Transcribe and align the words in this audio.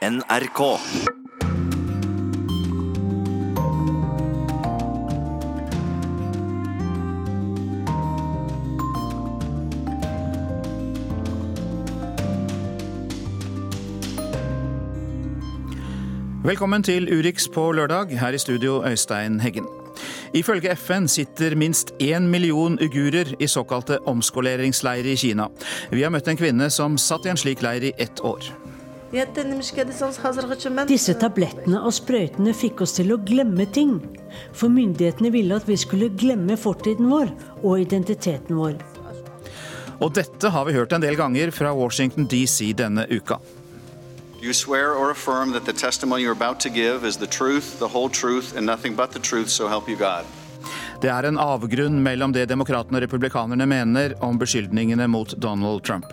NRK. 0.00 0.60
Velkommen 16.44 16.82
til 16.82 17.18
Urix 17.18 17.48
på 17.52 17.72
lørdag, 17.72 18.18
her 18.18 18.28
i 18.28 18.38
studio 18.38 18.86
Øystein 18.86 19.40
Heggen. 19.40 19.66
Ifølge 20.34 20.76
FN 20.76 21.06
sitter 21.06 21.54
minst 21.54 21.92
én 22.02 22.18
million 22.20 22.78
ugurer 22.82 23.34
i 23.38 23.46
såkalte 23.46 23.98
omskoleringsleirer 24.08 25.12
i 25.12 25.16
Kina. 25.16 25.46
Vi 25.90 26.02
har 26.02 26.10
møtt 26.10 26.28
en 26.28 26.40
kvinne 26.40 26.70
som 26.70 26.98
satt 26.98 27.26
i 27.26 27.34
en 27.34 27.44
slik 27.44 27.60
leir 27.62 27.82
i 27.82 27.92
ett 27.98 28.24
år. 28.24 28.69
Disse 29.10 31.14
tablettene 31.18 31.80
og 31.82 31.94
sprøytene 31.96 32.52
fikk 32.54 32.84
oss 32.84 32.92
til 32.94 33.10
å 33.10 33.16
glemme 33.26 33.66
ting. 33.74 33.96
For 34.54 34.70
myndighetene 34.70 35.32
ville 35.34 35.58
at 35.58 35.66
vi 35.66 35.74
skulle 35.80 36.12
glemme 36.14 36.54
fortiden 36.54 37.10
vår 37.10 37.32
og 37.64 37.82
identiteten 37.82 38.60
vår. 38.60 38.78
Og 40.00 40.14
dette 40.14 40.52
har 40.54 40.68
vi 40.68 40.76
hørt 40.78 40.94
en 40.94 41.02
del 41.02 41.18
ganger 41.18 41.50
fra 41.50 41.74
Washington 41.74 42.30
DC 42.30 42.70
denne 42.78 43.08
uka. 43.10 43.40
You 44.40 44.54
swear 44.54 44.94
or 44.94 45.10
affirm 45.10 45.52
that 45.52 45.66
the 45.66 45.72
testimony 45.72 46.22
you're 46.22 46.32
about 46.32 46.60
to 46.60 46.70
give 46.70 47.04
is 47.04 47.18
the 47.18 47.26
truth, 47.26 47.78
the 47.78 47.88
whole 47.88 48.08
truth, 48.08 48.56
and 48.56 48.64
nothing 48.64 48.96
but 48.96 49.10
the 49.10 49.18
truth, 49.18 49.50
so 49.50 49.68
help 49.68 49.88
you 49.88 49.96
God. 49.96 50.24
Det 51.00 51.08
er 51.08 51.24
en 51.24 51.38
avgrunn 51.40 52.02
mellom 52.04 52.32
det 52.36 52.42
demokratene 52.50 52.98
og 52.98 53.06
republikanerne 53.06 53.64
mener 53.68 54.12
om 54.24 54.36
beskyldningene 54.40 55.06
mot 55.08 55.32
Donald 55.40 55.80
Trump. 55.88 56.10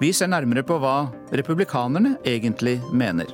Vi 0.00 0.14
ser 0.16 0.30
nærmere 0.32 0.64
på 0.64 0.78
hva 0.80 1.10
republikanerne 1.36 2.14
egentlig 2.24 2.78
mener. 2.92 3.28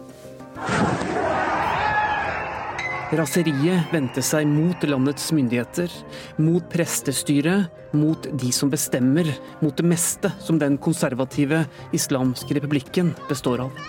Raseriet 3.15 3.93
vendte 3.95 4.23
seg 4.26 4.48
mot 4.51 4.82
landets 4.82 5.29
myndigheter, 5.30 5.93
mot 6.43 6.66
prestestyret, 6.73 7.70
mot 7.95 8.26
de 8.26 8.51
som 8.51 8.73
bestemmer, 8.73 9.30
mot 9.63 9.79
det 9.79 9.87
meste 9.87 10.32
som 10.43 10.59
den 10.59 10.74
konservative 10.82 11.63
islamske 11.95 12.59
republikken 12.59 13.15
består 13.30 13.68
av. 13.68 13.87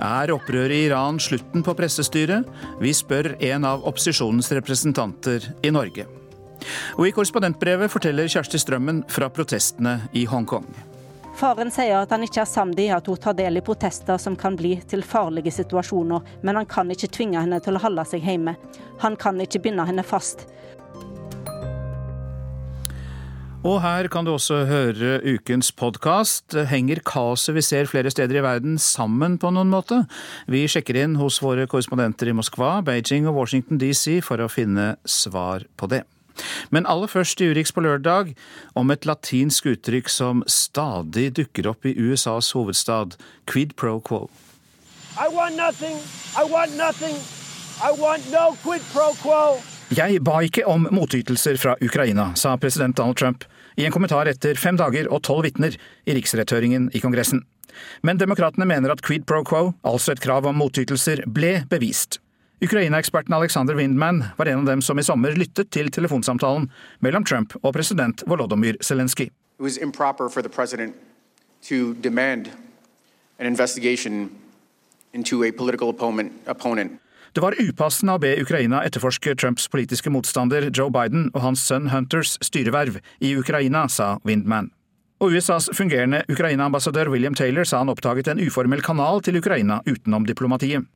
Er 0.00 0.32
opprøret 0.32 0.72
i 0.72 0.84
Iran 0.86 1.18
slutten 1.20 1.60
på 1.64 1.74
pressestyret? 1.76 2.46
Vi 2.80 2.92
spør 2.96 3.34
en 3.36 3.66
av 3.68 3.84
opposisjonens 3.84 4.48
representanter 4.56 5.44
i 5.60 5.72
Norge. 5.74 6.06
Og 6.96 7.08
i 7.08 7.12
korrespondentbrevet 7.12 7.92
forteller 7.92 8.28
Kjersti 8.28 8.60
Strømmen 8.60 9.02
fra 9.12 9.28
protestene 9.32 9.98
i 10.16 10.24
Hongkong. 10.28 10.68
Faren 11.36 11.70
sier 11.72 12.02
at 12.02 12.10
han 12.12 12.24
ikke 12.24 12.42
er 12.42 12.48
samd 12.48 12.80
i 12.80 12.88
at 12.92 13.06
hun 13.08 13.20
tar 13.20 13.36
del 13.36 13.60
i 13.60 13.64
protester 13.64 14.18
som 14.20 14.36
kan 14.36 14.56
bli 14.56 14.74
til 14.88 15.04
farlige 15.04 15.52
situasjoner, 15.56 16.24
men 16.44 16.58
han 16.58 16.68
kan 16.68 16.90
ikke 16.92 17.12
tvinge 17.16 17.40
henne 17.40 17.60
til 17.64 17.76
å 17.76 17.84
holde 17.84 18.04
seg 18.08 18.24
hjemme. 18.24 18.56
Han 19.04 19.16
kan 19.20 19.40
ikke 19.40 19.62
binde 19.68 19.86
henne 19.88 20.04
fast. 20.04 20.46
Og 23.60 23.82
her 23.84 24.06
kan 24.08 24.24
du 24.24 24.30
også 24.32 24.62
høre 24.64 25.18
ukens 25.20 25.68
podkast. 25.76 26.54
Henger 26.70 27.02
kaoset 27.04 27.52
vi 27.52 27.60
ser 27.60 27.88
flere 27.90 28.08
steder 28.08 28.38
i 28.40 28.42
verden 28.44 28.78
sammen 28.80 29.34
på 29.36 29.50
noen 29.52 29.68
måte? 29.68 29.98
Vi 30.48 30.62
sjekker 30.64 30.96
inn 30.96 31.18
hos 31.20 31.42
våre 31.44 31.66
korrespondenter 31.68 32.30
i 32.30 32.34
Moskva, 32.38 32.78
Beijing 32.86 33.28
og 33.28 33.36
Washington 33.36 33.76
DC 33.82 34.22
for 34.24 34.40
å 34.40 34.48
finne 34.48 34.94
svar 35.04 35.66
på 35.76 35.90
det. 35.92 36.06
Men 36.72 36.88
aller 36.88 37.10
først 37.12 37.42
i 37.44 37.50
Urix 37.52 37.68
på 37.76 37.84
lørdag 37.84 38.30
om 38.80 38.94
et 38.94 39.04
latinsk 39.04 39.68
uttrykk 39.74 40.08
som 40.08 40.40
stadig 40.48 41.28
dukker 41.36 41.68
opp 41.68 41.84
i 41.84 41.92
USAs 42.00 42.54
hovedstad, 42.56 43.18
quid 43.44 43.76
pro 43.76 43.98
quo. 44.00 44.30
I 45.20 45.28
want 45.28 45.60
nothing. 45.60 46.00
I 46.32 46.48
want 46.48 46.80
nothing. 46.80 47.20
I 47.84 47.92
want 47.92 48.24
no 48.32 48.56
quid 48.64 48.80
pro 48.94 49.12
quo. 49.20 49.60
Jeg 49.90 50.20
ba 50.22 50.36
ikke 50.46 50.62
om 50.70 50.84
motytelser 50.94 51.56
fra 51.58 51.72
Ukraina, 51.82 52.28
sa 52.38 52.52
president 52.62 52.94
Donald 52.94 53.16
Trump 53.18 53.42
i 53.74 53.82
en 53.88 53.90
kommentar 53.90 54.28
etter 54.30 54.54
fem 54.54 54.76
dager 54.78 55.08
og 55.10 55.24
tolv 55.26 55.48
vitner 55.48 55.74
i 56.06 56.14
riksretthøringen 56.14 56.92
i 56.94 57.00
Kongressen. 57.02 57.42
Men 58.06 58.20
demokratene 58.20 58.68
mener 58.70 58.94
at 58.94 59.02
quid 59.02 59.26
pro 59.26 59.42
quo, 59.42 59.72
altså 59.82 60.14
et 60.14 60.22
krav 60.22 60.46
om 60.46 60.60
motytelser, 60.62 61.24
ble 61.26 61.64
bevist. 61.70 62.20
Ukraina-eksperten 62.62 63.34
Alexander 63.34 63.74
Windman 63.74 64.22
var 64.38 64.52
en 64.52 64.62
av 64.62 64.70
dem 64.70 64.82
som 64.84 64.98
i 65.00 65.02
sommer 65.02 65.34
lyttet 65.34 65.72
til 65.74 65.90
telefonsamtalen 65.90 66.70
mellom 67.02 67.26
Trump 67.26 67.58
og 67.64 67.74
president 67.74 68.22
Volodymyr 68.30 68.78
Zelenskyj. 68.78 69.30
An 73.40 73.46
investigation 73.46 74.30
into 75.14 75.42
a 75.44 75.50
political 75.50 75.88
opponent. 75.88 76.32
opponent. 76.46 77.00
Det 77.32 77.42
var 77.44 77.54
upassende 77.62 78.16
å 78.16 78.20
be 78.22 78.32
Ukraina 78.42 78.82
etterforske 78.82 79.36
Trumps 79.38 79.68
politiske 79.70 80.10
motstander 80.10 80.66
Joe 80.74 80.90
Biden 80.90 81.28
og 81.30 81.44
hans 81.44 81.62
sønn 81.62 81.90
Hunters 81.92 82.34
styreverv 82.42 82.98
i 83.22 83.36
Ukraina, 83.38 83.86
sa 83.86 84.16
Windman. 84.26 84.72
Og 85.20 85.36
USAs 85.36 85.68
fungerende 85.76 86.22
Ukraina-ambassadør 86.32 87.10
William 87.12 87.34
Taylor 87.36 87.68
sa 87.68 87.82
han 87.82 87.92
oppdaget 87.92 88.30
en 88.32 88.40
uformell 88.40 88.80
kanal 88.82 89.20
til 89.22 89.36
Ukraina 89.36 89.82
utenom 89.84 90.24
diplomatiet. 90.26 90.88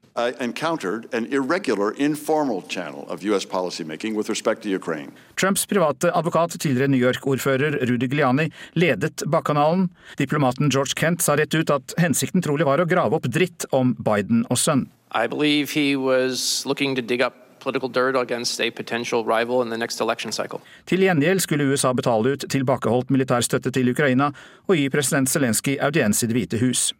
Trumps 5.36 5.66
private 5.66 6.12
advokat, 6.14 6.56
tidligere 6.58 6.88
New 6.88 7.02
York-ordfører 7.02 7.78
Rudy 7.84 8.08
Giuliani, 8.08 8.48
ledet 8.74 9.26
bakkanalen. 9.26 9.88
Diplomaten 10.18 10.70
George 10.70 10.96
Kent 10.96 11.22
sa 11.22 11.36
rett 11.36 11.54
ut 11.54 11.70
at 11.74 11.94
hensikten 12.00 12.42
trolig 12.42 12.66
var 12.66 12.80
å 12.80 12.88
grave 12.88 13.18
opp 13.18 13.26
dritt 13.28 13.66
om 13.70 13.94
Biden 14.02 14.46
og 14.48 14.58
sønn. 14.58 14.88
I 15.14 15.26
believe 15.26 15.70
he 15.80 15.96
was 15.96 16.64
looking 16.66 16.96
to 16.96 17.02
dig 17.02 17.22
up 17.22 17.34
political 17.60 17.88
dirt 17.88 18.16
against 18.16 18.60
a 18.60 18.70
potential 18.70 19.24
rival 19.24 19.62
in 19.62 19.70
the 19.70 19.78
next 19.78 20.00
election 20.00 20.32
cycle. 20.32 20.60
Til 20.86 21.00
gjengjeld 21.00 21.40
skulle 21.40 21.64
USA 21.64 21.92
betale 21.92 22.34
ut 22.34 22.44
tilbakeholdt 22.50 23.10
militær 23.14 23.40
støtte 23.46 23.72
til 23.72 23.88
Ukraina 23.94 24.32
og 24.66 24.76
gi 24.76 24.88
president 24.92 25.30
Zelenskyj 25.30 25.78
audiens 25.80 26.22
i 26.22 26.26
Det 26.26 26.36
hvite 26.36 26.60
hus. 26.60 26.92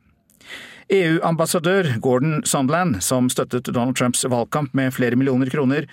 EU-ambassadør 0.91 1.99
Gordon 2.01 2.43
Sondland, 2.45 3.01
som 3.03 3.29
støttet 3.29 3.67
Donald 3.75 3.97
Trumps 3.97 4.25
valgkamp 4.25 4.75
med 4.75 4.93
flere 4.93 5.17
millioner 5.17 5.51
kroner, 5.51 5.87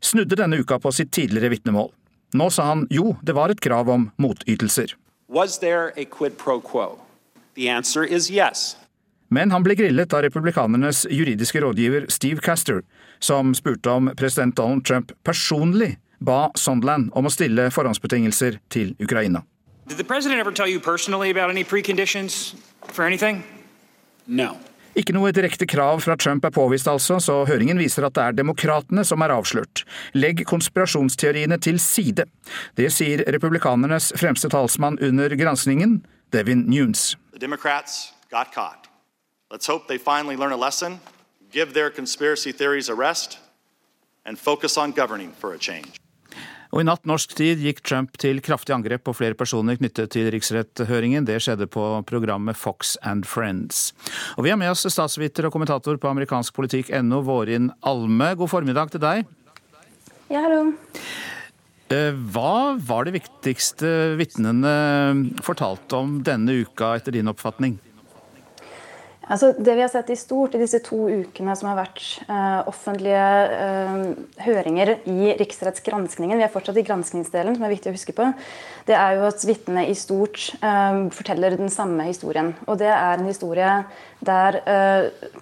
snudde 0.00 0.38
denne 0.38 0.60
uka 0.62 0.78
på 0.78 0.92
sitt 0.94 1.12
tidligere 1.12 1.50
vitnemål. 1.50 1.90
Nå 2.34 2.50
sa 2.50 2.68
han 2.70 2.86
jo, 2.90 3.16
det 3.22 3.34
var 3.34 3.50
et 3.50 3.60
krav 3.60 3.88
om 3.90 4.10
motytelser. 4.16 4.94
Was 5.28 5.58
there 5.58 5.92
a 5.96 6.04
quid 6.04 6.38
pro 6.38 6.60
quo? 6.60 6.98
The 7.54 7.68
answer 7.68 8.04
is 8.04 8.30
yes. 8.30 8.76
Men 9.28 9.52
han 9.52 9.64
ble 9.64 9.76
grillet 9.76 10.12
av 10.16 10.22
republikanernes 10.24 11.04
juridiske 11.10 11.60
rådgiver 11.60 12.06
Steve 12.08 12.40
Caster, 12.44 12.82
som 13.18 13.54
spurte 13.54 13.90
om 13.90 14.10
president 14.16 14.56
Donald 14.56 14.86
Trump 14.88 15.12
personlig 15.24 15.96
ba 16.18 16.48
Sondland 16.58 17.12
om 17.14 17.28
å 17.28 17.32
stille 17.32 17.68
forhåndsbetingelser 17.70 18.58
til 18.72 18.94
Ukraina. 18.98 19.44
Did 19.88 19.96
the 19.96 20.04
president 20.04 20.40
ever 20.40 20.52
tell 20.52 20.68
you 20.68 20.80
personally 20.80 21.30
about 21.30 21.50
any 21.50 21.64
for 21.64 23.04
anything? 23.04 23.42
No. 24.26 24.56
Ikke 24.98 25.14
noe 25.14 25.30
direkte 25.32 25.66
krav 25.68 26.02
fra 26.02 26.16
Trump 26.16 26.44
er 26.44 26.50
påvist, 26.50 26.88
altså, 26.90 27.20
så 27.22 27.44
høringen 27.46 27.78
viser 27.78 28.04
at 28.08 28.16
det 28.16 28.24
er 28.24 28.36
demokratene 28.40 29.04
som 29.06 29.22
er 29.22 29.30
avslørt. 29.30 29.84
Legg 30.16 30.42
konspirasjonsteoriene 30.48 31.60
til 31.62 31.78
side. 31.78 32.26
Det 32.76 32.90
sier 32.92 33.22
republikanernes 33.30 34.10
fremste 34.18 34.50
talsmann 34.52 34.98
under 34.98 35.36
granskningen, 35.38 36.00
Devin 36.34 36.66
Nunes. 36.66 37.14
The 37.32 37.38
Democrats 37.38 38.12
got 38.30 38.52
caught. 38.52 38.87
Let's 39.50 39.66
hope 39.66 39.88
they 39.88 39.96
finally 39.96 40.36
learn 40.36 40.52
a 40.52 40.58
lesson, 40.58 41.00
give 41.50 41.72
their 41.72 41.88
conspiracy 41.88 42.52
theories 42.52 42.90
a 42.90 42.94
rest, 42.94 43.38
and 44.26 44.38
focus 44.38 44.76
on 44.76 44.92
governing 44.92 45.32
for 45.32 45.54
a 45.54 45.58
change. 45.58 45.96
Og 46.68 46.82
I 46.82 46.84
natt 46.84 47.06
norsk 47.08 47.32
tid 47.32 47.62
gikk 47.64 47.80
Trump 47.80 48.18
til 48.20 48.42
kraftig 48.44 48.74
angrep 48.76 49.06
på 49.08 49.14
flere 49.16 49.32
personer 49.32 49.78
knyttet 49.80 50.12
til 50.12 50.28
riksretthøringen. 50.34 51.24
Det 51.24 51.38
skjedde 51.40 51.64
på 51.64 51.86
programmet 52.04 52.60
Fox 52.60 52.98
and 53.00 53.24
Friends. 53.24 53.94
Og 54.36 54.44
Vi 54.44 54.52
har 54.52 54.60
med 54.60 54.68
oss 54.68 54.84
statsviter 54.84 55.48
og 55.48 55.56
kommentator 55.56 55.96
på 55.96 56.12
amerikansk 56.12 56.52
politikk.no, 56.52 57.22
Vårin 57.24 57.72
Alme. 57.80 58.34
God 58.36 58.52
formiddag 58.52 58.92
til 58.92 59.00
deg. 59.00 59.24
Ja, 60.28 60.44
hallo. 60.44 60.74
Eh, 61.88 62.12
hva 62.12 62.76
var 62.76 63.08
det 63.08 63.16
viktigste 63.16 64.18
vitnene 64.20 65.40
fortalte 65.40 65.96
om 65.96 66.18
denne 66.20 66.60
uka, 66.68 66.98
etter 67.00 67.16
din 67.16 67.32
oppfatning? 67.32 67.80
Altså, 69.28 69.50
det 69.52 69.74
vi 69.76 69.82
har 69.84 69.90
sett 69.92 70.08
i 70.10 70.16
stort 70.16 70.54
i 70.56 70.60
disse 70.62 70.80
to 70.86 71.02
ukene 71.08 71.52
som 71.58 71.68
har 71.68 71.76
vært 71.82 72.02
eh, 72.24 72.60
offentlige 72.70 73.26
eh, 73.52 73.98
høringer 74.46 74.94
i 75.04 75.34
riksrettsgranskningen, 75.36 76.40
vi 76.40 76.46
er 76.46 76.52
fortsatt 76.52 76.80
i 76.80 76.84
granskningsdelen, 76.86 77.58
som 77.58 77.66
er 77.68 77.74
viktig 77.74 77.92
å 77.92 77.96
huske 77.96 78.16
på, 78.16 78.30
det 78.88 78.96
er 78.96 79.18
jo 79.18 79.26
at 79.28 79.44
vitnene 79.44 79.84
i 79.90 79.96
stort 79.98 80.48
eh, 80.62 81.00
forteller 81.12 81.58
den 81.60 81.68
samme 81.72 82.08
historien. 82.08 82.54
Og 82.66 82.80
det 82.80 82.88
er 82.88 83.18
en 83.18 83.28
historie 83.28 83.74
der 84.24 84.56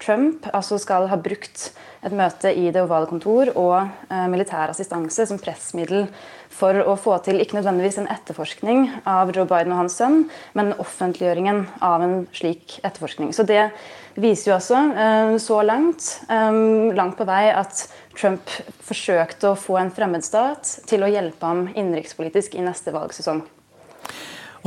Trump 0.03 0.45
altså 0.53 0.77
skal 0.77 1.07
ha 1.09 1.17
brukt 1.17 1.71
et 2.05 2.15
møte 2.15 2.51
i 2.53 2.69
Det 2.71 2.83
ovale 2.83 3.09
kontor 3.09 3.51
og 3.55 3.77
eh, 3.79 4.27
militær 4.31 4.71
assistanse 4.71 5.25
som 5.29 5.39
pressmiddel 5.41 6.07
for 6.53 6.79
å 6.83 6.95
få 6.99 7.17
til 7.25 7.41
ikke 7.41 7.57
nødvendigvis 7.59 7.99
en 8.01 8.09
etterforskning 8.11 8.87
av 9.07 9.33
Joe 9.35 9.47
Biden 9.49 9.73
og 9.75 9.83
hans 9.83 9.97
sønn, 9.99 10.25
men 10.57 10.75
offentliggjøringen 10.81 11.65
av 11.85 12.05
en 12.05 12.17
slik 12.35 12.79
etterforskning. 12.83 13.33
Så 13.35 13.45
det 13.47 13.69
viser 14.17 14.51
jo 14.51 14.57
også 14.57 14.81
eh, 14.93 15.35
så 15.43 15.59
langt, 15.65 16.07
eh, 16.29 16.61
langt 16.97 17.19
på 17.19 17.27
vei, 17.29 17.45
at 17.53 17.85
Trump 18.17 18.49
forsøkte 18.87 19.51
å 19.51 19.59
få 19.59 19.77
en 19.81 19.93
fremmedstat 19.93 20.79
til 20.89 21.05
å 21.05 21.11
hjelpe 21.11 21.45
ham 21.45 21.67
innenrikspolitisk 21.75 22.57
i 22.57 22.65
neste 22.65 22.95
valgsesong. 22.95 23.45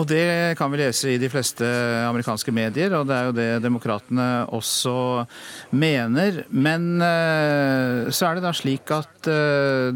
Og 0.00 0.06
det 0.08 0.56
kan 0.56 0.70
vi 0.72 0.78
lese 0.80 1.10
i 1.12 1.18
de 1.20 1.28
fleste 1.28 1.66
amerikanske 2.06 2.52
medier, 2.56 2.94
og 2.96 3.08
det 3.08 3.16
er 3.16 3.26
jo 3.26 3.34
det 3.36 3.48
demokratene 3.60 4.28
også 4.56 4.94
mener. 5.76 6.44
Men 6.48 6.94
eh, 7.04 8.08
så 8.08 8.30
er 8.30 8.38
det 8.38 8.46
da 8.46 8.54
slik 8.56 8.88
at 8.96 9.28
uh, 9.28 9.92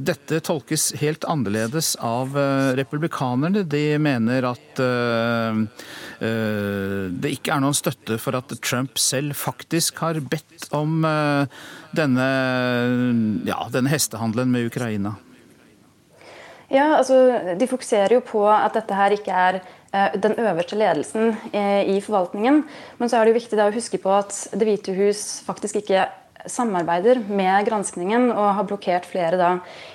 dette 0.00 0.40
tolkes 0.46 0.94
helt 1.02 1.26
annerledes 1.28 1.92
av 2.00 2.32
republikanerne. 2.78 3.66
De 3.68 3.98
mener 4.00 4.46
at 4.48 4.80
det 6.20 7.32
ikke 7.34 7.52
er 7.52 7.60
noen 7.60 7.76
støtte 7.76 8.16
for 8.22 8.38
at 8.38 8.54
Trump 8.64 8.96
selv 9.02 9.34
faktisk 9.36 9.98
har 10.06 10.22
bedt 10.22 10.70
om 10.72 11.02
denne, 11.92 12.28
ja, 13.50 13.58
denne 13.74 13.92
hestehandelen 13.92 14.54
med 14.54 14.70
Ukraina. 14.70 15.18
Ja, 16.70 16.86
altså, 17.00 17.18
De 17.58 17.66
fokuserer 17.66 18.14
jo 18.14 18.22
på 18.22 18.44
at 18.46 18.76
dette 18.78 18.94
her 18.94 19.14
ikke 19.16 19.34
er 19.34 19.58
uh, 19.60 20.14
den 20.22 20.36
øverste 20.38 20.78
ledelsen 20.78 21.32
uh, 21.50 21.82
i 21.82 21.98
forvaltningen. 22.04 22.62
Men 22.98 23.10
så 23.10 23.18
er 23.18 23.26
det 23.26 23.34
jo 23.34 23.40
viktig 23.40 23.58
å 23.58 23.72
huske 23.74 23.98
på 23.98 24.12
at 24.14 24.36
Det 24.54 24.68
hvite 24.68 24.94
hus 24.94 25.42
faktisk 25.46 25.82
ikke 25.82 26.06
samarbeider 26.48 27.18
med 27.28 27.66
granskningen 27.66 28.30
og 28.30 28.54
har 28.56 28.68
blokkert 28.70 29.04
flere 29.04 29.36
da, 29.36 29.50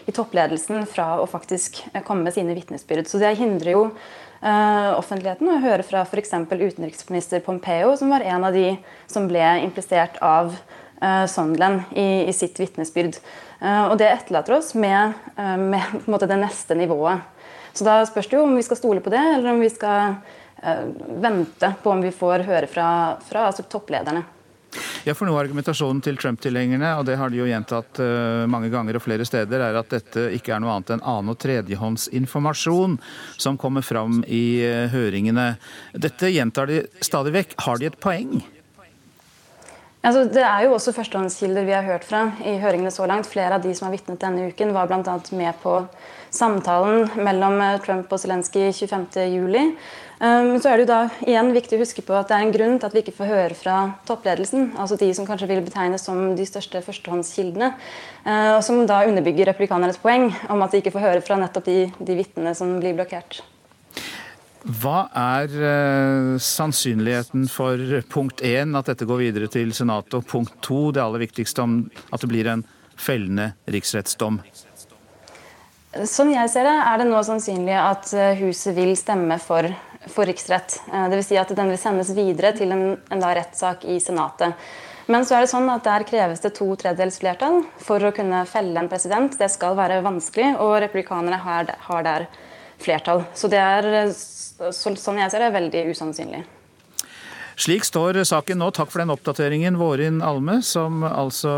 i 0.06 0.14
toppledelsen 0.14 0.84
fra 0.86 1.16
å 1.24 1.26
faktisk 1.32 1.80
uh, 1.96 2.04
komme 2.04 2.28
med 2.28 2.36
sine 2.36 2.54
vitnesbyrd. 2.58 3.08
Så 3.08 3.24
det 3.24 3.38
hindrer 3.40 3.78
jo 3.78 3.90
offentligheten 4.46 5.48
å 5.50 5.62
høre 5.64 5.82
fra 5.82 6.04
f.eks. 6.06 6.36
utenriksminister 6.52 7.42
Pompeo, 7.42 7.96
som 7.98 8.12
var 8.14 8.22
en 8.22 8.44
av 8.46 8.54
de 8.54 8.76
som 9.10 9.26
ble 9.26 9.42
implisert 9.64 10.20
av 10.22 10.52
Sondland 11.30 11.96
i, 11.96 12.26
i 12.30 12.34
sitt 12.34 12.60
vitnesbyrd. 12.60 13.20
Eh, 13.60 13.84
og 13.90 13.98
det 14.00 14.10
etterlater 14.12 14.58
oss 14.58 14.74
med, 14.78 15.14
eh, 15.38 15.58
måte, 16.06 16.28
det 16.28 16.40
neste 16.42 16.78
nivået. 16.78 17.20
Så 17.74 17.88
da 17.88 18.00
spørs 18.08 18.30
det 18.30 18.38
jo 18.38 18.46
om 18.46 18.56
vi 18.56 18.64
skal 18.64 18.80
stole 18.80 19.04
på 19.04 19.12
det, 19.12 19.22
eller 19.36 19.52
om 19.54 19.60
vi 19.64 19.70
skal 19.70 20.16
vente 21.22 21.68
på 21.84 21.92
om 21.92 22.00
vi 22.02 22.10
får 22.16 22.42
høre 22.48 22.66
fra, 22.72 22.86
fra 23.22 23.44
altså 23.52 23.66
topplederne. 23.70 24.24
Ja, 25.04 25.14
for 25.14 25.28
noe 25.28 25.36
av 25.36 25.44
argumentasjonen 25.44 26.00
til 26.02 26.16
Trump-tilhengerne, 26.18 26.94
og 26.98 27.04
det 27.06 27.20
har 27.20 27.30
de 27.30 27.42
jo 27.42 27.46
gjentatt 27.46 28.00
mange 28.50 28.72
ganger 28.74 28.98
og 28.98 29.04
flere 29.04 29.28
steder, 29.28 29.62
er 29.62 29.78
at 29.78 29.92
dette 29.92 30.24
ikke 30.40 30.56
er 30.56 30.64
noe 30.64 30.74
annet 30.74 30.96
enn 30.96 31.04
annen- 31.04 31.36
og 31.36 31.38
tredjehåndsinformasjon 31.44 32.98
som 33.36 33.60
kommer 33.62 33.86
fram 33.86 34.24
i 34.26 34.64
høringene. 34.96 35.52
Dette 35.94 36.32
gjentar 36.34 36.72
de 36.72 36.82
stadig 37.04 37.36
vekk. 37.36 37.58
Har 37.68 37.84
de 37.84 37.92
et 37.92 38.02
poeng? 38.02 38.40
Altså, 40.06 40.28
det 40.30 40.44
er 40.46 40.68
jo 40.68 40.76
også 40.76 40.94
førstehåndskilder 40.94 41.66
vi 41.66 41.74
har 41.74 41.86
hørt 41.88 42.04
fra 42.06 42.28
i 42.46 42.60
høringene 42.62 42.92
så 42.94 43.08
langt. 43.10 43.26
Flere 43.26 43.58
av 43.58 43.64
de 43.64 43.72
som 43.74 43.88
har 43.88 43.96
vitnet 43.96 44.22
denne 44.22 44.52
uken, 44.52 44.74
var 44.76 44.86
bl.a. 44.92 45.16
med 45.34 45.62
på 45.64 45.80
samtalen 46.36 47.08
mellom 47.18 47.58
eh, 47.64 47.80
Trump 47.82 48.12
og 48.14 48.22
Zelenskyj 48.22 48.70
25.07. 48.86 49.72
Um, 50.16 50.54
så 50.62 50.70
er 50.70 50.78
det 50.78 50.86
jo 50.86 50.92
da 50.92 51.00
igjen 51.26 51.50
viktig 51.56 51.76
å 51.76 51.82
huske 51.82 52.04
på 52.06 52.14
at 52.16 52.30
det 52.30 52.38
er 52.38 52.46
en 52.46 52.54
grunn 52.54 52.78
til 52.78 52.88
at 52.88 52.94
vi 52.96 53.02
ikke 53.02 53.16
får 53.18 53.32
høre 53.32 53.58
fra 53.58 53.80
toppledelsen. 54.08 54.70
Altså 54.78 55.00
de 55.02 55.10
som 55.18 55.26
kanskje 55.28 55.50
vil 55.50 55.66
betegnes 55.66 56.06
som 56.06 56.22
de 56.38 56.46
største 56.48 56.84
førstehåndskildene. 56.86 57.74
Uh, 58.28 58.54
og 58.60 58.62
som 58.68 58.86
da 58.86 59.02
underbygger 59.10 59.50
republikanernes 59.50 60.00
poeng 60.06 60.30
om 60.54 60.62
at 60.62 60.72
de 60.72 60.84
ikke 60.84 60.94
får 60.96 61.08
høre 61.10 61.26
fra 61.26 61.42
nettopp 61.42 61.66
de, 61.66 61.82
de 61.98 62.22
vitnene 62.22 62.54
som 62.54 62.78
blir 62.78 62.94
blokkert. 62.94 63.42
Hva 64.66 65.04
er 65.14 65.52
uh, 65.62 66.36
sannsynligheten 66.42 67.44
for 67.54 67.78
punkt 68.10 68.42
én, 68.42 68.74
at 68.74 68.88
dette 68.90 69.06
går 69.06 69.20
videre 69.28 69.50
til 69.52 69.70
Senatet, 69.78 70.16
og 70.18 70.26
punkt 70.26 70.56
to, 70.66 70.90
det 70.96 71.04
aller 71.04 71.22
viktigste, 71.22 71.62
om 71.62 71.76
at 72.10 72.24
det 72.24 72.30
blir 72.32 72.50
en 72.50 72.64
fellende 72.98 73.52
riksrettsdom? 73.70 74.40
Sånn 76.10 76.34
jeg 76.34 76.50
ser 76.52 76.66
det, 76.66 76.74
er 76.82 76.98
det 76.98 77.06
nå 77.12 77.22
sannsynlig 77.24 77.76
at 77.78 78.10
eh, 78.18 78.42
huset 78.42 78.74
vil 78.76 78.96
stemme 79.00 79.38
for, 79.40 79.70
for 80.10 80.26
riksrett. 80.28 80.80
Uh, 80.90 81.06
Dvs. 81.14 81.30
Si 81.30 81.38
at 81.40 81.54
den 81.62 81.70
vil 81.70 81.80
sendes 81.80 82.10
videre 82.18 82.56
til 82.58 82.74
en, 82.74 82.84
en 82.98 83.24
rettssak 83.38 83.86
i 83.86 84.00
Senatet. 84.02 84.58
Men 85.06 85.30
så 85.30 85.38
er 85.38 85.46
det 85.46 85.52
sånn 85.54 85.70
at 85.70 85.86
der 85.86 86.08
kreves 86.10 86.42
det 86.42 86.56
to 86.58 86.72
tredjedels 86.74 87.22
flertall 87.22 87.62
for 87.86 88.02
å 88.02 88.14
kunne 88.18 88.42
felle 88.50 88.82
en 88.82 88.90
president. 88.90 89.38
Det 89.38 89.52
skal 89.54 89.78
være 89.78 90.02
vanskelig, 90.02 90.56
og 90.58 90.80
republikanerne 90.82 91.38
har, 91.46 91.70
har 91.86 92.10
der 92.10 92.28
flertall. 92.82 93.24
Så 93.34 93.48
det 93.52 93.62
er 93.62 94.10
sånn 94.12 95.20
jeg 95.20 95.32
ser 95.32 95.46
det, 95.46 95.54
veldig 95.56 95.86
usannsynlig. 95.92 96.44
Slik 97.56 97.86
står 97.88 98.20
saken 98.28 98.60
nå. 98.60 98.72
Takk 98.76 98.92
for 98.92 99.00
den 99.00 99.14
oppdateringen, 99.14 99.78
Vårin 99.80 100.22
Alme, 100.26 100.62
som 100.62 101.04
altså 101.08 101.50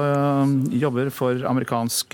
um, 0.46 0.60
jobber 0.70 1.10
for 1.10 1.42
amerikansk 1.50 2.14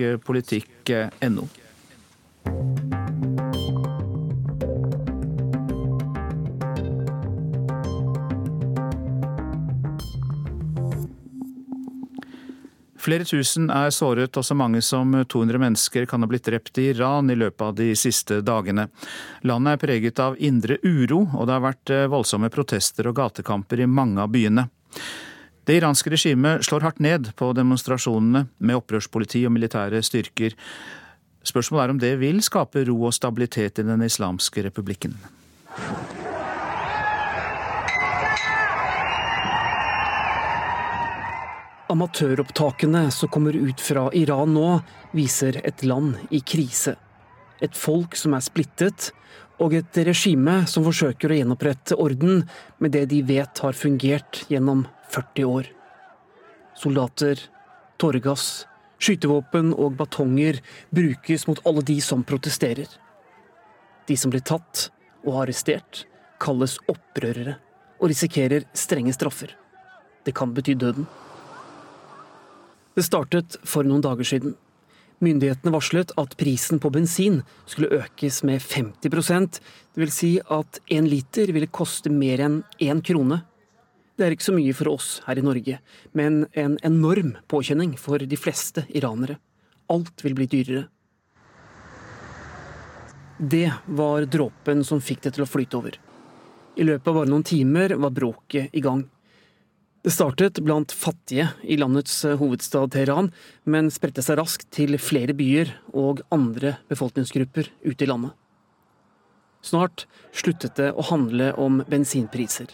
Flere 13.04 13.26
tusen 13.28 13.68
er 13.74 13.90
såret, 13.92 14.38
og 14.40 14.46
så 14.48 14.56
mange 14.56 14.80
som 14.86 15.12
200 15.12 15.60
mennesker 15.60 16.06
kan 16.08 16.24
ha 16.24 16.30
blitt 16.30 16.46
drept 16.48 16.80
i 16.80 16.86
Iran 16.94 17.28
i 17.32 17.36
løpet 17.36 17.66
av 17.66 17.76
de 17.76 17.90
siste 18.00 18.40
dagene. 18.46 18.88
Landet 19.44 19.76
er 19.76 19.82
preget 19.82 20.22
av 20.24 20.40
indre 20.40 20.78
uro, 20.84 21.26
og 21.34 21.50
det 21.50 21.58
har 21.58 21.66
vært 21.66 21.92
eh, 21.92 22.08
voldsomme 22.12 22.48
protester 22.54 23.10
og 23.12 23.18
gatekamper 23.20 23.84
i 23.84 23.90
mange 23.92 24.24
av 24.24 24.32
byene. 24.32 24.70
Det 25.68 25.82
iranske 25.82 26.16
regimet 26.16 26.64
slår 26.64 26.88
hardt 26.88 27.04
ned 27.04 27.34
på 27.40 27.52
demonstrasjonene 27.56 28.46
med 28.64 28.80
opprørspoliti 28.80 29.44
og 29.48 29.56
militære 29.56 30.00
styrker. 30.04 30.56
Spørsmålet 31.44 31.84
er 31.84 31.96
om 31.98 32.04
det 32.04 32.18
vil 32.24 32.40
skape 32.44 32.88
ro 32.88 33.02
og 33.04 33.16
stabilitet 33.16 33.84
i 33.84 33.88
Den 33.88 34.04
islamske 34.08 34.64
republikken. 34.64 35.20
Amatøropptakene 41.94 43.06
som 43.14 43.30
kommer 43.30 43.54
ut 43.54 43.82
fra 43.82 44.08
Iran 44.18 44.56
nå, 44.56 44.70
viser 45.14 45.60
et 45.62 45.84
land 45.86 46.16
i 46.34 46.40
krise. 46.42 46.96
Et 47.62 47.76
folk 47.78 48.18
som 48.18 48.34
er 48.34 48.42
splittet, 48.42 49.12
og 49.62 49.76
et 49.78 50.00
regime 50.08 50.64
som 50.68 50.86
forsøker 50.88 51.30
å 51.30 51.38
gjenopprette 51.38 51.98
orden 52.02 52.42
med 52.82 52.96
det 52.96 53.06
de 53.12 53.22
vet 53.28 53.62
har 53.62 53.78
fungert 53.78 54.42
gjennom 54.50 54.88
40 55.14 55.46
år. 55.46 55.70
Soldater, 56.82 57.38
tåregass, 58.02 58.66
skytevåpen 58.98 59.70
og 59.78 59.94
batonger 60.00 60.64
brukes 60.90 61.46
mot 61.46 61.62
alle 61.70 61.84
de 61.86 62.00
som 62.02 62.24
protesterer. 62.26 62.90
De 64.10 64.18
som 64.18 64.34
blir 64.34 64.42
tatt 64.42 64.88
og 65.24 65.44
arrestert, 65.44 66.08
kalles 66.42 66.80
opprørere 66.90 67.60
og 68.00 68.10
risikerer 68.10 68.66
strenge 68.74 69.14
straffer. 69.14 69.54
Det 70.26 70.34
kan 70.36 70.58
bety 70.58 70.74
døden. 70.74 71.06
Det 72.94 73.06
startet 73.08 73.58
for 73.66 73.88
noen 73.88 74.04
dager 74.06 74.28
siden. 74.28 74.54
Myndighetene 75.24 75.72
varslet 75.74 76.12
at 76.20 76.36
prisen 76.38 76.82
på 76.84 76.92
bensin 76.94 77.40
skulle 77.66 78.04
økes 78.04 78.42
med 78.46 78.62
50% 78.62 79.60
dvs. 79.96 80.14
Si 80.14 80.32
at 80.52 80.80
én 80.92 81.08
liter 81.10 81.50
ville 81.56 81.72
koste 81.72 82.12
mer 82.14 82.44
enn 82.44 82.62
én 82.84 83.02
krone. 83.06 83.42
Det 84.14 84.28
er 84.28 84.36
ikke 84.36 84.46
så 84.46 84.54
mye 84.54 84.76
for 84.78 84.92
oss 84.92 85.08
her 85.26 85.40
i 85.42 85.46
Norge, 85.46 85.80
men 86.14 86.44
en 86.54 86.76
enorm 86.86 87.34
påkjenning 87.50 87.96
for 87.98 88.22
de 88.22 88.38
fleste 88.38 88.86
iranere. 88.94 89.40
Alt 89.90 90.22
vil 90.26 90.36
bli 90.38 90.50
dyrere. 90.52 90.86
Det 93.40 93.72
var 93.88 94.28
dråpen 94.30 94.84
som 94.86 95.02
fikk 95.02 95.26
det 95.26 95.34
til 95.36 95.48
å 95.48 95.50
flyte 95.50 95.80
over. 95.80 95.98
I 96.78 96.86
løpet 96.86 97.10
av 97.10 97.18
bare 97.18 97.32
noen 97.32 97.46
timer 97.46 97.96
var 97.98 98.14
bråket 98.14 98.70
i 98.74 98.82
gang. 98.86 99.08
Det 100.04 100.12
startet 100.12 100.60
blant 100.60 100.92
fattige 100.92 101.46
i 101.64 101.78
landets 101.80 102.26
eh, 102.28 102.36
hovedstad 102.36 102.92
Teheran, 102.92 103.30
men 103.64 103.88
spredte 103.88 104.20
seg 104.26 104.36
raskt 104.36 104.66
til 104.76 104.98
flere 105.00 105.32
byer 105.32 105.72
og 105.96 106.20
andre 106.34 106.74
befolkningsgrupper 106.92 107.70
ute 107.86 108.04
i 108.04 108.10
landet. 108.10 108.34
Snart 109.64 110.04
sluttet 110.36 110.76
det 110.76 110.90
å 110.92 111.06
handle 111.08 111.54
om 111.56 111.80
bensinpriser. 111.88 112.68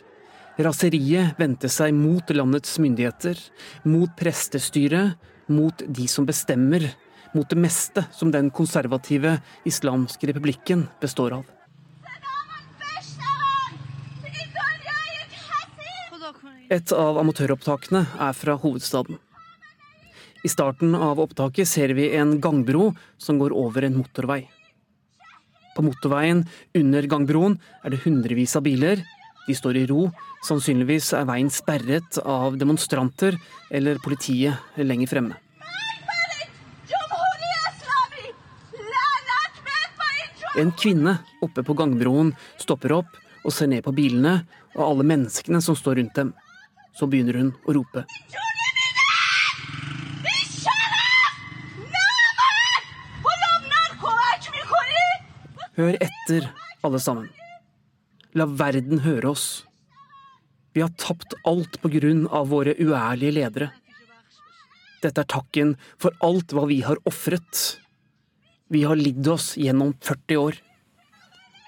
Raseriet 0.57 1.37
vendte 1.37 1.69
seg 1.69 1.93
mot 1.93 2.33
landets 2.33 2.79
myndigheter, 2.81 3.37
mot 3.85 4.09
prestestyret, 4.17 5.13
mot 5.53 5.85
de 5.85 6.09
som 6.09 6.25
bestemmer, 6.25 6.89
mot 7.37 7.45
det 7.45 7.61
meste 7.61 8.07
som 8.09 8.33
den 8.33 8.49
konservative 8.49 9.37
islamske 9.69 10.33
republikken 10.33 10.87
består 10.97 11.37
av. 11.37 11.58
Et 16.69 16.91
av 16.93 17.17
amatøropptakene 17.17 18.03
er 18.21 18.35
fra 18.37 18.53
hovedstaden. 18.61 19.17
I 20.45 20.49
starten 20.53 20.93
av 20.93 21.17
opptaket 21.17 21.65
ser 21.65 21.95
vi 21.97 22.11
en 22.13 22.35
gangbro 22.39 22.91
som 23.17 23.39
går 23.41 23.55
over 23.57 23.87
en 23.87 23.95
motorvei. 23.97 24.43
På 25.73 25.81
motorveien 25.81 26.43
under 26.77 27.07
gangbroen 27.09 27.55
er 27.81 27.95
det 27.95 28.03
hundrevis 28.03 28.53
av 28.59 28.67
biler. 28.67 29.01
De 29.47 29.55
står 29.57 29.79
i 29.79 29.85
ro. 29.89 30.11
Sannsynligvis 30.45 31.07
er 31.17 31.25
veien 31.25 31.49
sperret 31.49 32.19
av 32.21 32.59
demonstranter 32.61 33.39
eller 33.73 33.97
politiet 34.03 34.77
lenger 34.77 35.09
fremme. 35.09 35.39
En 40.59 40.69
kvinne 40.77 41.15
oppe 41.41 41.65
på 41.65 41.73
gangbroen 41.81 42.29
stopper 42.61 42.93
opp 42.99 43.17
og 43.41 43.55
ser 43.55 43.71
ned 43.73 43.81
på 43.87 43.95
bilene 43.97 44.43
og 44.75 44.85
alle 44.85 45.07
menneskene 45.15 45.63
som 45.65 45.77
står 45.77 45.97
rundt 46.03 46.21
dem. 46.21 46.31
Så 46.99 47.07
begynner 47.07 47.37
hun 47.39 47.53
å 47.63 47.77
rope. 47.77 48.03
Hør 55.79 55.95
etter, 56.03 56.49
alle 56.83 56.99
sammen. 56.99 57.29
La 58.35 58.43
verden 58.51 58.99
høre 59.05 59.29
oss. 59.31 59.45
Vi 60.75 60.83
har 60.83 60.91
tapt 60.99 61.37
alt 61.47 61.79
på 61.79 61.91
grunn 61.93 62.25
av 62.27 62.51
våre 62.51 62.73
uærlige 62.75 63.37
ledere. 63.37 63.69
Dette 64.99 65.23
er 65.23 65.29
takken 65.31 65.77
for 65.95 66.11
alt 66.25 66.51
hva 66.51 66.65
vi 66.67 66.81
har 66.83 66.99
ofret. 67.07 67.79
Vi 68.67 68.83
har 68.83 68.99
lidd 68.99 69.31
oss 69.31 69.53
gjennom 69.55 69.95
40 70.03 70.41
år. 70.43 70.59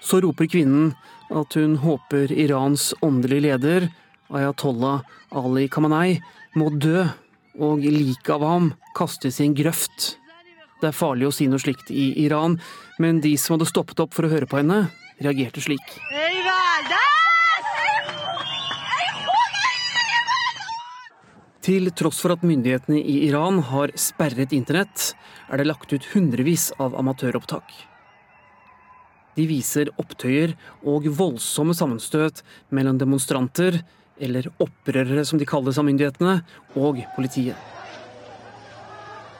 Så 0.03 0.19
roper 0.25 0.51
kvinnen 0.51 0.91
at 1.31 1.55
hun 1.55 1.79
håper 1.79 2.35
Irans 2.35 2.91
åndelige 2.99 3.47
leder, 3.47 3.87
ayatollah 4.35 5.03
Ali 5.31 5.67
Khamenei, 5.71 6.21
må 6.55 6.69
dø, 6.73 7.05
og 7.59 7.83
liket 7.83 8.31
av 8.33 8.45
ham 8.47 8.71
kastes 8.97 9.39
i 9.39 9.47
en 9.47 9.55
grøft. 9.55 10.15
Det 10.81 10.89
er 10.89 10.97
farlig 10.97 11.27
å 11.27 11.33
si 11.35 11.47
noe 11.51 11.61
slikt 11.61 11.91
i 11.93 12.11
Iran, 12.23 12.57
men 12.99 13.21
de 13.21 13.35
som 13.37 13.55
hadde 13.55 13.69
stoppet 13.69 14.01
opp 14.03 14.15
for 14.15 14.25
å 14.25 14.31
høre 14.31 14.49
på 14.49 14.61
henne, 14.61 14.87
reagerte 15.21 15.61
slik. 15.61 15.99
Til 21.61 21.91
tross 21.93 22.17
for 22.23 22.33
at 22.33 22.41
myndighetene 22.41 22.97
i 22.97 23.19
Iran 23.27 23.59
har 23.69 23.93
sperret 23.93 24.55
internett, 24.57 25.11
er 25.45 25.61
det 25.61 25.67
lagt 25.69 25.93
ut 25.93 26.07
hundrevis 26.15 26.71
av 26.81 26.95
amatøropptak. 26.97 27.69
De 29.37 29.45
viser 29.47 29.91
opptøyer 30.01 30.55
og 30.89 31.05
voldsomme 31.15 31.75
sammenstøt 31.77 32.41
mellom 32.73 32.97
demonstranter, 32.99 33.83
eller 34.21 34.47
opprørere 34.61 35.25
som 35.25 35.41
de 35.41 35.47
kalles 35.49 35.79
av 35.81 35.87
myndighetene, 35.87 36.39
og 36.77 37.01
politiet. 37.15 37.57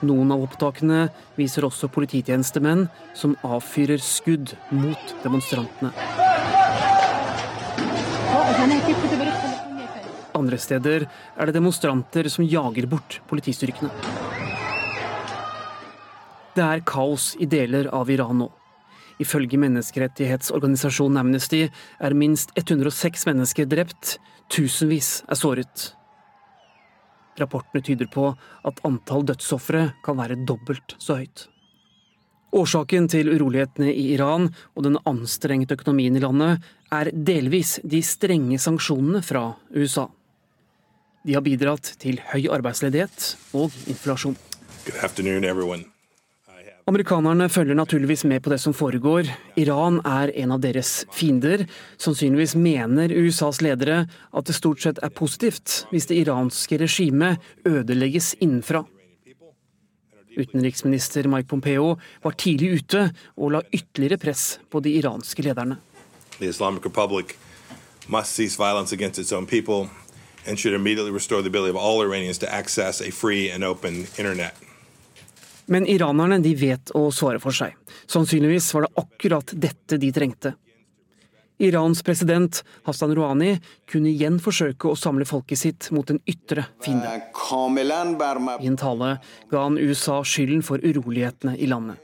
Noen 0.02 0.34
av 0.34 0.42
opptakene 0.48 1.04
viser 1.38 1.68
også 1.68 1.92
polititjenestemenn 1.94 2.88
som 3.18 3.36
avfyrer 3.46 4.02
skudd 4.02 4.56
mot 4.74 5.14
demonstrantene. 5.22 5.94
Andre 10.42 10.58
steder 10.58 11.06
er 11.06 11.46
det 11.46 11.54
demonstranter 11.54 12.30
som 12.34 12.48
jager 12.50 12.88
bort 12.90 13.20
politistyrkene. 13.30 13.92
Det 16.58 16.66
er 16.66 16.82
kaos 16.84 17.36
i 17.40 17.46
deler 17.46 17.92
av 17.94 18.10
Iran 18.12 18.42
nå. 18.42 18.50
Ifølge 19.20 19.60
menneskerettighetsorganisasjonen 19.62 21.20
Amnesty 21.20 21.66
er 21.68 22.18
minst 22.18 22.54
106 22.56 23.28
mennesker 23.28 23.68
drept, 23.70 24.20
tusenvis 24.52 25.22
er 25.28 25.40
såret. 25.40 25.92
Rapportene 27.40 27.84
tyder 27.84 28.10
på 28.12 28.30
at 28.68 28.82
antall 28.88 29.26
dødsofre 29.28 29.90
kan 30.06 30.20
være 30.20 30.40
dobbelt 30.48 30.96
så 31.00 31.22
høyt. 31.22 31.48
Årsaken 32.52 33.08
til 33.08 33.30
urolighetene 33.32 33.94
i 33.94 34.10
Iran 34.12 34.50
og 34.76 34.84
den 34.84 34.98
anstrengte 35.08 35.78
økonomien 35.78 36.18
i 36.20 36.24
landet 36.24 36.66
er 36.92 37.12
delvis 37.16 37.78
de 37.88 38.02
strenge 38.04 38.60
sanksjonene 38.60 39.24
fra 39.24 39.46
USA. 39.72 40.10
De 41.24 41.38
har 41.38 41.46
bidratt 41.46 41.94
til 42.02 42.20
høy 42.34 42.50
arbeidsledighet 42.52 43.36
og 43.56 43.72
inflasjon. 43.88 44.36
Amerikanerne 46.92 47.46
følger 47.48 47.78
naturligvis 47.80 48.26
med 48.28 48.42
på 48.44 48.52
det 48.52 48.58
som 48.60 48.74
foregår. 48.76 49.30
Iran 49.56 50.02
er 50.04 50.34
en 50.36 50.52
av 50.52 50.60
deres 50.60 51.06
fiender. 51.16 51.62
Sannsynligvis 51.96 52.52
mener 52.60 53.14
USAs 53.16 53.62
ledere 53.64 54.02
at 54.12 54.50
det 54.50 54.56
stort 54.58 54.82
sett 54.84 54.98
er 55.00 55.14
positivt 55.16 55.86
hvis 55.94 56.10
det 56.10 56.18
iranske 56.26 56.82
regimet 56.82 57.40
ødelegges 57.64 58.34
innenfra. 58.44 58.82
Utenriksminister 60.36 61.30
Mike 61.32 61.48
Pompeo 61.48 61.94
var 62.26 62.36
tidlig 62.36 62.82
ute 62.82 63.06
og 63.38 63.54
la 63.56 63.62
ytterligere 63.72 64.20
press 64.20 64.60
på 64.68 64.82
de 64.84 64.92
iranske 65.00 65.46
lederne. 65.48 65.78
The 66.42 66.50
Islamic 66.52 66.84
Republic 66.84 67.38
must 68.10 68.36
cease 68.36 68.60
violence 68.60 68.92
against 68.92 69.18
its 69.18 69.32
own 69.32 69.48
people 69.48 69.88
and 70.46 70.60
should 70.60 70.76
immediately 70.76 71.12
restore 71.12 71.40
the 71.42 71.48
ability 71.48 71.72
of 71.72 71.80
all 71.80 72.04
Iranians 72.04 72.40
to 72.40 72.52
access 72.52 73.00
a 73.00 73.12
free 73.12 73.48
and. 73.48 73.64
Men 75.72 75.88
iranerne 75.88 76.42
de 76.44 76.52
vet 76.60 76.92
å 76.98 77.08
svare 77.16 77.40
for 77.40 77.56
seg. 77.56 77.78
Sannsynligvis 78.12 78.68
var 78.76 78.88
det 78.88 78.94
akkurat 79.00 79.54
dette 79.56 80.00
de 80.02 80.12
trengte. 80.12 80.54
Irans 81.62 82.04
president 82.04 82.64
Hassan 82.84 83.14
Rouhani 83.16 83.54
kunne 83.90 84.10
igjen 84.10 84.40
forsøke 84.42 84.90
å 84.90 84.98
samle 84.98 85.28
folket 85.30 85.62
sitt 85.62 85.92
mot 85.94 86.10
en 86.10 86.18
ytre 86.26 86.66
fiende. 86.82 87.20
I 88.58 88.70
en 88.72 88.80
tale 88.82 89.12
ga 89.52 89.66
han 89.68 89.78
USA 89.78 90.24
skylden 90.26 90.64
for 90.66 90.82
urolighetene 90.82 91.54
i 91.62 91.70
landet. 91.70 92.02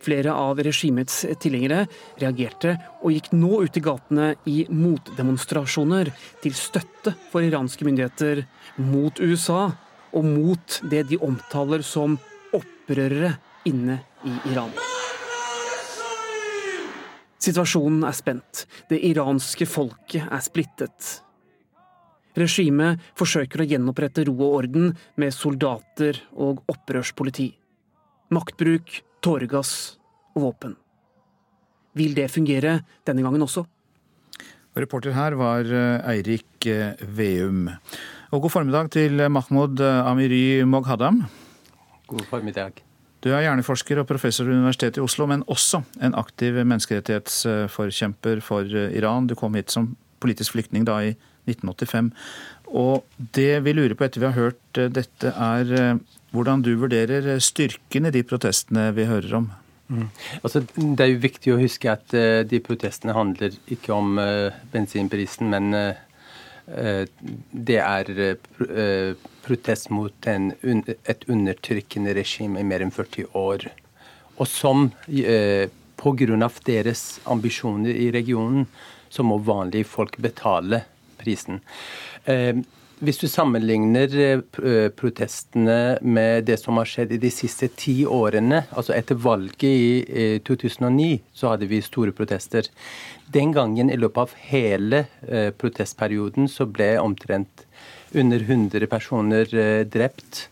Flere 0.00 0.32
av 0.32 0.62
regimets 0.64 1.20
tilhengere 1.42 1.82
reagerte 2.22 2.76
og 3.02 3.12
gikk 3.12 3.32
nå 3.36 3.60
ut 3.66 3.76
i 3.76 3.82
gatene 3.84 4.30
i 4.48 4.62
motdemonstrasjoner 4.70 6.10
til 6.40 6.56
støtte 6.56 7.12
for 7.28 7.44
iranske 7.44 7.84
myndigheter, 7.84 8.46
mot 8.80 9.20
USA 9.20 9.66
og 10.16 10.24
mot 10.24 10.80
det 10.88 11.04
de 11.10 11.20
omtaler 11.20 11.84
som 11.84 12.16
opprørere 12.88 13.34
inne 13.68 14.00
i 14.24 14.32
Iran. 14.48 14.72
Situasjonen 17.38 18.02
er 18.08 18.16
spent. 18.16 18.64
Det 18.88 18.98
iranske 19.04 19.66
folket 19.68 20.24
er 20.24 20.42
splittet. 20.42 21.20
Regimet 22.38 23.02
forsøker 23.18 23.62
å 23.62 23.66
gjenopprette 23.68 24.24
ro 24.28 24.36
og 24.36 24.54
orden 24.62 24.92
med 25.20 25.34
soldater 25.34 26.20
og 26.32 26.62
opprørspoliti. 26.70 27.50
Maktbruk, 28.32 29.02
tåregass 29.24 29.98
og 30.34 30.46
våpen. 30.46 30.76
Vil 31.98 32.14
det 32.14 32.30
fungere 32.30 32.80
denne 33.04 33.24
gangen 33.24 33.44
også? 33.44 33.64
Reporter 34.78 35.16
her 35.16 35.34
var 35.34 35.66
eh, 35.66 36.12
Eirik 36.12 36.68
eh, 36.70 37.00
Veum. 37.02 37.66
Og 38.30 38.44
god 38.44 38.54
formiddag 38.54 38.92
til 38.94 39.24
Mahmoud 39.32 39.80
Amiri 39.82 40.62
Moghadam. 40.68 41.24
God 42.08 42.24
formiddag. 42.30 42.82
Du 43.24 43.32
er 43.34 43.42
hjerneforsker 43.42 43.98
og 44.00 44.06
professor 44.08 44.46
ved 44.46 44.60
Universitetet 44.60 45.00
i 45.00 45.04
Oslo, 45.04 45.26
men 45.26 45.42
også 45.50 45.82
en 46.06 46.14
aktiv 46.16 46.60
menneskerettighetsforkjemper 46.62 48.42
for 48.44 48.68
Iran. 48.68 49.26
Du 49.26 49.34
kom 49.38 49.58
hit 49.58 49.74
som 49.74 49.90
politisk 50.22 50.54
flyktning 50.54 50.86
da 50.86 51.00
i 51.02 51.14
1985. 51.50 52.12
Og 52.78 53.04
det 53.34 53.64
vi 53.66 53.74
lurer 53.74 53.96
på 53.98 54.06
etter 54.06 54.22
vi 54.22 54.30
har 54.30 54.38
hørt 54.38 54.80
dette, 54.94 55.32
er 55.34 55.98
hvordan 56.30 56.62
du 56.62 56.76
vurderer 56.78 57.40
styrken 57.42 58.06
i 58.06 58.14
de 58.14 58.22
protestene 58.22 58.90
vi 58.94 59.08
hører 59.08 59.34
om? 59.40 59.50
Mm. 59.88 60.08
Altså, 60.44 60.62
det 60.76 61.00
er 61.00 61.10
jo 61.14 61.22
viktig 61.22 61.54
å 61.54 61.60
huske 61.60 61.90
at 61.90 62.12
de 62.48 62.60
protestene 62.62 63.16
handler 63.16 63.56
ikke 63.72 63.96
om 63.96 64.20
bensinprisen, 64.70 65.48
men 65.50 65.72
uh, 65.74 66.07
det 66.68 67.78
er 67.80 68.36
protest 69.44 69.88
mot 69.94 70.26
en, 70.28 70.50
et 70.60 71.22
undertrykkende 71.32 72.12
regime 72.18 72.60
i 72.60 72.66
mer 72.68 72.84
enn 72.84 72.92
40 72.92 73.30
år. 73.38 73.64
Og 74.36 74.46
som 74.50 74.90
eh, 75.08 75.70
pga. 75.98 76.50
deres 76.66 77.20
ambisjoner 77.24 77.96
i 77.96 78.10
regionen, 78.12 78.66
så 79.08 79.24
må 79.24 79.38
vanlige 79.38 79.88
folk 79.88 80.18
betale 80.20 80.82
prisen. 81.18 81.62
Eh, 82.98 83.04
hvis 83.04 83.18
du 83.18 83.28
sammenligner 83.28 84.14
eh, 84.18 84.88
protestene 84.90 85.98
med 86.02 86.44
det 86.44 86.58
som 86.60 86.76
har 86.78 86.88
skjedd 86.88 87.12
i 87.14 87.20
de 87.22 87.30
siste 87.30 87.68
ti 87.68 88.04
årene, 88.06 88.64
altså 88.70 88.94
etter 88.96 89.14
valget 89.14 89.64
i 89.64 90.38
2009, 90.46 91.20
så 91.32 91.54
hadde 91.54 91.68
vi 91.70 91.80
store 91.82 92.12
protester. 92.12 92.66
Den 93.32 93.52
gangen, 93.52 93.90
i 93.90 93.96
løpet 93.96 94.18
av 94.22 94.36
hele 94.50 95.06
eh, 95.28 95.50
protestperioden, 95.50 96.48
så 96.48 96.66
ble 96.66 96.96
omtrent 96.98 97.66
under 98.14 98.40
100 98.40 98.86
personer 98.88 99.54
eh, 99.54 99.84
drept. 99.86 100.48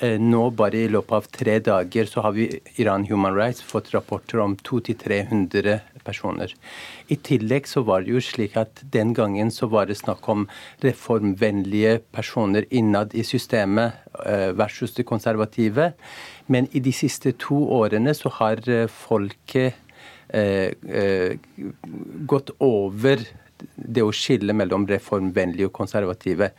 Eh, 0.00 0.16
nå 0.16 0.46
bare 0.56 0.78
i 0.80 0.88
løpet 0.88 1.12
av 1.12 1.26
tre 1.28 1.58
dager 1.60 2.06
så 2.08 2.22
har 2.24 2.32
vi 2.32 2.46
Iran 2.80 3.04
Human 3.10 3.34
Rights 3.36 3.60
fått 3.60 3.90
rapporter 3.92 4.40
om 4.40 4.54
200-300 4.56 5.74
personer. 6.06 6.54
I 7.12 7.18
tillegg 7.20 7.68
så 7.68 7.82
var 7.84 8.06
det 8.06 8.14
jo 8.14 8.22
slik 8.24 8.56
at 8.56 8.80
den 8.94 9.12
gangen 9.12 9.52
så 9.52 9.68
var 9.68 9.90
det 9.90 9.98
snakk 10.00 10.24
om 10.32 10.46
reformvennlige 10.80 11.98
personer 12.16 12.64
innad 12.70 13.12
i 13.12 13.26
systemet 13.28 14.00
eh, 14.24 14.48
versus 14.56 14.96
det 14.96 15.04
konservative. 15.04 15.92
Men 16.48 16.72
i 16.72 16.80
de 16.80 16.96
siste 16.96 17.36
to 17.36 17.60
årene 17.82 18.16
så 18.16 18.32
har 18.40 18.64
folket 18.88 19.76
eh, 20.32 20.72
eh, 20.72 21.36
gått 22.24 22.56
over 22.56 23.28
det 23.76 24.00
å 24.00 24.14
skille 24.16 24.56
mellom 24.56 24.88
reformvennlige 24.88 25.68
og 25.68 25.76
konservative. 25.76 26.54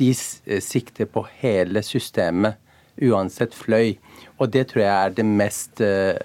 De 0.00 0.14
sikter 0.16 1.04
på 1.12 1.28
hele 1.42 1.84
systemet 1.84 2.62
uansett 3.02 3.54
fløy. 3.54 3.96
Og 4.36 4.50
det 4.52 4.66
tror 4.70 4.82
jeg 4.82 4.92
er 4.92 5.14
det 5.16 5.24
mest, 5.24 5.80
eh, 5.80 6.16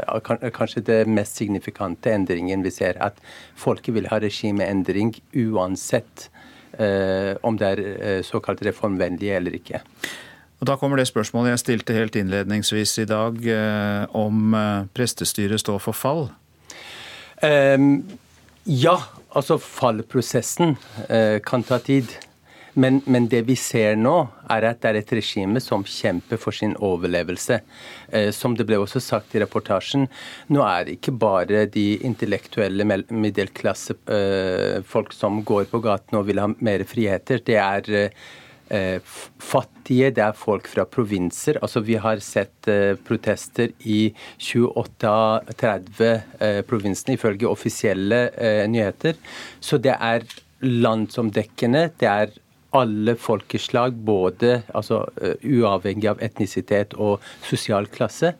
kanskje 0.51 0.83
det 0.83 0.99
mest 1.07 1.37
signifikante 1.39 2.11
endringen 2.11 2.63
vi 2.63 2.71
ser. 2.71 2.99
At 2.99 3.19
folket 3.55 3.95
vil 3.95 4.09
ha 4.11 4.19
regimeendring 4.19 5.15
uansett 5.35 6.29
eh, 6.77 7.37
om 7.43 7.57
det 7.57 7.67
er 7.67 7.83
eh, 7.85 8.21
såkalt 8.23 8.63
reformvennlige 8.65 9.35
eller 9.35 9.55
ikke. 9.55 9.81
Og 10.61 10.67
Da 10.67 10.75
kommer 10.75 10.97
det 10.97 11.07
spørsmålet 11.07 11.55
jeg 11.55 11.59
stilte 11.59 11.93
helt 11.93 12.15
innledningsvis 12.15 12.99
i 13.01 13.05
dag, 13.09 13.37
om 14.13 14.53
prestestyret 14.93 15.57
står 15.59 15.79
for 15.81 15.97
fall? 15.97 16.27
Um, 17.41 18.03
ja, 18.69 18.93
altså 19.33 19.57
fallprosessen 19.57 20.77
kan 21.41 21.65
ta 21.65 21.79
tid. 21.81 22.13
Men, 22.73 23.01
men, 23.05 23.27
det 23.31 23.41
vi 23.49 23.55
ser 23.59 23.95
nå, 23.99 24.27
er 24.51 24.63
at 24.69 24.81
det 24.83 24.89
er 24.89 24.95
et 25.01 25.13
regime 25.17 25.59
som 25.63 25.83
kjemper 25.87 26.37
for 26.39 26.51
sin 26.55 26.75
overlevelse. 26.79 27.59
Eh, 28.11 28.31
som 28.35 28.55
det 28.55 28.65
ble 28.69 28.77
også 28.79 28.99
sagt 29.03 29.35
i 29.35 29.41
reportasjen, 29.43 30.07
nå 30.51 30.61
er 30.63 30.85
det 30.87 30.93
ikke 30.99 31.19
bare 31.19 31.65
de 31.71 31.99
intellektuelle 32.07 32.83
middelklassefolk 32.87 35.09
eh, 35.11 35.17
som 35.17 35.43
går 35.47 35.65
på 35.71 35.79
gaten 35.83 36.17
og 36.19 36.27
vil 36.29 36.39
ha 36.43 36.47
mer 36.63 36.81
friheter. 36.87 37.37
Det 37.43 37.57
er 37.59 37.81
eh, 38.71 38.99
fattige, 39.41 40.11
det 40.15 40.23
er 40.23 40.37
folk 40.37 40.67
fra 40.71 40.85
provinser. 40.87 41.59
Altså, 41.61 41.79
vi 41.83 41.95
har 41.99 42.19
sett 42.23 42.67
eh, 42.71 42.95
protester 43.07 43.71
i 43.83 44.13
28 44.39 45.11
av 45.11 45.51
30 45.59 46.07
eh, 46.07 46.61
provinsene, 46.67 47.15
ifølge 47.19 47.51
offisielle 47.51 48.29
eh, 48.31 48.63
nyheter. 48.71 49.19
Så 49.59 49.77
det 49.81 49.95
er 49.97 50.23
landsomdekkende. 50.61 51.89
Det 51.99 52.07
er 52.07 52.31
alle 52.77 53.15
folkeslag, 53.19 53.93
både 53.93 54.61
altså, 54.73 55.05
eh, 55.21 55.35
uavhengig 55.43 56.07
av 56.11 56.21
etnisitet 56.23 56.95
og 56.97 57.19
sosial 57.43 57.89
klasse. 57.91 58.35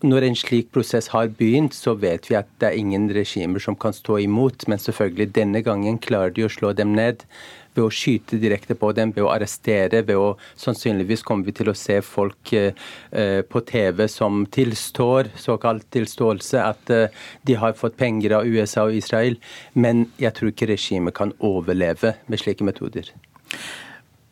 Når 0.00 0.24
en 0.24 0.36
slik 0.38 0.70
prosess 0.72 1.10
har 1.12 1.28
begynt, 1.36 1.74
så 1.76 1.92
vet 2.00 2.30
vi 2.30 2.38
at 2.38 2.48
det 2.60 2.70
er 2.70 2.78
ingen 2.80 3.10
regimer 3.12 3.60
som 3.60 3.76
kan 3.76 3.92
stå 3.92 4.16
imot. 4.24 4.64
Men 4.68 4.80
selvfølgelig, 4.80 5.34
denne 5.36 5.60
gangen 5.60 5.98
klarer 6.00 6.32
de 6.32 6.46
å 6.46 6.52
slå 6.52 6.72
dem 6.72 6.94
ned 6.96 7.26
ved 7.74 7.84
å 7.84 7.92
skyte 7.92 8.38
direkte 8.40 8.74
på 8.74 8.90
dem, 8.96 9.12
ved 9.14 9.26
å 9.26 9.30
arrestere, 9.30 10.00
ved 10.06 10.16
å 10.16 10.30
Sannsynligvis 10.58 11.22
kommer 11.26 11.46
vi 11.46 11.54
til 11.60 11.70
å 11.70 11.76
se 11.76 12.00
folk 12.02 12.52
eh, 12.56 12.72
eh 13.12 13.42
på 13.44 13.60
TV 13.60 14.06
som 14.08 14.46
tilstår, 14.46 15.34
såkalt 15.36 15.86
tilståelse, 15.92 16.64
at 16.64 16.90
eh, 16.90 17.08
de 17.44 17.60
har 17.60 17.76
fått 17.76 18.00
penger 18.00 18.40
av 18.40 18.46
USA 18.46 18.88
og 18.88 18.96
Israel. 18.96 19.36
Men 19.74 20.08
jeg 20.18 20.34
tror 20.34 20.54
ikke 20.54 20.72
regimet 20.72 21.14
kan 21.14 21.36
overleve 21.38 22.16
med 22.26 22.40
slike 22.40 22.64
metoder. 22.64 23.12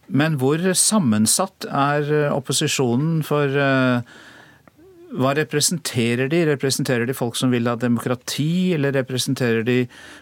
Men 0.09 0.39
hvor 0.41 0.63
sammensatt 0.73 1.69
er 1.69 2.09
eh, 2.09 2.33
opposisjonen? 2.33 3.21
For 3.27 3.61
eh, 3.61 4.17
hva 5.09 5.33
representerer 5.37 6.29
de? 6.33 6.43
Representerer 6.51 7.09
de 7.09 7.17
folk 7.17 7.37
som 7.39 7.53
vil 7.53 7.69
ha 7.69 7.77
demokrati, 7.81 8.75
eller 8.77 8.93
representerer 8.97 9.65
de 9.65 9.79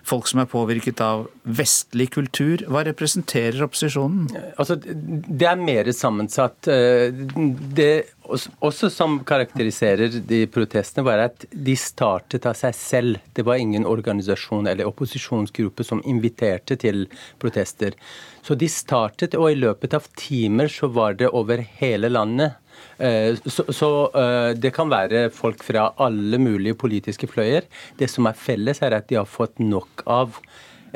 folk 0.06 0.28
som 0.30 0.42
er 0.42 0.50
påvirket 0.50 1.02
av 1.02 1.26
vestlig 1.42 2.12
kultur? 2.14 2.62
Hva 2.70 2.84
representerer 2.86 3.64
opposisjonen? 3.66 4.28
Altså, 4.54 4.78
det 4.78 5.48
er 5.50 5.62
mer 5.62 5.90
sammensatt. 5.94 6.70
Eh, 6.70 7.10
det 7.78 7.92
også 8.28 8.90
som 8.92 9.18
karakteriserer 9.26 10.20
de 10.28 10.42
protestene, 10.50 11.04
var 11.06 11.22
at 11.26 11.46
de 11.50 11.76
startet 11.78 12.46
av 12.48 12.56
seg 12.58 12.76
selv. 12.76 13.22
Det 13.36 13.44
var 13.46 13.60
ingen 13.62 13.86
organisasjon 13.86 14.66
eller 14.70 14.88
opposisjonsgruppe 14.88 15.86
som 15.86 16.02
inviterte 16.04 16.78
til 16.80 17.06
protester. 17.42 17.96
Så 18.46 18.54
de 18.58 18.68
startet, 18.70 19.34
og 19.34 19.50
i 19.50 19.58
løpet 19.58 19.96
av 19.96 20.06
timer 20.18 20.70
så 20.72 20.90
var 20.92 21.18
det 21.18 21.32
over 21.34 21.62
hele 21.80 22.10
landet. 22.12 22.58
Eh, 22.98 23.34
så, 23.44 23.66
så, 23.72 23.90
eh, 24.14 24.52
det 24.56 24.72
kan 24.76 24.92
være 24.92 25.28
folk 25.34 25.64
fra 25.66 25.90
alle 26.02 26.38
mulige 26.38 26.76
politiske 26.78 27.28
fløyer. 27.30 27.66
Det 27.98 28.08
som 28.12 28.28
er 28.28 28.38
felles, 28.38 28.82
er 28.82 28.96
at 28.96 29.08
de 29.10 29.20
har 29.20 29.28
fått 29.28 29.58
nok 29.62 30.06
av 30.06 30.40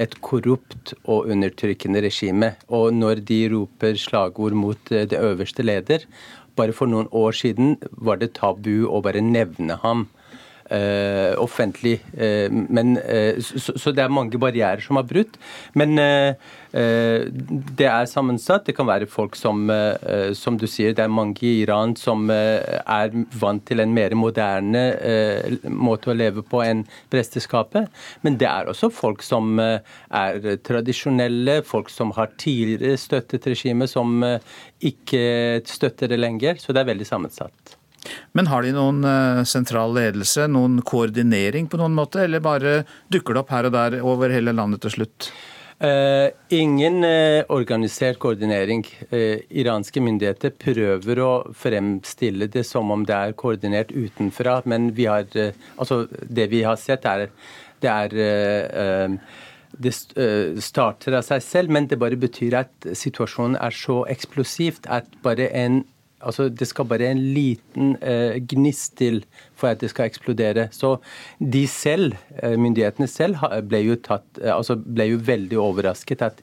et 0.00 0.14
korrupt 0.24 0.94
og 1.05 1.28
undertrykkende 1.33 2.02
regime. 2.05 2.55
Og 2.72 2.94
når 2.94 3.22
de 3.26 3.40
roper 3.52 3.98
slagord 4.00 4.57
mot 4.57 4.92
eh, 4.92 5.07
det 5.11 5.20
øverste 5.20 5.66
leder 5.66 6.07
Bare 6.61 6.77
for 6.77 6.90
noen 6.92 7.09
år 7.16 7.33
siden 7.37 7.79
var 8.05 8.20
det 8.20 8.35
tabu 8.37 8.85
å 8.85 9.01
bare 9.05 9.23
nevne 9.25 9.79
ham 9.81 10.09
offentlig. 11.40 11.96
Uh, 12.14 12.46
men, 12.50 12.94
uh, 12.98 13.40
så, 13.42 13.74
så, 13.74 13.92
det 13.94 14.04
er 14.04 14.12
mange 14.12 14.38
barrierer 14.40 14.83
som 14.85 15.00
har 15.00 15.09
brutt. 15.09 15.38
Men 15.74 15.96
det 16.70 17.87
er 17.88 18.06
sammensatt. 18.06 18.68
Det 18.68 18.76
kan 18.78 18.87
være 18.87 19.09
folk 19.11 19.35
som, 19.35 19.64
som 20.38 20.59
du 20.59 20.66
sier, 20.70 20.94
det 20.94 21.02
er 21.02 21.11
mange 21.11 21.42
i 21.42 21.64
Iran 21.64 21.96
som 21.98 22.30
er 22.30 23.11
vant 23.40 23.64
til 23.66 23.83
en 23.83 23.90
mer 23.94 24.14
moderne 24.14 24.85
måte 25.66 26.12
å 26.12 26.14
leve 26.14 26.44
på 26.46 26.62
enn 26.62 26.85
presteskapet. 27.11 27.90
Men 28.22 28.38
det 28.38 28.46
er 28.46 28.70
også 28.70 28.92
folk 28.94 29.26
som 29.26 29.59
er 29.59 30.40
tradisjonelle, 30.66 31.59
folk 31.66 31.90
som 31.90 32.14
har 32.14 32.30
tidligere 32.38 33.02
støttet 33.02 33.50
regimet, 33.50 33.90
som 33.90 34.22
ikke 34.78 35.24
støtter 35.66 36.14
det 36.14 36.22
lenger. 36.22 36.62
Så 36.62 36.70
det 36.70 36.85
er 36.85 36.92
veldig 36.94 37.11
sammensatt. 37.11 37.80
Men 38.32 38.48
har 38.50 38.64
de 38.64 38.74
noen 38.74 39.04
eh, 39.04 39.44
sentral 39.48 39.94
ledelse, 39.96 40.46
noen 40.50 40.80
koordinering 40.86 41.68
på 41.70 41.80
noen 41.80 41.96
måte, 41.96 42.24
eller 42.24 42.42
bare 42.44 42.82
dukker 43.12 43.36
det 43.36 43.44
opp 43.44 43.54
her 43.54 43.68
og 43.68 43.74
der 43.76 43.98
over 44.00 44.32
hele 44.32 44.54
landet 44.56 44.84
til 44.84 44.98
slutt? 44.98 45.32
Uh, 45.80 46.28
ingen 46.52 47.00
uh, 47.08 47.40
organisert 47.48 48.18
koordinering. 48.20 48.82
Uh, 49.08 49.40
iranske 49.48 50.02
myndigheter 50.04 50.52
prøver 50.52 51.22
å 51.24 51.30
fremstille 51.56 52.50
det 52.52 52.66
som 52.68 52.92
om 52.92 53.06
det 53.08 53.16
er 53.16 53.32
koordinert 53.32 53.94
utenfra, 53.94 54.58
men 54.68 54.90
vi 54.96 55.08
har, 55.08 55.24
altså, 55.80 56.02
det 56.20 56.50
vi 56.52 56.60
har 56.68 56.76
sett, 56.80 57.08
er 57.08 57.30
det 57.80 57.88
er 57.88 59.18
det 59.80 59.92
starter 60.60 61.14
av 61.16 61.24
seg 61.24 61.40
selv, 61.40 61.72
men 61.72 61.86
det 61.88 61.96
bare 61.96 62.18
betyr 62.20 62.58
at 62.58 62.88
situasjonen 62.92 63.56
er 63.56 63.72
så 63.72 64.02
eksplosivt 64.12 64.84
at 64.92 65.08
bare 65.24 65.46
en 65.56 65.80
Altså, 66.20 66.50
det 66.52 66.66
skal 66.68 66.85
bare 66.85 67.09
en 67.09 67.20
liten 67.33 67.94
eh, 68.04 68.37
gnist 68.44 68.98
til 69.00 69.22
for 69.56 69.70
at 69.70 69.80
det 69.80 69.88
skal 69.92 70.11
eksplodere. 70.11 70.66
Så 70.72 70.98
de 71.40 71.62
selv, 71.70 72.16
eh, 72.42 72.59
myndighetene 72.61 73.09
selv, 73.09 73.40
ble 73.68 73.80
jo, 73.87 73.96
tatt, 74.04 74.26
eh, 74.42 74.52
altså 74.52 74.76
ble 74.76 75.06
jo 75.14 75.22
veldig 75.24 75.56
overrasket 75.61 76.24
at 76.26 76.42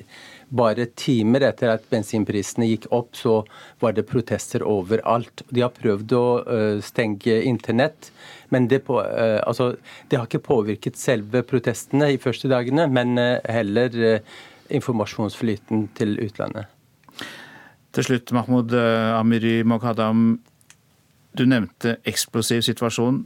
bare 0.50 0.88
timer 0.98 1.44
etter 1.46 1.74
at 1.76 1.86
bensinprisene 1.92 2.70
gikk 2.72 2.88
opp, 2.96 3.12
så 3.20 3.42
var 3.84 3.94
det 3.94 4.08
protester 4.10 4.66
overalt. 4.66 5.44
De 5.52 5.62
har 5.62 5.74
prøvd 5.76 6.14
å 6.16 6.24
uh, 6.48 6.78
stenge 6.80 7.36
internett, 7.44 8.14
men 8.56 8.70
det, 8.72 8.80
på, 8.88 8.96
altså, 9.04 9.74
det, 10.08 10.16
har 10.16 10.24
ikke 10.30 10.46
påvirket 10.48 10.96
selve 10.96 11.44
protestene 11.44 12.14
i 12.16 12.22
første 12.24 12.48
dagene, 12.48 12.88
men 12.88 13.20
heller 13.44 14.22
informasjonsflyten 14.72 15.90
til 16.00 16.16
utlandet. 16.24 16.72
Til 17.98 18.06
slutt, 18.06 18.30
Mahmoud 18.30 18.76
eh, 18.78 19.18
Amiri 19.18 19.64
Moghadam. 19.66 20.36
Du 21.34 21.48
nevnte 21.50 21.96
eksplosiv 22.06 22.62
situasjon. 22.62 23.24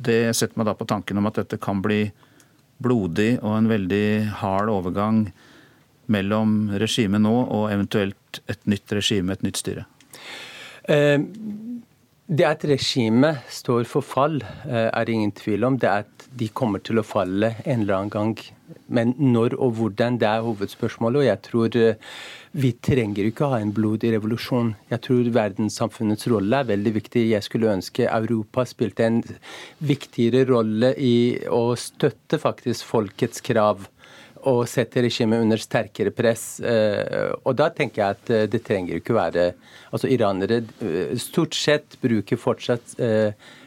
Det 0.00 0.32
setter 0.32 0.56
meg 0.56 0.70
da 0.70 0.72
på 0.78 0.86
tanken 0.88 1.20
om 1.20 1.28
at 1.28 1.36
dette 1.36 1.58
kan 1.60 1.82
bli 1.84 2.06
blodig 2.80 3.34
og 3.42 3.58
en 3.58 3.68
veldig 3.68 4.06
hard 4.40 4.72
overgang 4.72 5.20
mellom 6.08 6.56
regimet 6.80 7.20
nå 7.20 7.34
og 7.44 7.68
eventuelt 7.74 8.40
et 8.48 8.64
nytt 8.64 8.96
regime, 8.96 9.36
et 9.36 9.44
nytt 9.44 9.60
styre? 9.60 9.84
Eh, 10.88 11.20
det 12.26 12.46
at 12.48 12.64
regimet 12.66 13.44
står 13.54 13.86
for 13.86 14.02
fall, 14.02 14.40
er 14.66 15.04
det 15.06 15.14
ingen 15.14 15.34
tvil 15.36 15.64
om. 15.68 15.78
Det 15.78 15.90
at 16.02 16.26
de 16.36 16.48
kommer 16.50 16.82
til 16.84 16.98
å 17.00 17.06
falle 17.06 17.54
en 17.64 17.84
eller 17.84 18.00
annen 18.00 18.12
gang. 18.12 18.34
Men 18.90 19.14
når 19.18 19.54
og 19.62 19.76
hvordan, 19.78 20.18
det 20.18 20.26
er 20.28 20.44
hovedspørsmålet. 20.44 21.22
Og 21.22 21.28
jeg 21.28 21.42
tror 21.46 21.78
vi 22.56 22.72
trenger 22.82 23.28
ikke 23.28 23.50
ha 23.52 23.60
en 23.62 23.72
blodig 23.76 24.10
revolusjon. 24.16 24.74
Jeg 24.90 25.04
tror 25.06 25.32
verdenssamfunnets 25.36 26.26
rolle 26.32 26.62
er 26.62 26.70
veldig 26.70 26.94
viktig. 26.98 27.26
Jeg 27.30 27.46
skulle 27.46 27.72
ønske 27.72 28.08
Europa 28.10 28.66
spilte 28.66 29.06
en 29.06 29.20
viktigere 29.78 30.48
rolle 30.50 30.94
i 30.98 31.16
å 31.52 31.76
støtte 31.78 32.40
faktisk 32.42 32.90
folkets 32.90 33.44
krav 33.44 33.86
og 34.46 34.62
setter 34.70 35.06
regimet 35.06 35.42
under 35.42 35.60
sterkere 35.60 36.12
press. 36.14 36.60
Og 36.62 37.52
da 37.58 37.66
tenker 37.74 38.02
jeg 38.02 38.16
at 38.16 38.52
det 38.52 38.62
trenger 38.66 39.00
ikke 39.00 39.16
være 39.16 39.48
Altså 39.94 40.08
iranere 40.12 40.58
stort 41.18 41.54
sett 41.56 41.94
bruker 42.02 42.36
fortsatt 42.36 42.96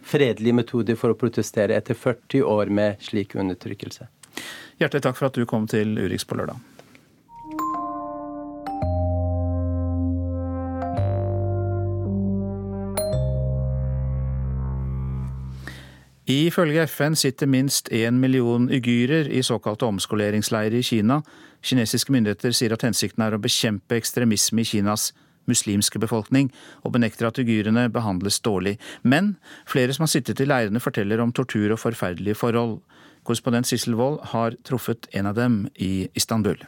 fredelige 0.06 0.56
metoder 0.56 1.00
for 1.00 1.14
å 1.14 1.18
protestere 1.18 1.78
etter 1.80 1.98
40 1.98 2.44
år 2.46 2.70
med 2.76 3.02
slik 3.04 3.38
undertrykkelse. 3.40 4.10
Hjertelig 4.80 5.08
takk 5.08 5.18
for 5.18 5.30
at 5.30 5.40
du 5.40 5.48
kom 5.50 5.66
til 5.68 5.98
Urix 6.00 6.28
på 6.28 6.38
lørdag. 6.40 6.60
Ifølge 16.30 16.84
FN 16.86 17.16
sitter 17.18 17.48
minst 17.50 17.88
én 17.90 18.20
million 18.22 18.70
ugyrer 18.70 19.28
i 19.34 19.42
såkalte 19.42 19.86
omskoleringsleirer 19.86 20.78
i 20.78 20.84
Kina. 20.84 21.24
Kinesiske 21.62 22.14
myndigheter 22.14 22.54
sier 22.54 22.76
at 22.76 22.86
hensikten 22.86 23.24
er 23.26 23.34
å 23.34 23.42
bekjempe 23.42 23.98
ekstremisme 23.98 24.62
i 24.62 24.70
Kinas 24.70 25.10
muslimske 25.50 25.98
befolkning, 25.98 26.52
og 26.86 26.94
benekter 26.94 27.26
at 27.26 27.42
ugyrene 27.42 27.88
behandles 27.90 28.38
dårlig. 28.46 28.78
Men 29.02 29.38
flere 29.66 29.94
som 29.94 30.06
har 30.06 30.14
sittet 30.14 30.40
i 30.44 30.46
leirene 30.46 30.80
forteller 30.80 31.18
om 31.24 31.34
tortur 31.34 31.74
og 31.74 31.82
forferdelige 31.82 32.38
forhold. 32.38 32.78
Korrespondent 33.26 33.66
Sissel 33.66 33.98
Wold 33.98 34.22
har 34.30 34.54
truffet 34.64 35.10
en 35.18 35.26
av 35.26 35.34
dem 35.34 35.64
i 35.82 36.12
Istanbul. 36.14 36.62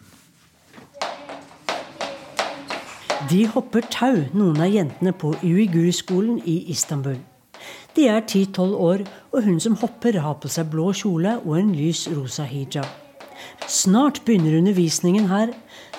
De 3.29 3.45
hopper 3.53 3.85
tau, 3.93 4.23
noen 4.33 4.57
av 4.57 4.73
jentene 4.73 5.13
på 5.13 5.35
uigurskolen 5.45 6.41
i 6.49 6.63
Istanbul. 6.73 7.21
De 7.95 8.07
er 8.07 8.21
10-12 8.23 8.75
år, 8.75 9.03
og 9.31 9.43
hun 9.43 9.59
som 9.59 9.75
hopper, 9.81 10.19
har 10.23 10.37
på 10.39 10.51
seg 10.51 10.69
blå 10.71 10.91
kjole 10.95 11.37
og 11.41 11.57
en 11.59 11.73
lys 11.75 12.07
rosa 12.13 12.45
hijab. 12.47 12.87
Snart 13.67 14.21
begynner 14.25 14.59
undervisningen 14.59 15.27
her, 15.31 15.53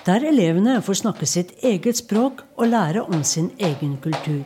der 0.07 0.25
elevene 0.27 0.81
får 0.83 1.03
snakke 1.03 1.29
sitt 1.29 1.53
eget 1.63 2.01
språk 2.01 2.43
og 2.57 2.71
lære 2.73 3.05
om 3.05 3.23
sin 3.27 3.51
egen 3.59 3.97
kultur. 4.03 4.43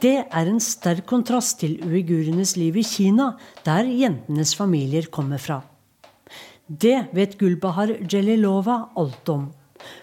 Det 0.00 0.16
er 0.24 0.48
en 0.48 0.60
sterk 0.64 1.04
kontrast 1.10 1.58
til 1.60 1.76
uigurenes 1.84 2.54
liv 2.56 2.78
i 2.80 2.84
Kina, 2.86 3.34
der 3.66 3.84
jentenes 3.84 4.54
familier 4.56 5.10
kommer 5.12 5.38
fra. 5.38 5.60
Det 6.70 7.10
vet 7.12 7.36
Gulbahar 7.38 7.96
Jelilova 8.00 8.76
alt 8.96 9.28
om. 9.28 9.48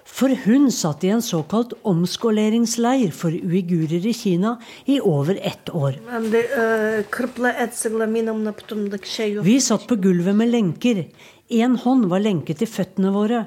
For 0.07 0.33
hun 0.45 0.69
satt 0.73 1.03
i 1.05 1.11
en 1.13 1.21
såkalt 1.21 1.73
omskoleringsleir 1.87 3.11
for 3.13 3.31
uigurer 3.31 4.05
i 4.07 4.13
Kina 4.15 4.55
i 4.85 4.99
over 4.99 5.39
ett 5.41 5.69
år. 5.69 5.99
Vi 9.43 9.59
satt 9.61 9.87
på 9.87 9.99
gulvet 10.07 10.35
med 10.35 10.51
lenker. 10.55 11.05
Én 11.49 11.77
hånd 11.83 12.09
var 12.11 12.23
lenket 12.23 12.63
til 12.63 12.71
føttene 12.71 13.13
våre. 13.13 13.45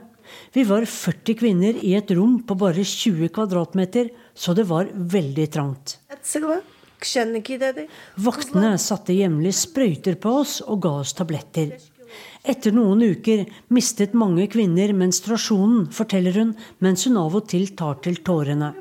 Vi 0.55 0.65
var 0.65 0.87
40 0.87 1.39
kvinner 1.41 1.79
i 1.85 1.95
et 1.99 2.11
rom 2.15 2.39
på 2.47 2.55
bare 2.59 2.85
20 2.87 3.33
kvadratmeter, 3.35 4.11
så 4.35 4.55
det 4.55 4.69
var 4.71 4.91
veldig 4.95 5.47
trangt. 5.53 5.97
Vaktene 8.21 8.75
satte 8.79 9.17
jevnlig 9.17 9.55
sprøyter 9.57 10.19
på 10.21 10.35
oss 10.43 10.61
og 10.67 10.83
ga 10.85 10.93
oss 11.03 11.15
tabletter. 11.17 11.73
Etter 12.41 12.73
noen 12.73 13.03
uker 13.05 13.45
mistet 13.69 14.15
mange 14.17 14.47
kvinner 14.49 14.95
menstruasjonen, 14.97 15.91
forteller 15.93 16.39
hun, 16.41 16.55
mens 16.81 17.05
hun 17.05 17.19
av 17.21 17.37
og 17.37 17.49
til 17.53 17.69
tar 17.77 18.01
til 18.05 18.17
tårene. 18.25 18.73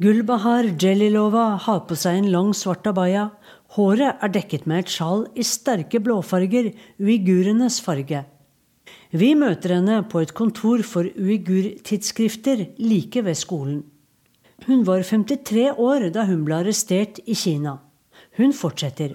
Gulbahar 0.00 0.72
Jelilova 0.80 1.44
har 1.62 1.84
på 1.86 1.98
seg 1.98 2.18
en 2.18 2.30
lang, 2.32 2.50
svart 2.56 2.88
abaya. 2.90 3.28
Håret 3.76 4.18
er 4.18 4.34
dekket 4.34 4.66
med 4.66 4.82
et 4.82 4.90
sjal 4.90 5.26
i 5.38 5.46
sterke 5.46 6.00
blåfarger, 6.02 6.72
uigurenes 6.98 7.78
farge. 7.84 8.24
Vi 9.14 9.30
møter 9.38 9.76
henne 9.76 10.00
på 10.10 10.24
et 10.24 10.34
kontor 10.34 10.82
for 10.86 11.06
uigurtidsskrifter 11.06 12.66
like 12.82 13.22
ved 13.26 13.38
skolen. 13.38 13.82
Hun 14.66 14.82
var 14.88 15.06
53 15.06 15.70
år 15.78 16.10
da 16.14 16.26
hun 16.26 16.42
ble 16.46 16.62
arrestert 16.64 17.22
i 17.26 17.38
Kina. 17.38 17.78
Hun 18.38 18.56
fortsetter. 18.56 19.14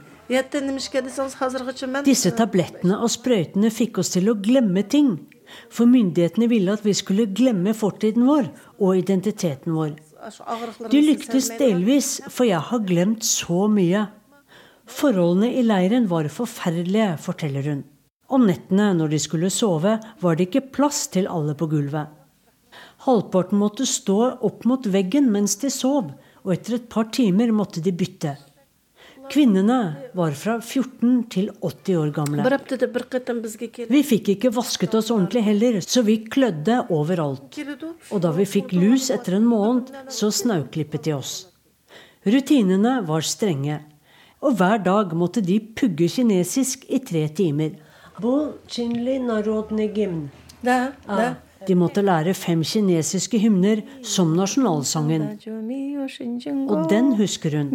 Disse 2.06 2.32
tablettene 2.34 2.98
og 2.98 3.12
sprøytene 3.14 3.70
fikk 3.70 4.00
oss 4.02 4.10
til 4.16 4.32
å 4.32 4.38
glemme 4.42 4.82
ting. 4.90 5.12
For 5.70 5.86
myndighetene 5.86 6.48
ville 6.50 6.74
at 6.74 6.86
vi 6.86 6.96
skulle 6.98 7.28
glemme 7.30 7.76
fortiden 7.78 8.26
vår 8.26 8.50
og 8.80 8.98
identiteten 8.98 9.76
vår. 9.78 9.94
De 10.90 11.02
lyktes 11.04 11.52
delvis, 11.60 12.16
for 12.34 12.50
jeg 12.50 12.62
har 12.72 12.86
glemt 12.88 13.26
så 13.28 13.68
mye. 13.70 14.08
Forholdene 14.90 15.52
i 15.54 15.62
leiren 15.66 16.10
var 16.10 16.30
forferdelige, 16.34 17.12
forteller 17.22 17.70
hun. 17.70 17.84
Om 18.26 18.48
nettene 18.50 18.90
når 18.98 19.14
de 19.14 19.22
skulle 19.22 19.54
sove, 19.54 20.00
var 20.22 20.38
det 20.38 20.50
ikke 20.50 20.72
plass 20.74 21.06
til 21.14 21.30
alle 21.30 21.54
på 21.58 21.70
gulvet. 21.70 22.10
Halvparten 23.06 23.62
måtte 23.62 23.86
stå 23.86 24.18
opp 24.42 24.66
mot 24.66 24.90
veggen 24.90 25.30
mens 25.30 25.60
de 25.62 25.70
sov, 25.70 26.10
og 26.42 26.54
etter 26.58 26.80
et 26.80 26.90
par 26.90 27.12
timer 27.14 27.54
måtte 27.54 27.86
de 27.86 27.94
bytte. 27.94 28.34
Kvinnene 29.32 29.80
var 30.14 30.36
fra 30.38 30.58
14 30.62 31.24
til 31.34 31.50
80 31.62 31.98
år 32.02 32.12
gamle. 32.16 32.44
Vi 33.90 34.02
fikk 34.06 34.32
ikke 34.36 34.52
vasket 34.56 34.96
oss 34.98 35.12
ordentlig 35.14 35.44
heller, 35.46 35.80
så 35.82 36.04
vi 36.06 36.18
klødde 36.30 36.84
overalt. 36.94 37.60
Og 38.12 38.22
da 38.22 38.32
vi 38.36 38.46
fikk 38.50 38.76
lus 38.76 39.10
etter 39.14 39.40
en 39.40 39.48
måned, 39.50 39.92
så 40.10 40.32
snauklippet 40.34 41.08
de 41.08 41.16
oss. 41.18 41.34
Rutinene 42.26 43.00
var 43.08 43.26
strenge. 43.26 43.82
Og 44.46 44.58
hver 44.60 44.82
dag 44.86 45.14
måtte 45.18 45.42
de 45.42 45.60
pugge 45.60 46.10
kinesisk 46.12 46.86
i 46.90 47.00
tre 47.02 47.28
timer. 47.34 47.78
De 51.68 51.76
måtte 51.76 52.04
lære 52.06 52.34
fem 52.38 52.64
kinesiske 52.64 53.40
hymner 53.42 53.82
som 54.04 54.36
nasjonalsangen. 54.38 55.24
Og 56.70 56.90
den 56.90 57.14
husker 57.20 57.58
hun. 57.58 57.72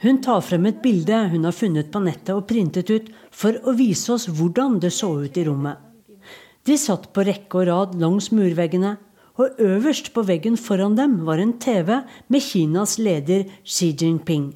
Hun 0.00 0.18
tar 0.24 0.40
frem 0.40 0.66
et 0.66 0.80
bilde 0.82 1.18
hun 1.32 1.44
har 1.44 1.52
funnet 1.52 1.90
på 1.92 2.00
nettet 2.00 2.32
og 2.34 2.46
printet 2.48 2.90
ut 2.90 3.10
for 3.30 3.56
å 3.64 3.74
vise 3.76 4.12
oss 4.14 4.26
hvordan 4.28 4.78
det 4.80 4.92
så 4.96 5.12
ut 5.22 5.36
i 5.36 5.44
rommet. 5.48 5.76
De 6.64 6.76
satt 6.76 7.08
på 7.14 7.24
rekke 7.24 7.62
og 7.62 7.68
rad 7.68 7.94
langs 8.00 8.30
murveggene, 8.36 8.96
og 9.40 9.60
øverst 9.64 10.12
på 10.12 10.24
veggen 10.28 10.58
foran 10.60 10.96
dem 10.98 11.22
var 11.24 11.40
en 11.40 11.54
TV 11.58 12.02
med 12.28 12.44
Kinas 12.44 12.98
leder 13.00 13.46
Xi 13.64 13.94
Jinping. 13.96 14.50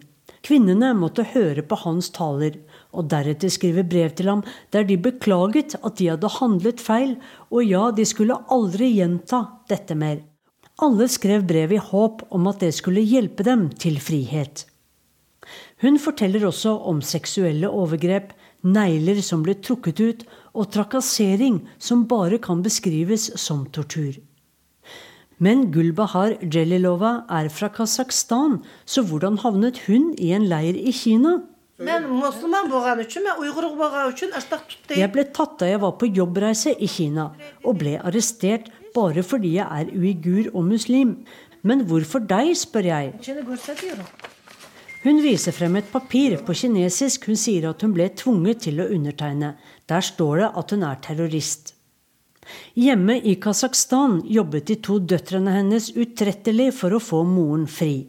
Kvinnene 0.45 0.91
måtte 0.93 1.25
høre 1.25 1.63
på 1.65 1.79
hans 1.87 2.11
taler, 2.13 2.59
og 2.93 3.09
deretter 3.09 3.53
skrive 3.53 3.85
brev 3.89 4.13
til 4.19 4.29
ham 4.29 4.43
der 4.75 4.85
de 4.85 4.99
beklaget 5.01 5.79
at 5.81 5.97
de 5.97 6.11
hadde 6.13 6.31
handlet 6.37 6.83
feil, 6.85 7.17
og 7.49 7.65
ja, 7.65 7.89
de 7.97 8.05
skulle 8.05 8.37
aldri 8.53 8.91
gjenta 8.99 9.41
dette 9.73 9.97
mer. 9.97 10.21
Alle 10.85 11.09
skrev 11.09 11.47
brev 11.49 11.73
i 11.73 11.81
håp 11.81 12.27
om 12.35 12.49
at 12.51 12.61
det 12.61 12.75
skulle 12.77 13.05
hjelpe 13.07 13.47
dem 13.47 13.69
til 13.81 13.97
frihet. 14.03 14.67
Hun 15.81 15.97
forteller 16.03 16.45
også 16.49 16.75
om 16.91 17.01
seksuelle 17.05 17.71
overgrep, 17.71 18.33
negler 18.65 19.21
som 19.25 19.43
ble 19.45 19.57
trukket 19.61 20.01
ut, 20.01 20.23
og 20.55 20.71
trakassering 20.77 21.63
som 21.79 22.07
bare 22.11 22.39
kan 22.43 22.63
beskrives 22.65 23.31
som 23.41 23.65
tortur. 23.73 24.17
Men 25.45 25.67
Gulbahar 25.75 26.39
Jelilova 26.41 27.27
er 27.29 27.51
fra 27.53 27.69
Kasakhstan, 27.69 28.63
så 28.87 29.03
hvordan 29.05 29.37
havnet 29.43 29.79
hun 29.89 30.15
i 30.17 30.33
en 30.33 30.47
leir 30.49 30.75
i 30.79 30.93
Kina? 30.95 31.43
Jeg 31.83 32.05
ble 35.17 35.25
tatt 35.37 35.59
da 35.61 35.67
jeg 35.69 35.81
var 35.83 35.93
på 36.01 36.07
jobbreise 36.21 36.73
i 36.79 36.89
Kina, 36.89 37.27
og 37.67 37.79
ble 37.83 37.95
arrestert 37.99 38.71
bare 38.95 39.23
fordi 39.27 39.51
jeg 39.59 39.67
er 39.67 39.91
uigur 39.91 40.47
og 40.55 40.63
muslim. 40.71 41.27
Men 41.67 41.83
hvorfor 41.91 42.21
deg, 42.31 42.55
spør 42.57 42.85
jeg. 42.93 43.13
Hun 45.05 45.17
viser 45.21 45.53
frem 45.53 45.77
et 45.83 45.93
papir 45.93 46.39
på 46.47 46.53
kinesisk 46.57 47.27
hun 47.29 47.37
sier 47.37 47.69
at 47.75 47.83
hun 47.85 47.93
ble 47.93 48.09
tvunget 48.17 48.59
til 48.69 48.81
å 48.81 48.89
undertegne. 48.95 49.51
Der 49.91 50.01
står 50.01 50.35
det 50.41 50.51
at 50.63 50.71
hun 50.73 50.83
er 50.89 50.97
terrorist. 51.05 51.74
Hjemme 52.75 53.19
i 53.21 53.35
Kasakhstan 53.41 54.21
jobbet 54.31 54.67
de 54.71 54.77
to 54.83 54.99
døtrene 54.99 55.55
hennes 55.55 55.91
utrettelig 55.95 56.73
for 56.79 56.97
å 56.97 57.03
få 57.03 57.23
moren 57.29 57.67
fri. 57.71 58.07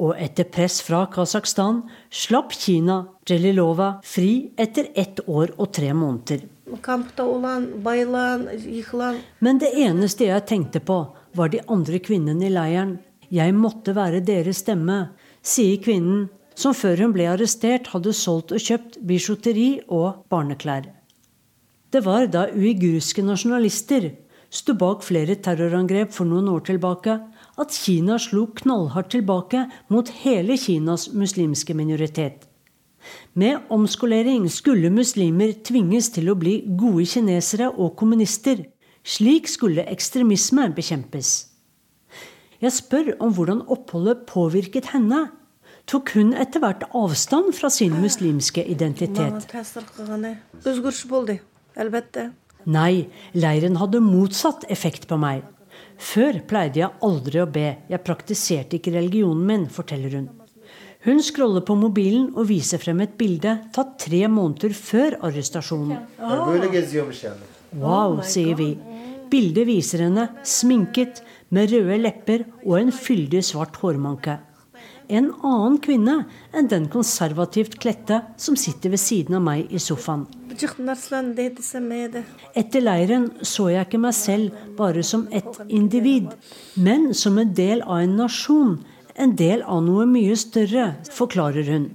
Og 0.00 0.14
etter 0.16 0.48
press 0.48 0.80
fra 0.80 1.04
Kasakhstan 1.12 1.82
slapp 2.08 2.54
Kina 2.56 3.02
Jelilova 3.28 3.92
fri 4.06 4.50
etter 4.56 4.88
ett 4.94 5.20
år 5.28 5.52
og 5.58 5.72
tre 5.76 5.92
måneder. 5.92 6.46
Men 9.40 9.60
det 9.60 9.70
eneste 9.84 10.28
jeg 10.30 10.46
tenkte 10.48 10.80
på, 10.80 10.98
var 11.36 11.52
de 11.52 11.60
andre 11.68 12.00
kvinnene 12.02 12.46
i 12.46 12.52
leiren. 12.54 12.98
Jeg 13.30 13.54
måtte 13.54 13.94
være 13.94 14.22
deres 14.26 14.62
stemme, 14.64 15.10
sier 15.42 15.82
kvinnen, 15.82 16.28
som 16.54 16.74
før 16.74 17.04
hun 17.04 17.12
ble 17.14 17.28
arrestert 17.30 17.92
hadde 17.92 18.14
solgt 18.16 18.54
og 18.54 18.62
kjøpt 18.62 18.98
bijouteri 19.06 19.68
og 19.88 20.24
barneklær. 20.32 20.88
Det 21.90 22.04
var 22.06 22.28
da 22.30 22.46
uigurske 22.54 23.22
nasjonalister 23.26 24.12
sto 24.50 24.74
bak 24.78 25.02
flere 25.06 25.36
terrorangrep 25.42 26.12
for 26.14 26.28
noen 26.28 26.48
år 26.50 26.62
tilbake, 26.68 27.16
at 27.60 27.74
Kina 27.74 28.18
slo 28.18 28.46
knallhardt 28.60 29.12
tilbake 29.14 29.64
mot 29.90 30.10
hele 30.22 30.56
Kinas 30.58 31.08
muslimske 31.14 31.74
minoritet. 31.74 32.46
Med 33.34 33.66
omskolering 33.70 34.48
skulle 34.50 34.90
muslimer 34.92 35.54
tvinges 35.64 36.10
til 36.14 36.30
å 36.30 36.36
bli 36.38 36.60
gode 36.78 37.06
kinesere 37.08 37.70
og 37.70 37.94
kommunister. 37.98 38.66
Slik 39.02 39.48
skulle 39.48 39.86
ekstremisme 39.88 40.68
bekjempes. 40.76 41.30
Jeg 42.60 42.76
spør 42.76 43.14
om 43.24 43.32
hvordan 43.32 43.62
oppholdet 43.72 44.26
påvirket 44.28 44.90
henne. 44.92 45.30
Tok 45.88 46.12
hun 46.14 46.34
etter 46.36 46.60
hvert 46.60 46.84
avstand 46.94 47.54
fra 47.56 47.70
sin 47.72 47.96
muslimske 48.02 48.66
identitet? 48.68 49.48
Nei, 52.70 53.08
leiren 53.32 53.78
hadde 53.80 54.02
motsatt 54.04 54.66
effekt 54.72 55.06
på 55.08 55.16
meg. 55.20 55.44
Før 56.00 56.40
pleide 56.48 56.80
jeg 56.80 56.96
aldri 57.04 57.40
å 57.42 57.48
be, 57.48 57.66
jeg 57.88 58.04
praktiserte 58.04 58.78
ikke 58.78 58.94
religionen 58.94 59.46
min, 59.48 59.66
forteller 59.72 60.16
hun. 60.16 60.28
Hun 61.04 61.22
scroller 61.24 61.64
på 61.64 61.76
mobilen 61.80 62.26
og 62.34 62.50
viser 62.50 62.80
frem 62.80 63.00
et 63.04 63.14
bilde 63.20 63.54
tatt 63.72 63.94
tre 64.02 64.26
måneder 64.28 64.74
før 64.76 65.16
arrestasjonen. 65.28 66.02
Wow, 67.80 68.20
sier 68.26 68.58
vi. 68.58 68.74
Bildet 69.30 69.68
viser 69.68 70.04
henne 70.04 70.26
sminket, 70.44 71.22
med 71.50 71.72
røde 71.72 71.96
lepper 71.98 72.44
og 72.66 72.76
en 72.78 72.92
fyldig 72.94 73.40
svart 73.42 73.80
hårmanke. 73.80 74.36
En 75.10 75.32
annen 75.42 75.78
kvinne 75.82 76.16
enn 76.54 76.68
den 76.70 76.84
konservativt 76.92 77.78
kledte 77.82 78.20
som 78.38 78.54
sitter 78.58 78.92
ved 78.94 79.02
siden 79.02 79.34
av 79.40 79.42
meg 79.42 79.72
i 79.74 79.80
sofaen. 79.82 80.26
Etter 82.62 82.84
leiren 82.84 83.26
så 83.42 83.70
jeg 83.72 83.88
ikke 83.88 84.02
meg 84.04 84.14
selv 84.14 84.60
bare 84.78 85.02
som 85.06 85.26
et 85.34 85.62
individ, 85.66 86.30
men 86.78 87.10
som 87.14 87.38
en 87.42 87.54
del 87.54 87.82
av 87.82 88.04
en 88.04 88.18
nasjon, 88.22 88.76
en 89.18 89.34
del 89.36 89.64
av 89.66 89.82
noe 89.86 90.06
mye 90.06 90.36
større, 90.38 90.92
forklarer 91.10 91.66
hun. 91.74 91.88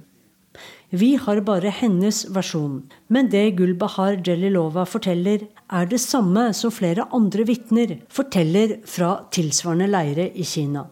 Vi 0.94 1.16
har 1.18 1.40
bare 1.42 1.72
hennes 1.74 2.20
versjon, 2.30 2.84
men 3.10 3.30
det 3.32 3.56
Gulbahar 3.58 4.20
Jelilova 4.24 4.84
forteller, 4.86 5.48
er 5.66 5.88
det 5.90 5.98
samme 5.98 6.52
som 6.54 6.70
flere 6.70 7.08
andre 7.16 7.46
vitner 7.48 7.96
forteller 8.12 8.78
fra 8.86 9.16
tilsvarende 9.34 9.90
leire 9.90 10.28
i 10.30 10.46
Kina. 10.46 10.86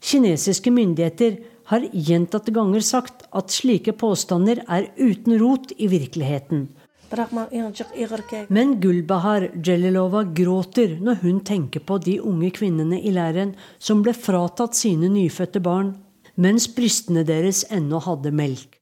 Kinesiske 0.00 0.72
myndigheter 0.72 1.36
har 1.70 1.84
gjentatte 1.92 2.52
ganger 2.56 2.80
sagt 2.80 3.26
at 3.36 3.52
slike 3.52 3.92
påstander 4.00 4.62
er 4.66 4.88
uten 4.96 5.36
rot 5.38 5.74
i 5.76 5.90
virkeligheten. 5.92 6.68
Men 8.48 8.76
Gulbahar 8.80 9.48
Jelilova 9.66 10.22
gråter 10.24 10.96
når 11.02 11.22
hun 11.24 11.40
tenker 11.46 11.82
på 11.82 11.98
de 11.98 12.20
unge 12.22 12.52
kvinnene 12.54 13.00
i 13.02 13.12
leiren 13.14 13.56
som 13.78 14.04
ble 14.06 14.14
fratatt 14.14 14.78
sine 14.78 15.10
nyfødte 15.10 15.62
barn, 15.62 15.96
mens 16.36 16.70
brystene 16.74 17.26
deres 17.26 17.64
ennå 17.70 17.98
hadde 18.06 18.30
melk. 18.30 18.78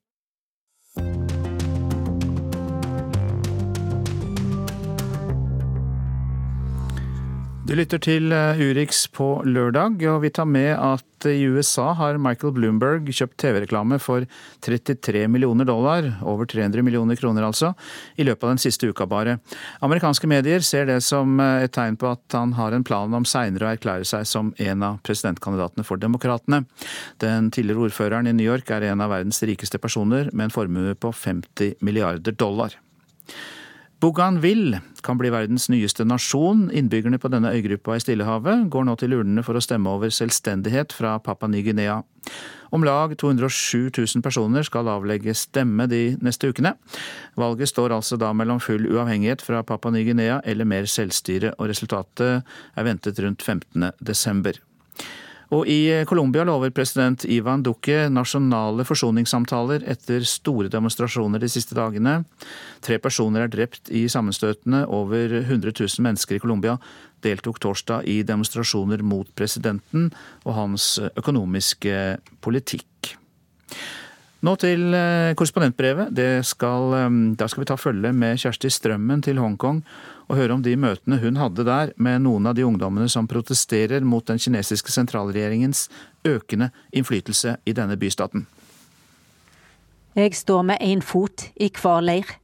Du 7.68 7.74
lytter 7.76 8.00
til 8.00 8.32
eh, 8.32 8.56
Urix 8.56 9.02
på 9.12 9.42
lørdag, 9.44 10.00
og 10.08 10.22
vi 10.22 10.30
tar 10.32 10.46
med 10.48 10.70
at 10.72 11.07
i 11.26 11.42
USA 11.48 11.92
har 11.98 12.18
Michael 12.22 12.52
Bloomberg 12.54 13.08
kjøpt 13.10 13.38
TV-reklame 13.42 13.98
for 14.02 14.26
33 14.64 15.24
millioner 15.30 15.66
dollar, 15.68 16.06
over 16.22 16.46
300 16.46 16.84
millioner 16.86 17.18
kroner 17.18 17.46
altså, 17.46 17.72
i 18.16 18.26
løpet 18.26 18.46
av 18.46 18.54
den 18.54 18.62
siste 18.62 18.90
uka 18.90 19.06
bare. 19.10 19.38
Amerikanske 19.84 20.30
medier 20.30 20.64
ser 20.66 20.86
det 20.90 21.00
som 21.06 21.38
et 21.42 21.72
tegn 21.74 21.98
på 21.98 22.10
at 22.12 22.38
han 22.38 22.54
har 22.58 22.76
en 22.76 22.86
plan 22.86 23.14
om 23.14 23.26
seinere 23.28 23.66
å 23.66 23.72
erklære 23.74 24.08
seg 24.08 24.26
som 24.28 24.52
en 24.58 24.86
av 24.86 25.00
presidentkandidatene 25.06 25.86
for 25.86 26.00
Demokratene. 26.00 26.64
Den 27.22 27.50
tidligere 27.54 27.88
ordføreren 27.88 28.30
i 28.30 28.36
New 28.36 28.46
York 28.46 28.70
er 28.74 28.90
en 28.90 29.02
av 29.04 29.12
verdens 29.14 29.42
rikeste 29.42 29.80
personer, 29.82 30.30
med 30.32 30.48
en 30.48 30.54
formue 30.54 30.94
på 30.98 31.12
50 31.14 31.80
milliarder 31.84 32.36
dollar. 32.38 32.76
Bougainville 33.98 34.78
kan 35.02 35.18
bli 35.18 35.30
verdens 35.34 35.64
nyeste 35.72 36.04
nasjon. 36.06 36.68
Innbyggerne 36.70 37.18
på 37.18 37.30
denne 37.32 37.50
øygruppa 37.50 37.96
i 37.98 38.02
Stillehavet 38.02 38.68
går 38.70 38.84
nå 38.86 38.94
til 39.00 39.16
urnene 39.16 39.42
for 39.42 39.58
å 39.58 39.62
stemme 39.62 39.90
over 39.90 40.12
selvstendighet 40.14 40.94
fra 40.94 41.16
Papa 41.18 41.48
Ny-Guinea. 41.50 41.96
Om 42.70 42.86
lag 42.86 43.16
207 43.18 43.90
000 43.98 44.22
personer 44.22 44.62
skal 44.62 44.90
avlegge 44.92 45.34
stemme 45.34 45.88
de 45.90 46.12
neste 46.22 46.46
ukene. 46.46 46.76
Valget 47.34 47.72
står 47.72 47.96
altså 47.96 48.20
da 48.20 48.30
mellom 48.30 48.62
full 48.62 48.86
uavhengighet 48.86 49.42
fra 49.42 49.64
Papa 49.66 49.90
Ny-Guinea 49.90 50.38
eller 50.46 50.68
mer 50.68 50.86
selvstyre, 50.86 51.56
og 51.58 51.72
resultatet 51.72 52.46
er 52.78 52.86
ventet 52.86 53.18
rundt 53.24 53.42
15. 53.42 53.90
desember. 53.98 54.62
Og 55.54 55.64
i 55.64 56.04
Colombia 56.04 56.44
lover 56.44 56.72
president 56.76 57.24
Ivan 57.24 57.62
Duque 57.64 58.08
nasjonale 58.12 58.84
forsoningssamtaler 58.84 59.86
etter 59.88 60.26
store 60.28 60.68
demonstrasjoner 60.72 61.40
de 61.40 61.48
siste 61.48 61.76
dagene. 61.78 62.18
Tre 62.84 62.98
personer 63.00 63.46
er 63.46 63.52
drept 63.52 63.88
i 63.88 64.04
sammenstøtene. 64.12 64.84
Over 64.92 65.38
100 65.40 65.72
000 65.72 66.04
mennesker 66.04 66.36
i 66.36 66.42
Colombia 66.42 66.76
deltok 67.24 67.62
torsdag 67.64 68.04
i 68.04 68.20
demonstrasjoner 68.28 69.00
mot 69.02 69.30
presidenten 69.38 70.10
og 70.44 70.52
hans 70.58 70.90
økonomiske 71.16 71.96
politikk. 72.44 73.16
Nå 74.44 74.54
til 74.62 74.92
eh, 74.94 75.32
korrespondentbrevet. 75.34 76.20
Skal, 76.46 76.92
eh, 76.94 77.08
der 77.40 77.50
skal 77.50 77.64
vi 77.64 77.70
ta 77.72 77.80
følge 77.80 78.12
med 78.12 78.38
Kjersti 78.38 78.70
Strømmen 78.70 79.24
til 79.24 79.40
Hongkong 79.42 79.82
og 80.28 80.36
høre 80.36 80.54
om 80.54 80.62
de 80.62 80.76
møtene 80.76 81.18
hun 81.22 81.40
hadde 81.40 81.64
der 81.64 81.92
med 81.96 82.22
noen 82.26 82.46
av 82.50 82.56
de 82.56 82.66
ungdommene 82.68 83.08
som 83.08 83.28
protesterer 83.28 84.04
mot 84.04 84.26
den 84.28 84.40
kinesiske 84.40 84.92
sentralregjeringens 84.92 85.86
økende 86.28 86.70
innflytelse 86.92 87.56
i 87.64 87.74
denne 87.76 87.96
bystaten. 87.96 88.46
Jeg 90.18 90.34
står 90.34 90.64
med 90.66 90.82
én 90.84 91.00
fot 91.04 91.48
i 91.56 91.70
hver 91.70 92.02
leir. 92.04 92.36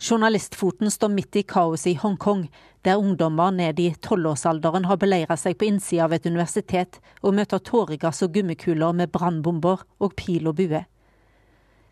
Journalistfoten 0.00 0.90
står 0.90 1.12
midt 1.12 1.36
i 1.36 1.44
kaoset 1.46 1.92
i 1.92 1.98
Hongkong, 2.00 2.46
der 2.84 2.98
ungdommer 3.00 3.50
ned 3.50 3.80
i 3.80 3.94
tolvårsalderen 4.02 4.86
har 4.86 4.98
beleira 5.00 5.36
seg 5.36 5.56
på 5.58 5.66
innsida 5.70 6.04
av 6.04 6.14
et 6.14 6.26
universitet 6.26 7.00
og 7.22 7.34
møter 7.38 7.62
tåregass 7.62 8.22
og 8.26 8.34
gummikuler 8.34 8.94
med 8.94 9.10
brannbomber 9.14 9.82
og 9.98 10.14
pil 10.18 10.46
og 10.50 10.58
bue. 10.60 10.84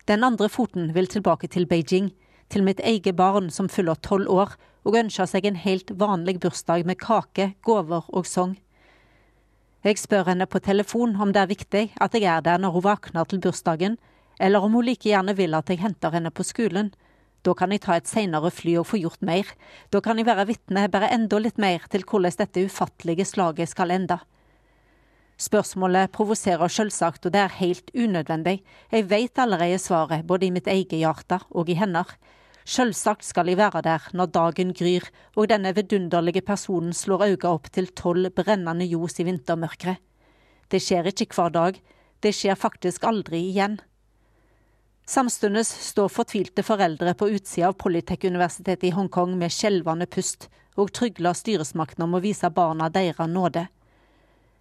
Den 0.07 0.23
andre 0.23 0.49
foten 0.49 0.91
vil 0.93 1.09
tilbake 1.09 1.49
til 1.49 1.65
Beijing, 1.65 2.11
til 2.49 2.63
mitt 2.63 2.79
eget 2.79 3.15
barn 3.17 3.49
som 3.49 3.69
fyller 3.69 3.97
tolv 4.05 4.29
år 4.29 4.53
og 4.85 4.97
ønsker 4.99 5.27
seg 5.29 5.47
en 5.49 5.57
helt 5.59 5.91
vanlig 5.99 6.37
bursdag 6.43 6.85
med 6.85 6.99
kake, 7.01 7.53
gaver 7.65 8.05
og 8.13 8.27
sang. 8.29 8.55
Jeg 9.85 9.99
spør 10.01 10.31
henne 10.31 10.47
på 10.49 10.61
telefon 10.65 11.15
om 11.21 11.33
det 11.33 11.41
er 11.43 11.49
viktig 11.51 11.83
at 12.01 12.15
jeg 12.17 12.25
er 12.29 12.45
der 12.45 12.61
når 12.61 12.77
hun 12.77 12.85
våkner 12.87 13.25
til 13.29 13.41
bursdagen, 13.41 13.97
eller 14.39 14.63
om 14.65 14.73
hun 14.73 14.85
like 14.85 15.09
gjerne 15.09 15.35
vil 15.37 15.53
at 15.57 15.69
jeg 15.69 15.81
henter 15.81 16.13
henne 16.13 16.31
på 16.33 16.45
skolen. 16.45 16.93
Da 17.45 17.53
kan 17.53 17.71
jeg 17.71 17.83
ta 17.85 17.97
et 17.97 18.09
seinere 18.09 18.49
fly 18.49 18.79
og 18.81 18.87
få 18.89 18.97
gjort 18.97 19.21
mer. 19.21 19.45
Da 19.93 20.01
kan 20.01 20.17
jeg 20.17 20.25
være 20.25 20.47
vitne 20.49 20.87
bare 20.89 21.11
enda 21.13 21.37
litt 21.37 21.59
mer 21.61 21.85
til 21.93 22.01
hvordan 22.01 22.39
dette 22.39 22.65
ufattelige 22.65 23.27
slaget 23.29 23.69
skal 23.69 23.93
ende. 23.93 24.17
Spørsmålet 25.37 26.13
provoserer 26.15 26.71
selvsagt, 26.71 27.25
og 27.27 27.33
det 27.35 27.41
er 27.43 27.57
helt 27.59 27.91
unødvendig. 27.93 28.61
Jeg 28.91 29.09
vet 29.09 29.39
allerede 29.39 29.77
svaret, 29.77 30.25
både 30.25 30.47
i 30.47 30.53
mitt 30.55 30.67
eget 30.67 30.95
hjerte 30.95 31.41
og 31.51 31.69
i 31.69 31.75
hennes. 31.75 32.15
Selvsagt 32.65 33.21
skal 33.21 33.51
jeg 33.51 33.59
være 33.59 33.83
der 33.85 34.05
når 34.17 34.31
dagen 34.33 34.71
gryr 34.73 35.05
og 35.35 35.51
denne 35.51 35.69
vidunderlige 35.77 36.41
personen 36.41 36.95
slår 36.97 37.27
øynene 37.27 37.51
opp 37.51 37.69
til 37.69 37.91
tolv 37.93 38.31
brennende 38.33 38.87
ljos 38.89 39.19
i 39.21 39.25
vintermørket. 39.27 40.01
Det 40.71 40.81
skjer 40.81 41.11
ikke 41.11 41.29
hver 41.37 41.53
dag, 41.53 41.77
det 42.25 42.33
skjer 42.33 42.57
faktisk 42.57 43.05
aldri 43.05 43.43
igjen. 43.51 43.77
Samtidig 45.05 45.61
står 45.69 46.09
fortvilte 46.09 46.65
foreldre 46.65 47.13
på 47.13 47.29
utsida 47.37 47.69
av 47.69 47.77
Polytech-universitetet 47.77 48.87
i 48.89 48.95
Hongkong 48.95 49.35
med 49.37 49.53
skjelvende 49.53 50.07
pust 50.09 50.47
og 50.75 50.89
trygler 50.97 51.37
styresmaktene 51.37 52.07
om 52.07 52.17
å 52.17 52.23
vise 52.23 52.49
barna 52.49 52.89
deres 52.89 53.29
nåde. 53.29 53.67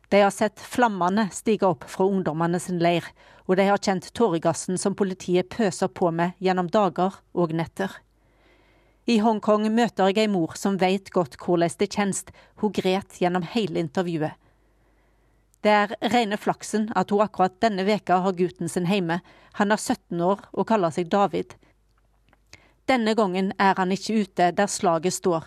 De 0.08 0.20
har 0.20 0.30
sett 0.30 0.60
flammene 0.60 1.28
stige 1.32 1.66
opp 1.66 1.86
fra 1.90 2.06
ungdommene 2.06 2.60
sin 2.60 2.80
leir, 2.82 3.06
og 3.48 3.56
de 3.58 3.68
har 3.68 3.80
kjent 3.80 4.10
tåregassen 4.16 4.78
som 4.80 4.96
politiet 4.96 5.50
pøser 5.52 5.88
på 5.88 6.10
med 6.10 6.36
gjennom 6.38 6.70
dager 6.72 7.20
og 7.32 7.54
netter. 7.56 7.90
I 9.04 9.18
Hongkong 9.20 9.66
møter 9.72 10.08
jeg 10.08 10.24
ei 10.24 10.30
mor 10.32 10.54
som 10.56 10.78
veit 10.80 11.10
godt 11.12 11.36
hvordan 11.40 11.76
det 11.78 11.90
kjennes, 11.92 12.24
hun 12.60 12.72
gret 12.72 13.20
gjennom 13.20 13.44
hele 13.52 13.82
intervjuet. 13.82 14.32
Det 15.64 15.72
er 15.72 15.92
rene 16.12 16.36
flaksen 16.36 16.90
at 16.96 17.12
hun 17.12 17.22
akkurat 17.24 17.56
denne 17.60 17.84
veka 17.88 18.18
har 18.24 18.36
gutten 18.36 18.68
sin 18.68 18.88
hjemme. 18.88 19.20
Han 19.60 19.72
er 19.72 19.80
17 19.80 20.20
år 20.20 20.42
og 20.52 20.66
kaller 20.68 20.92
seg 20.92 21.08
David. 21.12 21.54
Denne 22.84 23.14
gangen 23.16 23.52
er 23.56 23.78
han 23.78 23.92
ikke 23.92 24.18
ute 24.24 24.50
der 24.52 24.68
slaget 24.68 25.16
står. 25.16 25.46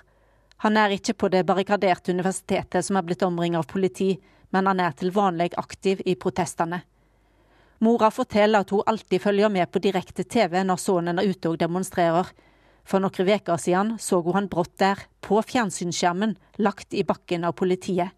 Han 0.66 0.78
er 0.78 0.96
ikke 0.96 1.14
på 1.14 1.30
det 1.30 1.46
barrikaderte 1.46 2.14
universitetet 2.14 2.86
som 2.86 2.98
er 2.98 3.06
blitt 3.06 3.26
omringet 3.26 3.62
av 3.62 3.70
politi, 3.70 4.16
men 4.52 4.68
han 4.68 4.80
er 4.80 4.94
til 4.98 5.12
vanlig 5.16 5.52
aktiv 5.58 6.02
i 6.06 6.16
protestene. 6.16 6.82
Mora 7.80 8.10
forteller 8.10 8.64
at 8.64 8.72
hun 8.74 8.86
alltid 8.90 9.22
følger 9.22 9.50
med 9.54 9.70
på 9.72 9.82
direkte 9.84 10.24
TV 10.24 10.64
når 10.66 10.82
sønnen 10.82 11.20
er 11.20 11.30
ute 11.30 11.52
og 11.52 11.60
demonstrerer. 11.62 12.32
For 12.88 13.04
noen 13.04 13.30
uker 13.30 13.60
siden 13.62 13.98
så 14.02 14.22
hun 14.24 14.34
han 14.34 14.48
brått 14.50 14.78
der, 14.80 15.04
på 15.22 15.42
fjernsynsskjermen, 15.44 16.38
lagt 16.58 16.94
i 16.94 17.04
bakken 17.04 17.44
av 17.46 17.54
politiet. 17.60 18.16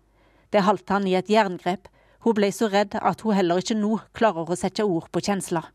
Det 0.49 0.63
holdt 0.63 0.89
han 0.89 1.07
i 1.07 1.17
et 1.17 1.29
jerngrep. 1.29 1.89
Hun 2.23 2.35
ble 2.37 2.51
så 2.53 2.69
redd 2.69 2.95
at 2.95 3.21
hun 3.21 3.35
heller 3.35 3.59
ikke 3.59 3.77
nå 3.77 3.99
klarer 4.13 4.47
å 4.49 4.57
sette 4.57 4.85
ord 4.85 5.09
på 5.11 5.21
kjensler. 5.25 5.65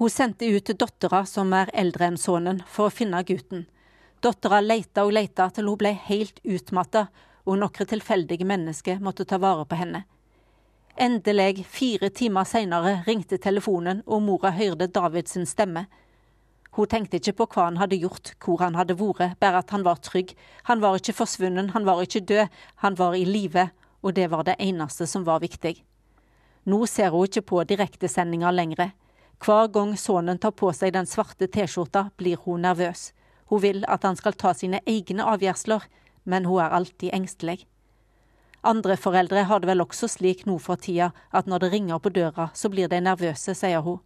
Hun 0.00 0.10
sendte 0.10 0.48
ut 0.48 0.70
dattera, 0.80 1.24
som 1.26 1.52
er 1.52 1.72
eldre 1.74 2.06
enn 2.08 2.18
sønnen, 2.18 2.62
for 2.66 2.88
å 2.88 2.94
finne 2.94 3.20
gutten. 3.26 3.66
Dattera 4.22 4.60
leita 4.60 5.04
og 5.04 5.12
leita 5.16 5.48
til 5.52 5.68
hun 5.68 5.80
ble 5.80 5.92
helt 6.06 6.40
utmatta, 6.44 7.08
og 7.46 7.58
noen 7.60 7.88
tilfeldige 7.92 8.46
mennesker 8.46 9.00
måtte 9.00 9.24
ta 9.24 9.38
vare 9.40 9.66
på 9.68 9.78
henne. 9.80 10.04
Endelig, 11.00 11.64
fire 11.64 12.10
timer 12.10 12.44
seinere, 12.44 13.00
ringte 13.06 13.38
telefonen, 13.38 14.02
og 14.06 14.22
mora 14.22 14.50
hørte 14.52 14.90
Davids 14.90 15.38
stemme. 15.48 15.86
Hun 16.76 16.86
tenkte 16.86 17.18
ikke 17.18 17.34
på 17.38 17.46
hva 17.54 17.66
han 17.66 17.78
hadde 17.80 17.98
gjort, 17.98 18.34
hvor 18.44 18.60
han 18.62 18.76
hadde 18.78 18.98
vært, 18.98 19.38
bare 19.40 19.62
at 19.62 19.70
han 19.74 19.84
var 19.86 20.02
trygg. 20.04 20.34
Han 20.68 20.82
var 20.82 20.98
ikke 20.98 21.16
forsvunnet, 21.16 21.72
han 21.74 21.86
var 21.86 22.02
ikke 22.02 22.20
død, 22.20 22.48
han 22.84 22.98
var 22.98 23.16
i 23.16 23.24
live, 23.24 23.70
og 24.02 24.14
det 24.14 24.28
var 24.30 24.44
det 24.46 24.58
eneste 24.58 25.06
som 25.06 25.24
var 25.26 25.40
viktig. 25.40 25.80
Nå 26.70 26.84
ser 26.86 27.10
hun 27.10 27.26
ikke 27.26 27.42
på 27.42 27.64
direktesendinger 27.64 28.52
lenger. 28.52 28.92
Hver 29.40 29.70
gang 29.72 29.96
sønnen 29.96 30.38
tar 30.38 30.52
på 30.52 30.70
seg 30.76 30.92
den 30.92 31.08
svarte 31.08 31.48
T-skjorta, 31.48 32.10
blir 32.16 32.36
hun 32.44 32.60
nervøs. 32.62 33.10
Hun 33.48 33.62
vil 33.62 33.84
at 33.88 34.04
han 34.04 34.18
skal 34.20 34.36
ta 34.36 34.52
sine 34.54 34.82
egne 34.86 35.24
avgjørelser, 35.26 35.88
men 36.24 36.44
hun 36.44 36.60
er 36.60 36.76
alltid 36.76 37.14
engstelig. 37.14 37.66
Andre 38.62 38.96
foreldre 38.96 39.46
har 39.48 39.60
det 39.60 39.70
vel 39.70 39.80
også 39.80 40.08
slik 40.08 40.44
nå 40.46 40.58
for 40.60 40.76
tida 40.76 41.10
at 41.32 41.46
når 41.48 41.64
det 41.64 41.72
ringer 41.72 41.98
på 41.98 42.12
døra, 42.12 42.50
så 42.54 42.68
blir 42.68 42.88
de 42.88 43.00
nervøse, 43.00 43.54
sier 43.56 43.80
hun. 43.80 44.00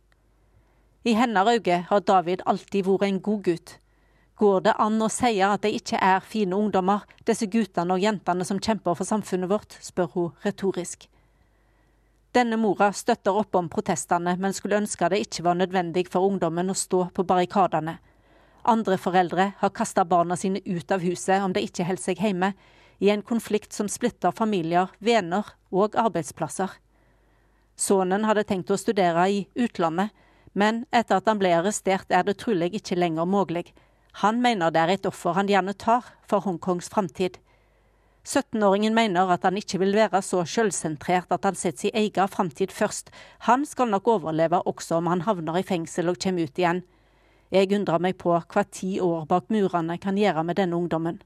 I 1.05 1.15
hennes 1.19 1.49
øyne 1.49 1.81
har 1.89 2.01
David 2.01 2.45
alltid 2.47 2.87
vært 2.87 3.03
en 3.09 3.21
god 3.21 3.43
gutt. 3.43 3.79
Går 4.37 4.61
det 4.61 4.75
an 4.79 5.03
å 5.03 5.09
si 5.13 5.41
at 5.43 5.63
de 5.63 5.71
ikke 5.75 5.99
er 6.03 6.23
fine 6.23 6.57
ungdommer, 6.57 7.03
disse 7.27 7.47
guttene 7.47 7.95
og 7.95 8.03
jentene 8.03 8.45
som 8.45 8.59
kjemper 8.59 8.95
for 8.95 9.07
samfunnet 9.07 9.51
vårt, 9.51 9.77
spør 9.83 10.09
hun 10.15 10.33
retorisk. 10.47 11.09
Denne 12.35 12.57
mora 12.59 12.89
støtter 12.93 13.37
opp 13.37 13.55
om 13.55 13.69
protestene, 13.71 14.35
men 14.39 14.55
skulle 14.55 14.81
ønske 14.81 15.07
det 15.11 15.21
ikke 15.23 15.45
var 15.47 15.59
nødvendig 15.59 16.09
for 16.11 16.27
ungdommen 16.27 16.73
å 16.73 16.75
stå 16.75 17.09
på 17.15 17.27
barrikadene. 17.27 17.99
Andre 18.65 18.97
foreldre 18.97 19.53
har 19.59 19.75
kasta 19.77 20.05
barna 20.09 20.37
sine 20.41 20.61
ut 20.65 20.91
av 20.93 21.03
huset 21.05 21.43
om 21.45 21.53
de 21.53 21.61
ikke 21.67 21.85
holder 21.85 22.03
seg 22.03 22.23
hjemme, 22.25 22.55
i 22.99 23.11
en 23.11 23.23
konflikt 23.27 23.75
som 23.75 23.89
splitter 23.91 24.33
familier, 24.33 24.89
venner 24.99 25.51
og 25.75 25.97
arbeidsplasser. 25.99 26.71
Sønnen 27.77 28.25
hadde 28.25 28.47
tenkt 28.49 28.71
å 28.71 28.79
studere 28.79 29.27
i 29.29 29.43
utlandet, 29.59 30.15
men 30.55 30.85
etter 30.95 31.19
at 31.19 31.29
han 31.29 31.41
ble 31.41 31.51
arrestert, 31.57 32.07
er 32.09 32.23
det 32.25 32.39
trolig 32.41 32.71
ikke 32.79 32.97
lenger 32.97 33.27
mulig. 33.27 33.67
Han 34.23 34.39
mener 34.41 34.71
det 34.71 34.81
er 34.81 34.95
et 34.95 35.09
offer 35.11 35.35
han 35.35 35.51
gjerne 35.51 35.75
tar 35.75 36.07
for 36.31 36.47
Hongkongs 36.47 36.89
framtid. 36.89 37.41
17-åringen 38.25 38.95
mener 38.97 39.29
at 39.35 39.43
han 39.45 39.59
ikke 39.59 39.83
vil 39.83 39.93
være 39.99 40.23
så 40.25 40.45
selvsentrert 40.49 41.35
at 41.35 41.45
han 41.45 41.59
setter 41.59 41.91
sin 41.91 41.99
egen 41.99 42.31
framtid 42.31 42.73
først. 42.73 43.11
Han 43.51 43.67
skal 43.69 43.91
nok 43.93 44.09
overleve 44.09 44.63
også 44.65 45.03
om 45.03 45.11
han 45.11 45.27
havner 45.27 45.59
i 45.61 45.67
fengsel 45.67 46.09
og 46.09 46.23
kommer 46.23 46.47
ut 46.47 46.63
igjen. 46.63 46.85
Jeg 47.53 47.73
undrer 47.77 48.01
meg 48.01 48.17
på 48.21 48.33
hva 48.33 48.65
ti 48.71 48.97
år 49.01 49.27
bak 49.31 49.51
murene 49.53 49.99
kan 50.01 50.17
gjøre 50.17 50.45
med 50.45 50.57
denne 50.57 50.77
ungdommen. 50.77 51.21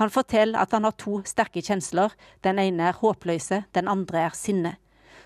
Han 0.00 0.10
forteller 0.10 0.62
at 0.62 0.72
han 0.72 0.84
har 0.84 0.94
to 0.96 1.20
sterke 1.28 1.62
kjensler. 1.62 2.14
Den 2.40 2.60
ene 2.62 2.88
er 2.88 3.00
håpløse, 3.00 3.64
den 3.76 3.88
andre 3.88 4.26
er 4.28 4.36
sinne. 4.36 4.76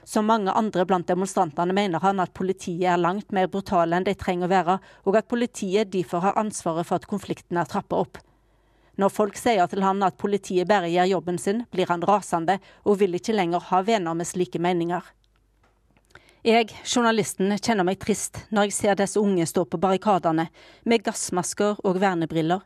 Som 0.07 0.29
mange 0.31 0.53
andre 0.55 0.85
blant 0.87 1.09
demonstrantene 1.11 1.75
mener 1.75 2.03
han 2.03 2.23
at 2.23 2.35
politiet 2.35 2.87
er 2.87 3.01
langt 3.01 3.33
mer 3.35 3.49
brutale 3.51 3.99
enn 3.99 4.07
de 4.07 4.15
trenger 4.15 4.47
å 4.47 4.53
være, 4.53 4.79
og 5.03 5.19
at 5.19 5.29
politiet 5.31 5.91
derfor 5.91 6.23
har 6.23 6.39
ansvaret 6.39 6.87
for 6.87 7.01
at 7.01 7.09
konflikten 7.11 7.59
er 7.59 7.67
trappa 7.67 7.99
opp. 8.05 8.21
Når 8.97 9.13
folk 9.13 9.37
sier 9.37 9.67
til 9.69 9.83
han 9.85 10.03
at 10.07 10.17
politiet 10.17 10.69
bare 10.71 10.89
gjør 10.89 11.11
jobben 11.17 11.39
sin, 11.43 11.65
blir 11.75 11.91
han 11.91 12.07
rasende 12.07 12.61
og 12.85 13.01
vil 13.03 13.19
ikke 13.19 13.35
lenger 13.35 13.67
ha 13.69 13.83
venner 13.85 14.15
med 14.17 14.31
slike 14.31 14.63
meninger. 14.63 15.03
Jeg, 16.47 16.69
journalisten, 16.87 17.51
kjenner 17.59 17.83
meg 17.83 17.97
trist 17.99 18.39
når 18.55 18.69
jeg 18.69 18.75
ser 18.77 18.99
disse 19.01 19.19
unge 19.19 19.43
stå 19.51 19.65
på 19.67 19.81
barrikadene 19.83 20.45
med 20.87 21.03
gassmasker 21.03 21.81
og 21.83 21.99
vernebriller. 21.99 22.61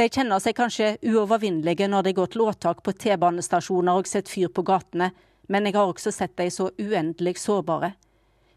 De 0.00 0.06
kjenner 0.08 0.40
seg 0.40 0.56
kanskje 0.56 0.94
uovervinnelige 1.04 1.90
når 1.92 2.06
de 2.06 2.14
går 2.16 2.30
til 2.32 2.46
åtak 2.46 2.80
på 2.80 2.94
T-banestasjoner 2.96 4.00
og 4.00 4.08
setter 4.08 4.32
fyr 4.32 4.48
på 4.48 4.64
gatene, 4.64 5.10
men 5.52 5.68
jeg 5.68 5.76
har 5.76 5.92
også 5.92 6.14
sett 6.16 6.32
de 6.40 6.48
så 6.48 6.70
uendelig 6.80 7.36
sårbare. 7.42 7.92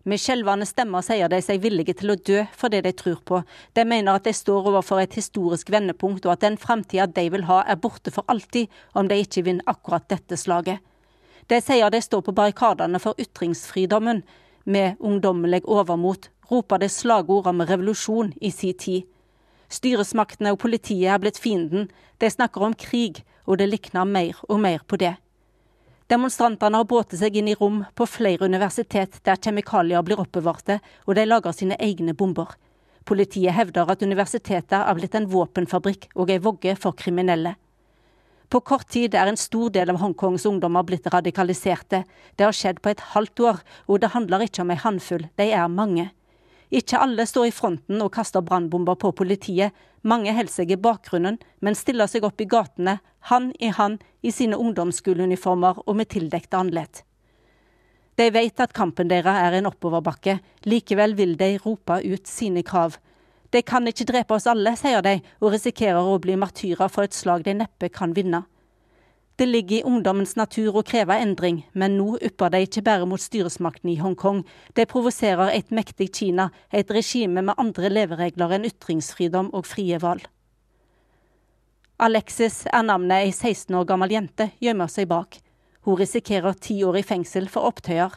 Med 0.07 0.23
skjelvende 0.23 0.69
stemmer 0.71 1.03
sier 1.03 1.27
de 1.27 1.41
seg 1.43 1.59
villige 1.59 1.97
til 1.99 2.15
å 2.15 2.19
dø 2.31 2.45
for 2.55 2.71
det 2.71 2.85
de 2.87 2.95
tror 2.95 3.19
på. 3.19 3.41
De 3.75 3.83
mener 3.83 4.15
at 4.15 4.23
de 4.23 4.31
står 4.31 4.71
overfor 4.71 5.03
et 5.03 5.19
historisk 5.19 5.67
vendepunkt, 5.67 6.23
og 6.23 6.37
at 6.37 6.47
den 6.47 6.55
framtida 6.55 7.11
de 7.11 7.27
vil 7.35 7.43
ha 7.51 7.65
er 7.67 7.83
borte 7.83 8.15
for 8.15 8.23
alltid 8.31 8.71
om 8.95 9.11
de 9.11 9.19
ikke 9.19 9.43
vinner 9.51 9.67
akkurat 9.67 10.07
dette 10.07 10.39
slaget. 10.39 10.79
De 11.49 11.57
sier 11.65 11.89
de 11.89 12.01
står 12.01 12.21
på 12.21 12.33
barrikadene 12.37 12.99
for 13.01 13.17
ytringsfridommen. 13.17 14.21
Med 14.63 14.99
ungdommelig 14.99 15.63
overmot 15.65 16.29
roper 16.51 16.77
de 16.77 16.89
slagord 16.89 17.47
om 17.49 17.63
revolusjon 17.65 18.33
i 18.41 18.51
si 18.53 18.73
tid. 18.73 19.07
Styresmaktene 19.69 20.53
og 20.53 20.59
politiet 20.61 21.09
er 21.09 21.21
blitt 21.21 21.39
fienden. 21.41 21.89
De 22.21 22.29
snakker 22.29 22.65
om 22.65 22.75
krig, 22.77 23.23
og 23.49 23.57
det 23.57 23.69
likner 23.69 24.05
mer 24.05 24.37
og 24.47 24.61
mer 24.61 24.85
på 24.85 24.99
det. 25.01 25.15
Demonstrantene 26.09 26.77
har 26.77 26.89
båtet 26.89 27.19
seg 27.21 27.35
inn 27.37 27.49
i 27.49 27.57
rom 27.57 27.83
på 27.97 28.05
flere 28.09 28.45
universitet 28.49 29.19
der 29.25 29.37
kjemikalier 29.37 30.05
blir 30.05 30.21
oppbevarte, 30.21 30.79
og 31.05 31.17
de 31.17 31.25
lager 31.25 31.53
sine 31.53 31.77
egne 31.81 32.13
bomber. 32.17 32.55
Politiet 33.05 33.53
hevder 33.57 33.89
at 33.89 34.05
universitetet 34.05 34.77
er 34.79 34.97
blitt 34.97 35.17
en 35.17 35.29
våpenfabrikk 35.29 36.09
og 36.15 36.33
ei 36.33 36.41
vogge 36.41 36.75
for 36.77 36.97
kriminelle. 36.97 37.55
På 38.49 38.59
kort 38.65 38.87
tid 38.89 39.13
er 39.13 39.29
en 39.29 39.37
stor 39.37 39.69
del 39.69 39.91
av 39.91 39.99
Hongkongs 40.01 40.45
ungdommer 40.49 40.83
blitt 40.83 41.07
radikaliserte. 41.13 42.03
Det 42.35 42.45
har 42.47 42.55
skjedd 42.55 42.79
på 42.81 42.89
et 42.89 43.03
halvt 43.13 43.43
år, 43.45 43.59
og 43.85 43.99
det 44.01 44.15
handler 44.15 44.47
ikke 44.47 44.63
om 44.63 44.73
ei 44.73 44.79
håndfull, 44.81 45.27
de 45.37 45.51
er 45.53 45.67
mange. 45.69 46.07
Ikke 46.73 47.01
alle 47.01 47.25
står 47.29 47.49
i 47.49 47.53
fronten 47.53 48.01
og 48.01 48.11
kaster 48.13 48.41
brannbomber 48.45 48.97
på 48.97 49.11
politiet. 49.17 49.73
Mange 50.01 50.33
holder 50.33 50.53
seg 50.53 50.73
i 50.73 50.79
bakgrunnen, 50.81 51.37
men 51.61 51.77
stiller 51.77 52.09
seg 52.09 52.25
opp 52.25 52.41
i 52.41 52.49
gatene, 52.49 52.99
hand 53.29 53.53
i 53.59 53.69
hand, 53.73 54.01
i 54.21 54.33
sine 54.33 54.57
ungdomsskoleuniformer 54.57 55.83
og 55.85 55.97
med 55.97 56.09
tildekte 56.13 56.57
andlet. 56.57 57.03
De 58.19 58.27
vet 58.33 58.59
at 58.59 58.73
kampen 58.75 59.09
deres 59.09 59.37
er 59.45 59.59
en 59.59 59.69
oppoverbakke, 59.69 60.39
likevel 60.65 61.13
vil 61.15 61.37
de 61.39 61.53
rope 61.63 62.01
ut 62.03 62.27
sine 62.27 62.65
krav. 62.67 62.97
De 63.49 63.61
kan 63.65 63.87
ikke 63.89 64.05
drepe 64.05 64.35
oss 64.37 64.47
alle, 64.49 64.75
sier 64.77 65.01
de, 65.05 65.19
og 65.41 65.53
risikerer 65.55 66.05
å 66.05 66.19
bli 66.21 66.37
martyrer 66.37 66.91
for 66.91 67.07
et 67.07 67.17
slag 67.17 67.45
de 67.47 67.57
neppe 67.63 67.89
kan 67.93 68.13
vinne. 68.13 68.43
Det 69.39 69.47
ligger 69.47 69.77
i 69.77 69.85
ungdommens 69.87 70.35
natur 70.35 70.75
å 70.75 70.83
kreve 70.83 71.15
endring, 71.15 71.61
men 71.71 71.93
nå 71.95 72.17
ypper 72.27 72.51
de 72.51 72.59
ikke 72.65 72.83
bare 72.83 73.05
mot 73.07 73.21
styresmakten 73.23 73.93
i 73.93 73.95
Hongkong. 74.01 74.41
De 74.75 74.83
provoserer 74.83 75.53
et 75.53 75.71
mektig 75.71 76.09
Kina, 76.17 76.49
et 76.75 76.91
regime 76.91 77.39
med 77.47 77.55
andre 77.55 77.87
leveregler 77.93 78.57
enn 78.57 78.67
ytringsfridom 78.67 79.53
og 79.55 79.63
frie 79.69 79.95
valg. 80.03 80.25
Alexis 82.03 82.65
er 82.67 82.83
navnet 82.83 83.29
ei 83.29 83.31
16 83.31 83.75
år 83.79 83.87
gammel 83.87 84.11
jente 84.17 84.49
gjemmer 84.63 84.91
seg 84.91 85.07
bak. 85.07 85.39
Hun 85.87 85.97
risikerer 85.99 86.59
ti 86.59 86.81
år 86.83 86.99
i 86.99 87.07
fengsel 87.07 87.47
for 87.51 87.71
opptøyer. 87.71 88.11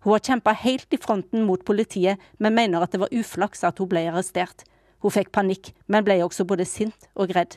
Hun 0.00 0.14
har 0.16 0.22
kjempa 0.24 0.52
helt 0.56 0.94
i 0.94 0.98
fronten 1.00 1.44
mot 1.44 1.64
politiet, 1.64 2.20
men 2.38 2.56
mener 2.56 2.82
at 2.82 2.92
det 2.92 3.00
var 3.02 3.12
uflaks 3.12 3.64
at 3.68 3.80
hun 3.80 3.88
ble 3.90 4.06
arrestert. 4.08 4.64
Hun 5.00 5.12
fikk 5.12 5.32
panikk, 5.32 5.72
men 5.88 6.04
ble 6.04 6.20
også 6.24 6.46
både 6.48 6.64
sint 6.68 7.08
og 7.14 7.34
redd. 7.36 7.56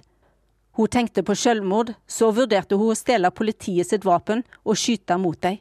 Hun 0.73 0.89
tenkte 0.89 1.23
på 1.23 1.35
selvmord, 1.37 1.93
så 2.07 2.31
vurderte 2.33 2.79
hun 2.79 2.91
å 2.91 2.97
stjele 2.97 3.31
politiet 3.31 3.87
sitt 3.87 4.07
våpen 4.07 4.41
og 4.63 4.79
skyte 4.79 5.19
mot 5.21 5.39
dem. 5.43 5.59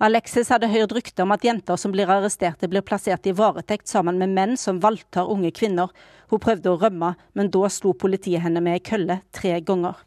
Alexis 0.00 0.48
hadde 0.48 0.70
hørt 0.72 0.94
rykter 0.96 1.26
om 1.26 1.34
at 1.34 1.42
jenter 1.44 1.76
som 1.76 1.92
blir 1.92 2.08
arresterte, 2.08 2.68
blir 2.72 2.84
plassert 2.84 3.26
i 3.28 3.34
varetekt 3.36 3.88
sammen 3.88 4.16
med 4.20 4.32
menn 4.32 4.54
som 4.56 4.78
voldtar 4.80 5.28
unge 5.28 5.50
kvinner. 5.52 5.90
Hun 6.32 6.40
prøvde 6.40 6.72
å 6.72 6.78
rømme, 6.80 7.14
men 7.36 7.50
da 7.52 7.68
slo 7.68 7.92
politiet 7.92 8.40
henne 8.40 8.62
med 8.64 8.78
ei 8.78 8.84
kølle 8.84 9.18
tre 9.36 9.58
ganger. 9.60 9.98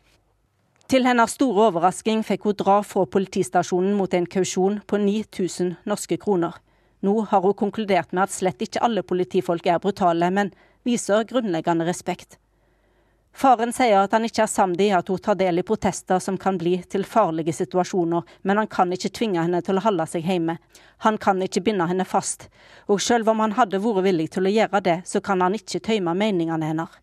Til 0.94 1.08
hennes 1.10 1.32
store 1.34 1.72
overrasking 1.72 2.20
fikk 2.22 2.44
hun 2.46 2.54
dra 2.60 2.74
fra 2.86 3.08
politistasjonen 3.10 3.96
mot 3.98 4.12
en 4.14 4.28
kausjon 4.30 4.76
på 4.86 5.00
9000 5.02 5.72
norske 5.90 6.20
kroner. 6.22 6.60
Nå 7.02 7.16
har 7.32 7.42
hun 7.42 7.56
konkludert 7.58 8.14
med 8.14 8.28
at 8.28 8.36
slett 8.36 8.62
ikke 8.62 8.84
alle 8.86 9.02
politifolk 9.02 9.66
er 9.74 9.82
brutale, 9.82 10.30
men 10.30 10.52
viser 10.86 11.26
grunnleggende 11.26 11.90
respekt. 11.90 12.38
Faren 13.34 13.74
sier 13.74 14.04
at 14.04 14.14
han 14.14 14.30
ikke 14.30 14.46
er 14.46 14.54
samd 14.54 14.86
i 14.86 14.92
at 14.94 15.10
hun 15.10 15.18
tar 15.18 15.42
del 15.42 15.64
i 15.64 15.66
protester 15.66 16.22
som 16.22 16.38
kan 16.38 16.62
bli 16.62 16.78
til 16.86 17.10
farlige 17.10 17.58
situasjoner, 17.64 18.22
men 18.46 18.62
han 18.62 18.70
kan 18.70 18.94
ikke 18.94 19.16
tvinge 19.18 19.42
henne 19.42 19.66
til 19.66 19.82
å 19.82 19.88
holde 19.90 20.06
seg 20.14 20.30
hjemme. 20.30 20.60
Han 21.10 21.18
kan 21.18 21.42
ikke 21.42 21.66
binde 21.72 21.90
henne 21.90 22.06
fast. 22.06 22.52
Og 22.86 23.02
selv 23.02 23.34
om 23.34 23.42
han 23.42 23.58
hadde 23.58 23.82
vært 23.82 24.12
villig 24.12 24.30
til 24.38 24.46
å 24.46 24.58
gjøre 24.62 24.86
det, 24.86 25.00
så 25.10 25.26
kan 25.26 25.42
han 25.42 25.58
ikke 25.58 25.82
tøyme 25.90 26.14
meningene 26.14 26.70
hennes. 26.70 27.00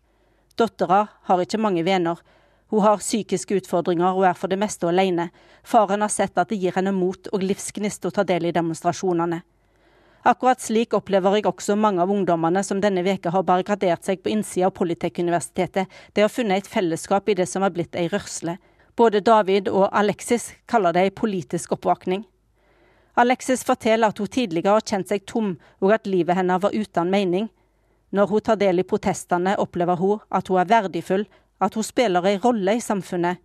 Dattera 0.55 1.09
har 1.27 1.43
ikke 1.43 1.59
mange 1.59 1.83
venner. 1.83 2.23
Hun 2.71 2.85
har 2.85 3.01
psykiske 3.03 3.57
utfordringer 3.59 4.15
og 4.15 4.23
er 4.29 4.37
for 4.39 4.47
det 4.47 4.55
meste 4.59 4.87
alene. 4.87 5.27
Faren 5.67 6.05
har 6.05 6.11
sett 6.11 6.37
at 6.39 6.47
det 6.49 6.59
gir 6.61 6.71
henne 6.77 6.93
mot 6.95 7.27
og 7.35 7.43
livsgnist 7.43 8.07
å 8.07 8.11
ta 8.15 8.23
del 8.23 8.47
i 8.47 8.53
demonstrasjonene. 8.55 9.41
Akkurat 10.23 10.61
slik 10.61 10.93
opplever 10.93 11.35
jeg 11.35 11.49
også 11.49 11.75
mange 11.75 11.99
av 12.03 12.11
ungdommene 12.13 12.61
som 12.63 12.79
denne 12.79 13.03
veka 13.03 13.33
har 13.33 13.43
barrikadert 13.43 14.05
seg 14.05 14.21
på 14.23 14.31
innsida 14.31 14.69
av 14.69 14.75
Politikkuniversitetet. 14.77 15.89
De 16.13 16.23
har 16.23 16.31
funnet 16.31 16.61
et 16.61 16.69
fellesskap 16.69 17.27
i 17.27 17.35
det 17.41 17.47
som 17.49 17.65
har 17.65 17.73
blitt 17.75 17.97
ei 17.97 18.05
rørsle. 18.07 18.55
Både 18.95 19.19
David 19.19 19.67
og 19.67 19.89
Alexis 19.91 20.51
kaller 20.69 20.93
det 20.95 21.07
ei 21.07 21.15
politisk 21.15 21.73
oppvåkning. 21.75 22.23
Alexis 23.19 23.65
forteller 23.67 24.13
at 24.13 24.21
hun 24.21 24.31
tidligere 24.31 24.77
har 24.77 24.85
kjent 24.85 25.09
seg 25.11 25.25
tom, 25.27 25.57
og 25.81 25.91
at 25.91 26.07
livet 26.07 26.37
hennes 26.37 26.63
var 26.63 26.71
uten 26.71 27.11
mening. 27.11 27.49
Når 28.15 28.31
hun 28.31 28.45
tar 28.45 28.61
del 28.61 28.79
i 28.79 28.87
protestene, 28.87 29.57
opplever 29.59 29.99
hun 29.99 30.21
at 30.29 30.47
hun 30.47 30.61
er 30.61 30.69
verdifull, 30.69 31.25
at 31.61 31.77
hun 31.77 31.85
spiller 31.85 32.25
ei 32.27 32.39
rolle 32.41 32.75
i 32.77 32.83
samfunnet. 32.83 33.39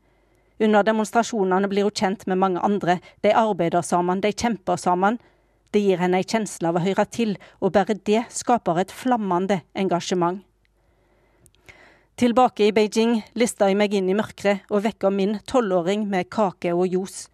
Under 0.58 0.82
demonstrasjonene 0.82 1.68
blir 1.68 1.84
hun 1.84 1.96
kjent 2.00 2.26
med 2.26 2.40
mange 2.40 2.62
andre, 2.64 2.98
de 3.22 3.34
arbeider 3.36 3.84
sammen, 3.84 4.22
de 4.24 4.32
kjemper 4.32 4.80
sammen. 4.80 5.20
Det 5.72 5.82
gir 5.84 6.00
henne 6.00 6.22
ei 6.22 6.24
kjensle 6.24 6.70
av 6.70 6.78
å 6.78 6.84
høre 6.84 7.04
til, 7.12 7.36
og 7.60 7.74
bare 7.76 7.98
det 8.08 8.24
skaper 8.32 8.80
et 8.80 8.94
flammende 8.94 9.60
engasjement. 9.76 10.40
Tilbake 12.16 12.64
i 12.64 12.72
Beijing 12.72 13.18
lister 13.36 13.68
jeg 13.68 13.76
meg 13.76 13.92
inn 13.92 14.08
i 14.08 14.16
mørket 14.16 14.64
og 14.72 14.86
vekker 14.86 15.12
min 15.12 15.36
tolvåring 15.44 16.06
med 16.08 16.30
kake 16.32 16.72
og 16.72 16.88
ljos. 16.88 17.26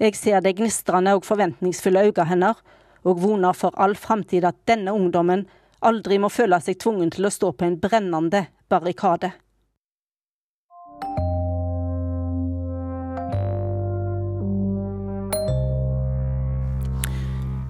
Jeg 0.00 0.16
ser 0.16 0.40
de 0.40 0.54
gnistrende 0.56 1.12
og 1.16 1.26
forventningsfulle 1.28 2.06
øynene 2.08 2.28
hennes, 2.30 2.62
og 3.04 3.20
voner 3.22 3.52
for 3.52 3.76
all 3.76 3.94
framtid 3.94 4.44
at 4.48 4.56
denne 4.66 4.94
ungdommen 4.96 5.44
aldri 5.84 6.16
må 6.18 6.30
føle 6.32 6.58
seg 6.64 6.80
tvungen 6.80 7.12
til 7.12 7.28
å 7.28 7.32
stå 7.32 7.52
på 7.52 7.68
en 7.68 7.76
brennende 7.80 8.46
barrikade. 8.72 9.34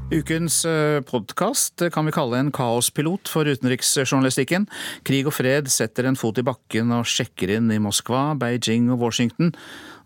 Ukens 0.07 0.61
eh, 0.63 1.01
podkast 1.03 1.83
kan 1.91 2.07
vi 2.07 2.13
kalle 2.15 2.39
en 2.39 2.53
kaospilot 2.55 3.27
for 3.27 3.49
utenriksjournalistikken. 3.51 4.69
Krig 5.03 5.27
og 5.27 5.35
fred 5.35 5.67
setter 5.73 6.07
en 6.07 6.19
fot 6.19 6.39
i 6.39 6.45
bakken 6.47 6.93
og 6.95 7.09
sjekker 7.11 7.51
inn 7.57 7.73
i 7.75 7.81
Moskva, 7.83 8.37
Beijing 8.39 8.87
og 8.95 9.03
Washington, 9.03 9.51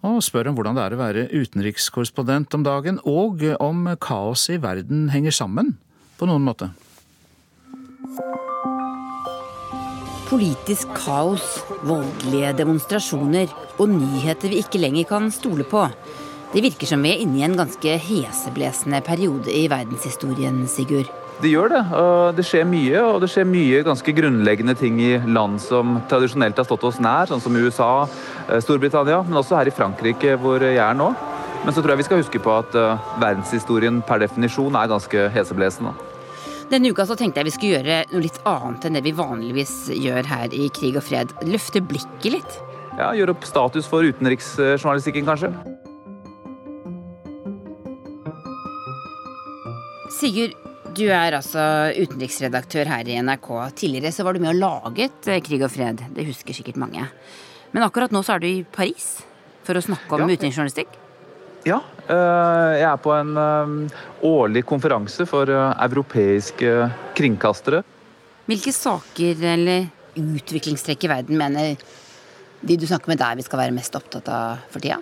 og 0.01 0.23
spør 0.25 0.49
om 0.49 0.57
hvordan 0.57 0.79
det 0.79 0.87
er 0.87 0.97
å 0.97 1.01
være 1.03 1.27
utenrikskorrespondent 1.35 2.57
om 2.57 2.65
dagen, 2.65 3.03
og 3.05 3.45
om 3.61 3.91
kaoset 4.01 4.57
i 4.57 4.63
verden 4.65 5.11
henger 5.13 5.37
sammen 5.37 5.75
på 6.17 6.31
noen 6.31 6.49
måte. 6.49 6.71
Politisk 10.31 10.97
kaos, 10.97 11.59
voldelige 11.85 12.57
demonstrasjoner 12.63 13.53
og 13.77 13.93
nyheter 13.93 14.49
vi 14.49 14.65
ikke 14.65 14.81
lenger 14.81 15.13
kan 15.13 15.29
stole 15.35 15.69
på. 15.69 15.85
Det 16.51 16.65
virker 16.65 16.89
som 16.91 17.05
vi 17.07 17.13
er 17.13 17.21
inne 17.23 17.39
i 17.39 17.45
en 17.47 17.55
ganske 17.55 17.93
heseblesende 18.03 18.99
periode 19.07 19.53
i 19.55 19.69
verdenshistorien, 19.71 20.65
Sigurd. 20.67 21.07
Det 21.41 21.49
gjør 21.49 21.71
det. 21.73 21.83
og 21.95 22.37
Det 22.37 22.45
skjer 22.45 22.67
mye, 22.67 23.03
og 23.07 23.21
det 23.23 23.31
skjer 23.31 23.47
mye 23.49 23.85
ganske 23.87 24.13
grunnleggende 24.13 24.75
ting 24.75 24.99
i 25.01 25.13
land 25.31 25.61
som 25.63 26.01
tradisjonelt 26.11 26.59
har 26.59 26.67
stått 26.67 26.85
oss 26.85 26.99
nær, 27.01 27.31
sånn 27.31 27.41
som 27.41 27.55
USA, 27.55 28.09
eh, 28.49 28.59
Storbritannia, 28.61 29.23
men 29.23 29.39
også 29.39 29.57
her 29.57 29.71
i 29.71 29.77
Frankrike, 29.77 30.35
hvor 30.43 30.59
jeg 30.61 30.77
er 30.77 30.99
nå. 30.99 31.15
Men 31.65 31.73
så 31.73 31.81
tror 31.81 31.95
jeg 31.95 32.03
vi 32.03 32.09
skal 32.09 32.23
huske 32.23 32.41
på 32.43 32.53
at 32.57 32.75
uh, 32.75 33.01
verdenshistorien 33.21 34.01
per 34.03 34.19
definisjon 34.23 34.75
er 34.81 34.89
ganske 34.89 35.27
heseblesende. 35.35 35.93
Denne 36.71 36.91
uka 36.91 37.05
så 37.05 37.17
tenkte 37.19 37.41
jeg 37.41 37.51
vi 37.51 37.53
skulle 37.57 37.79
gjøre 37.79 37.99
noe 38.11 38.25
litt 38.25 38.41
annet 38.49 38.87
enn 38.87 38.97
det 38.97 39.05
vi 39.05 39.13
vanligvis 39.13 39.75
gjør 39.93 40.25
her 40.31 40.57
i 40.57 40.71
Krig 40.73 40.97
og 40.97 41.05
fred. 41.05 41.35
Løfte 41.45 41.85
blikket 41.85 42.33
litt. 42.41 42.57
Ja, 42.97 43.13
Gjøre 43.15 43.37
opp 43.37 43.47
status 43.47 43.87
for 43.91 44.09
utenriksjournalistikken, 44.09 45.29
kanskje. 45.29 45.53
Sigurd, 50.11 50.57
du 50.97 51.05
er 51.07 51.37
altså 51.37 51.63
utenriksredaktør 51.95 52.89
her 52.91 53.07
i 53.07 53.19
NRK. 53.23 53.49
Tidligere 53.79 54.11
så 54.15 54.25
var 54.27 54.35
du 54.35 54.43
med 54.43 54.51
og 54.57 54.59
laget 54.59 55.29
eh, 55.31 55.39
Krig 55.45 55.63
og 55.63 55.71
fred. 55.71 56.03
Det 56.17 56.27
husker 56.27 56.57
sikkert 56.57 56.81
mange. 56.83 57.05
Men 57.71 57.87
akkurat 57.87 58.11
nå 58.11 58.23
så 58.27 58.35
er 58.35 58.43
du 58.43 58.49
i 58.49 58.65
Paris 58.67 59.21
for 59.67 59.79
å 59.79 59.85
snakke 59.85 60.17
om 60.17 60.25
ja. 60.27 60.35
utenriksjournalistikk. 60.35 60.99
Ja, 61.69 61.79
eh, 62.09 62.81
jeg 62.81 62.89
er 62.89 62.99
på 63.05 63.15
en 63.15 63.39
eh, 63.39 64.03
årlig 64.27 64.65
konferanse 64.67 65.29
for 65.31 65.53
europeiske 65.53 66.75
kringkastere. 67.19 67.85
Hvilke 68.51 68.75
saker 68.75 69.47
eller 69.55 69.87
utviklingstrekk 70.19 71.07
i 71.07 71.13
verden 71.13 71.39
mener 71.39 71.79
de 72.61 72.77
du 72.77 72.89
snakker 72.89 73.15
med 73.15 73.23
der 73.23 73.39
vi 73.39 73.47
skal 73.47 73.63
være 73.63 73.79
mest 73.79 73.95
opptatt 73.95 74.27
av 74.27 74.67
for 74.73 74.83
tida? 74.83 74.99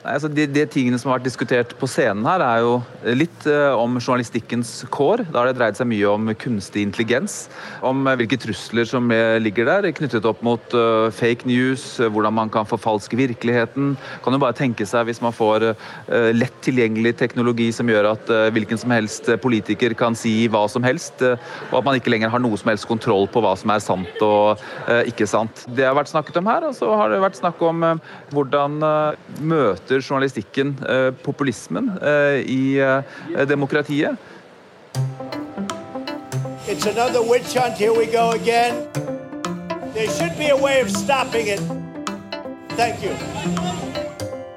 Nei, 0.00 0.14
altså 0.16 0.30
de, 0.32 0.46
de, 0.48 0.62
tingene 0.64 0.96
som 0.96 1.10
har 1.10 1.18
vært 1.18 1.26
diskutert 1.26 1.72
på 1.76 1.84
scenen 1.90 2.24
her, 2.24 2.40
er 2.40 2.62
jo 2.64 2.78
litt 3.20 3.44
uh, 3.44 3.76
om 3.76 3.98
journalistikkens 3.98 4.70
kår. 4.88 5.26
Da 5.28 5.42
har 5.42 5.50
det 5.50 5.58
dreid 5.58 5.76
seg 5.76 5.90
mye 5.90 6.08
om 6.08 6.30
kunstig 6.40 6.86
intelligens. 6.86 7.34
Om 7.84 8.08
uh, 8.08 8.14
hvilke 8.16 8.38
trusler 8.40 8.88
som 8.88 9.12
uh, 9.12 9.36
ligger 9.36 9.68
der, 9.68 9.90
knyttet 9.92 10.24
opp 10.24 10.40
mot 10.46 10.72
fake 11.12 11.44
news, 11.48 11.82
hvordan 12.00 12.32
man 12.32 12.52
kan 12.52 12.68
forfalske 12.68 13.18
virkeligheten. 13.18 13.92
Kan 14.24 14.36
jo 14.36 14.40
bare 14.40 14.56
tenke 14.56 14.86
seg 14.88 15.08
hvis 15.08 15.20
man 15.20 15.34
får 15.34 15.66
lett 16.36 16.56
tilgjengelig 16.64 17.12
teknologi 17.18 17.68
som 17.74 17.88
gjør 17.90 18.10
at 18.12 18.30
hvilken 18.54 18.78
som 18.80 18.92
helst 18.94 19.28
politiker 19.42 19.92
kan 19.98 20.16
si 20.18 20.46
hva 20.52 20.62
som 20.70 20.84
helst, 20.86 21.24
og 21.24 21.76
at 21.80 21.86
man 21.86 21.98
ikke 21.98 22.12
lenger 22.12 22.32
har 22.32 22.42
noe 22.42 22.58
som 22.60 22.70
helst 22.70 22.88
kontroll 22.88 23.26
på 23.32 23.42
hva 23.44 23.52
som 23.58 23.72
er 23.74 23.82
sant 23.82 24.24
og 24.24 24.62
ikke 25.10 25.28
sant. 25.30 25.64
Det 25.74 25.86
har 25.88 25.96
vært 25.98 26.12
snakket 26.12 26.38
om 26.40 26.50
her, 26.50 26.68
og 26.70 26.76
så 26.78 26.92
har 27.00 27.12
det 27.12 27.22
vært 27.24 27.40
snakk 27.40 27.64
om 27.66 27.84
hvordan 28.30 28.78
møte 29.50 29.89
møter 29.90 30.06
journalistikken 30.06 30.76
eh, 30.86 31.10
populismen 31.24 31.90
eh, 31.98 32.40
i 32.46 32.78
eh, 32.78 33.02
demokratiet. 33.48 34.16
It's 36.68 36.86
another 36.86 37.22
witch 37.22 37.56
hunt. 37.56 37.76
Here 37.76 37.92
we 37.92 38.06
go 38.06 38.30
again. 38.30 38.86
There 39.94 40.08
should 40.08 40.38
be 40.38 40.50
a 40.50 40.56
way 40.56 40.80
of 40.80 40.90
stopping 40.90 41.48
it. 41.48 41.60
Thank 42.76 43.02
you. 43.02 43.14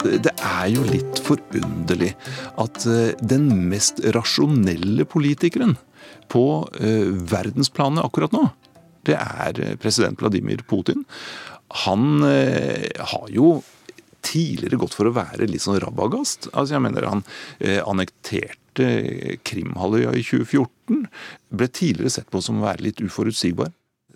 Det 0.03 0.33
er 0.43 0.67
jo 0.67 0.83
litt 0.83 1.21
forunderlig 1.23 2.11
at 2.59 2.83
den 3.23 3.47
mest 3.71 4.01
rasjonelle 4.13 5.05
politikeren 5.07 5.77
på 6.27 6.43
verdensplanet 7.31 8.03
akkurat 8.03 8.35
nå, 8.35 8.49
det 9.07 9.15
er 9.15 9.77
president 9.79 10.19
Vladimir 10.19 10.59
Putin. 10.67 11.05
Han 11.87 12.19
har 12.19 13.31
jo 13.31 13.61
tidligere 14.23 14.79
gått 14.81 14.95
for 14.97 15.09
å 15.09 15.15
være 15.15 15.47
litt 15.49 15.63
sånn 15.63 15.79
rabagast. 15.83 16.49
Altså, 16.53 16.77
jeg 16.77 16.85
mener 16.85 17.09
Han 17.11 17.23
eh, 17.59 17.81
annekterte 17.83 19.37
Krimhalvøya 19.45 20.15
i 20.17 20.23
2014. 20.25 21.07
Ble 21.53 21.69
tidligere 21.69 22.13
sett 22.17 22.29
på 22.33 22.41
som 22.43 22.61
å 22.61 22.67
være 22.67 22.87
litt 22.87 23.03
uforutsigbar. 23.03 23.73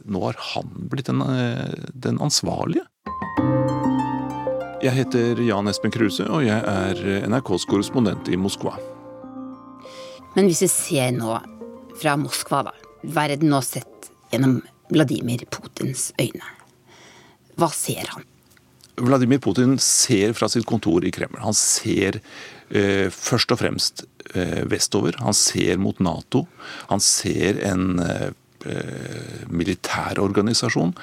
Nå 0.07 0.21
har 0.23 0.37
han 0.53 0.87
blitt 0.91 1.09
den, 1.11 1.21
eh, 1.21 1.89
den 1.93 2.21
ansvarlige. 2.23 2.85
Jeg 4.77 4.93
heter 4.93 5.39
Jan 5.41 5.67
Espen 5.67 5.91
Kruse, 5.91 6.27
og 6.29 6.45
jeg 6.45 6.61
er 6.61 6.99
NRKs 7.25 7.65
korrespondent 7.69 8.29
i 8.29 8.37
Moskva. 8.37 8.75
Men 10.37 10.45
hvis 10.45 10.61
vi 10.67 10.69
ser 10.69 11.15
nå 11.15 11.33
fra 11.97 12.13
Moskva, 12.21 12.67
da. 12.69 12.75
Verden 13.01 13.49
nå 13.49 13.61
sett 13.65 14.11
gjennom 14.31 14.59
Vladimir 14.93 15.45
Putins 15.49 16.11
øyne. 16.21 16.45
Hva 17.57 17.71
ser 17.73 18.05
han? 18.13 18.25
Vladimir 18.97 19.39
Putin 19.39 19.77
ser 19.79 20.33
fra 20.33 20.49
sitt 20.49 20.65
kontor 20.65 21.05
i 21.05 21.11
Kreml. 21.13 21.37
Han 21.43 21.55
ser 21.57 22.19
eh, 22.69 23.07
først 23.13 23.53
og 23.53 23.61
fremst 23.61 24.03
eh, 24.33 24.63
vestover. 24.69 25.19
Han 25.21 25.37
ser 25.37 25.77
mot 25.81 25.99
Nato. 26.01 26.47
Han 26.89 27.03
ser 27.03 27.61
en 27.69 28.01
eh, 28.03 28.29
eh 28.67 29.45
militærorganisasjon 29.53 30.95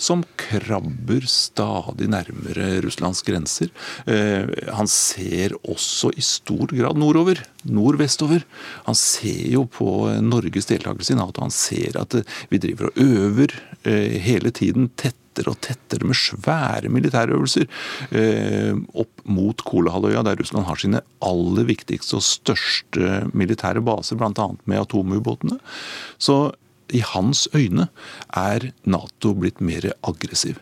som 0.00 0.22
krabber 0.40 1.26
stadig 1.28 2.08
nærmere 2.08 2.80
Russlands 2.84 3.20
grenser. 3.26 3.68
Eh, 4.06 4.46
han 4.72 4.88
ser 4.88 5.56
også 5.60 6.12
i 6.16 6.24
stor 6.24 6.72
grad 6.72 6.96
nordover, 7.00 7.42
nordvestover. 7.68 8.46
Han 8.86 8.96
ser 8.96 9.50
jo 9.52 9.66
på 9.68 9.90
Norges 10.24 10.70
deltakelse 10.70 11.14
i 11.14 11.20
Nato. 11.20 11.44
Han 11.44 11.54
ser 11.54 11.98
at 12.00 12.22
vi 12.48 12.62
driver 12.62 12.88
og 12.90 13.02
øver 13.04 13.58
eh, 13.82 14.16
hele 14.22 14.54
tiden 14.54 14.88
tett 14.96 15.19
tettere 15.40 15.52
og 15.52 15.60
tettere 15.64 16.06
med 16.08 16.16
svære 16.18 16.90
militærøvelser 16.92 17.66
eh, 18.12 18.74
opp 18.94 19.22
mot 19.24 19.62
Kolahalvøya, 19.64 20.22
der 20.22 20.38
Russland 20.38 20.66
har 20.66 20.76
sine 20.76 21.00
aller 21.20 21.64
viktigste 21.68 22.18
og 22.18 22.24
største 22.24 23.26
militære 23.32 23.82
baser, 23.84 24.16
bl.a. 24.16 24.48
med 24.64 24.80
atomubåtene. 24.80 25.58
Så 26.18 26.52
i 26.90 27.00
hans 27.00 27.48
øyne 27.54 27.88
er 28.34 28.70
Nato 28.84 29.34
blitt 29.34 29.60
mer 29.60 29.92
aggressiv. 30.02 30.58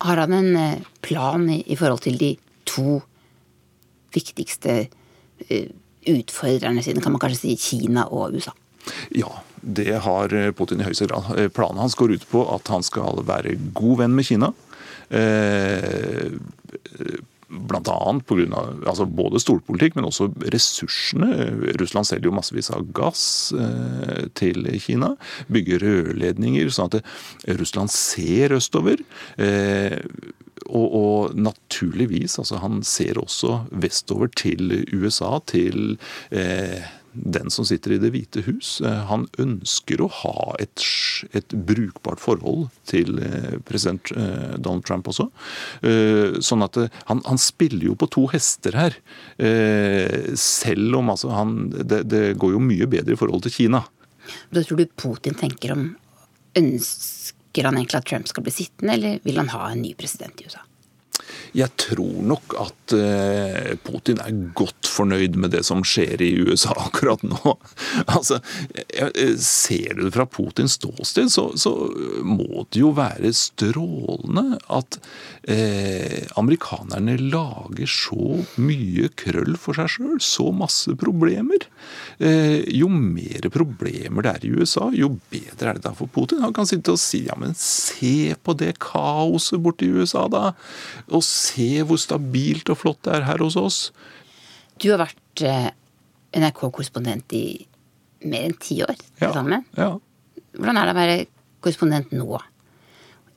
Har 0.00 0.18
han 0.18 0.32
en 0.32 0.56
eh, 0.56 0.82
plan 1.02 1.48
i 1.50 1.76
forhold 1.76 2.04
til 2.04 2.18
de 2.18 2.34
to 2.66 3.00
viktigste 4.14 4.88
eh, 5.48 5.70
utfordrerne 6.04 6.82
sine, 6.84 7.00
kan 7.00 7.14
man 7.14 7.22
kanskje 7.22 7.40
si 7.40 7.56
Kina 7.56 8.04
og 8.10 8.34
USA? 8.36 8.52
Ja, 9.16 9.30
det 9.64 10.00
har 10.04 10.32
Putin 10.56 10.82
i 10.82 10.88
høyeste 10.88 11.08
grad. 11.08 11.30
Eh, 11.38 11.50
planen 11.52 11.82
hans 11.82 11.96
går 11.98 12.16
ut 12.18 12.26
på 12.30 12.44
at 12.54 12.68
han 12.72 12.84
skal 12.84 13.24
være 13.26 13.56
god 13.76 14.02
venn 14.04 14.16
med 14.16 14.28
Kina. 14.28 14.52
Eh, 15.08 16.34
grunn 17.54 18.54
av, 18.56 18.82
Altså 18.88 19.06
både 19.06 19.40
storpolitikk, 19.40 19.94
men 19.96 20.08
også 20.08 20.30
ressursene. 20.52 21.28
Russland 21.78 22.08
selger 22.08 22.30
jo 22.30 22.34
massevis 22.34 22.70
av 22.74 22.86
gass 22.96 23.52
eh, 23.54 24.26
til 24.34 24.66
Kina. 24.82 25.14
Bygger 25.52 25.84
rørledninger, 25.84 26.72
sånn 26.72 26.90
at 26.90 27.04
Russland 27.60 27.92
ser 27.94 28.56
østover. 28.56 29.04
og, 30.64 30.86
og, 30.96 31.34
naturligvis, 31.36 32.38
altså 32.40 32.58
han 32.62 32.82
ser 32.82 33.18
også 33.20 33.64
vestover 33.70 34.30
til 34.34 34.84
USA, 34.94 35.38
til 35.46 35.98
eh, 36.32 36.82
den 37.14 37.50
som 37.50 37.66
sitter 37.66 37.94
i 37.94 37.98
Det 38.02 38.10
hvite 38.14 38.42
hus. 38.46 38.80
Eh, 38.84 39.00
han 39.08 39.26
ønsker 39.40 40.02
å 40.02 40.10
ha 40.22 40.54
et, 40.62 40.82
et 41.32 41.54
brukbart 41.54 42.22
forhold 42.22 42.68
til 42.90 43.18
eh, 43.22 43.56
president 43.66 44.12
eh, 44.16 44.56
Donald 44.58 44.84
Trump 44.88 45.08
også. 45.10 45.28
Sånn 46.44 46.64
at 46.64 46.76
han, 47.08 47.20
han 47.26 47.40
spiller 47.40 47.88
jo 47.90 47.96
på 47.98 48.08
to 48.12 48.24
hester 48.32 48.76
her. 48.76 48.96
Selv 50.40 50.98
om 50.98 51.10
altså 51.12 51.30
han 51.34 51.68
det, 51.74 52.02
det 52.10 52.22
går 52.40 52.54
jo 52.54 52.62
mye 52.62 52.88
bedre 52.90 53.14
i 53.14 53.20
forhold 53.20 53.44
til 53.46 53.54
Kina. 53.54 53.84
Hva 54.50 54.64
tror 54.64 54.80
du 54.80 54.86
Putin 54.96 55.36
tenker 55.38 55.74
om 55.74 55.88
Ønsker 56.54 57.66
han 57.66 57.80
egentlig 57.80 57.98
at 57.98 58.06
Trump 58.06 58.30
skal 58.30 58.46
bli 58.46 58.54
sittende, 58.54 58.94
eller 58.94 59.18
vil 59.26 59.40
han 59.40 59.50
ha 59.50 59.66
en 59.72 59.82
ny 59.82 59.90
president 59.98 60.38
i 60.38 60.46
USA? 60.46 60.62
Jeg 61.54 61.70
tror 61.80 62.22
nok 62.26 62.56
at 62.60 62.94
eh, 62.96 63.74
Putin 63.86 64.20
er 64.22 64.34
godt 64.56 64.88
fornøyd 64.90 65.38
med 65.40 65.54
det 65.54 65.62
som 65.66 65.84
skjer 65.86 66.22
i 66.24 66.32
USA 66.42 66.74
akkurat 66.88 67.22
nå. 67.26 67.56
Altså, 68.06 68.40
Ser 69.40 69.94
du 69.94 70.04
det 70.06 70.14
fra 70.16 70.26
Putins 70.26 70.76
ståsted, 70.78 71.30
så, 71.32 71.50
så 71.58 71.72
må 72.26 72.66
det 72.74 72.82
jo 72.82 72.92
være 72.96 73.30
strålende 73.36 74.58
at 74.72 74.98
eh, 75.50 76.24
amerikanerne 76.40 77.16
lager 77.20 77.90
så 77.90 78.40
mye 78.60 79.10
krøll 79.18 79.56
for 79.60 79.78
seg 79.78 79.90
sjøl, 79.94 80.18
så 80.22 80.50
masse 80.54 80.94
problemer. 81.00 81.66
Eh, 82.18 82.62
jo 82.74 82.90
mer 82.90 83.48
problemer 83.54 84.24
det 84.24 84.34
er 84.34 84.46
i 84.48 84.52
USA, 84.54 84.90
jo 84.94 85.14
bedre 85.32 85.70
er 85.70 85.78
det 85.78 85.86
da 85.86 85.94
for 85.96 86.10
Putin. 86.10 86.42
Han 86.44 86.54
kan 86.56 86.68
sitte 86.68 86.94
og 86.94 87.00
si 87.02 87.24
ja, 87.28 87.36
men 87.40 87.54
se 87.58 88.34
på 88.44 88.56
det 88.58 88.74
kaoset 88.82 89.62
borte 89.64 89.86
i 89.86 89.92
USA, 89.94 90.26
da. 90.32 90.52
Og 91.14 91.22
se 91.26 91.68
hvor 91.86 92.00
stabilt 92.00 92.70
og 92.72 92.80
flott 92.80 93.02
det 93.06 93.18
er 93.18 93.28
her 93.28 93.44
hos 93.44 93.56
oss. 93.60 93.78
Du 94.82 94.88
har 94.90 95.00
vært 95.04 95.44
eh, 95.46 95.70
NRK-korrespondent 96.34 97.36
i 97.38 97.44
mer 98.24 98.48
enn 98.48 98.56
ti 98.58 98.80
år 98.82 98.96
ja, 99.20 99.30
sammen. 99.30 99.62
Ja. 99.78 99.92
Hvordan 100.56 100.80
er 100.80 100.88
det 100.88 100.94
å 100.94 100.98
være 100.98 101.16
korrespondent 101.64 102.14
nå? 102.16 102.40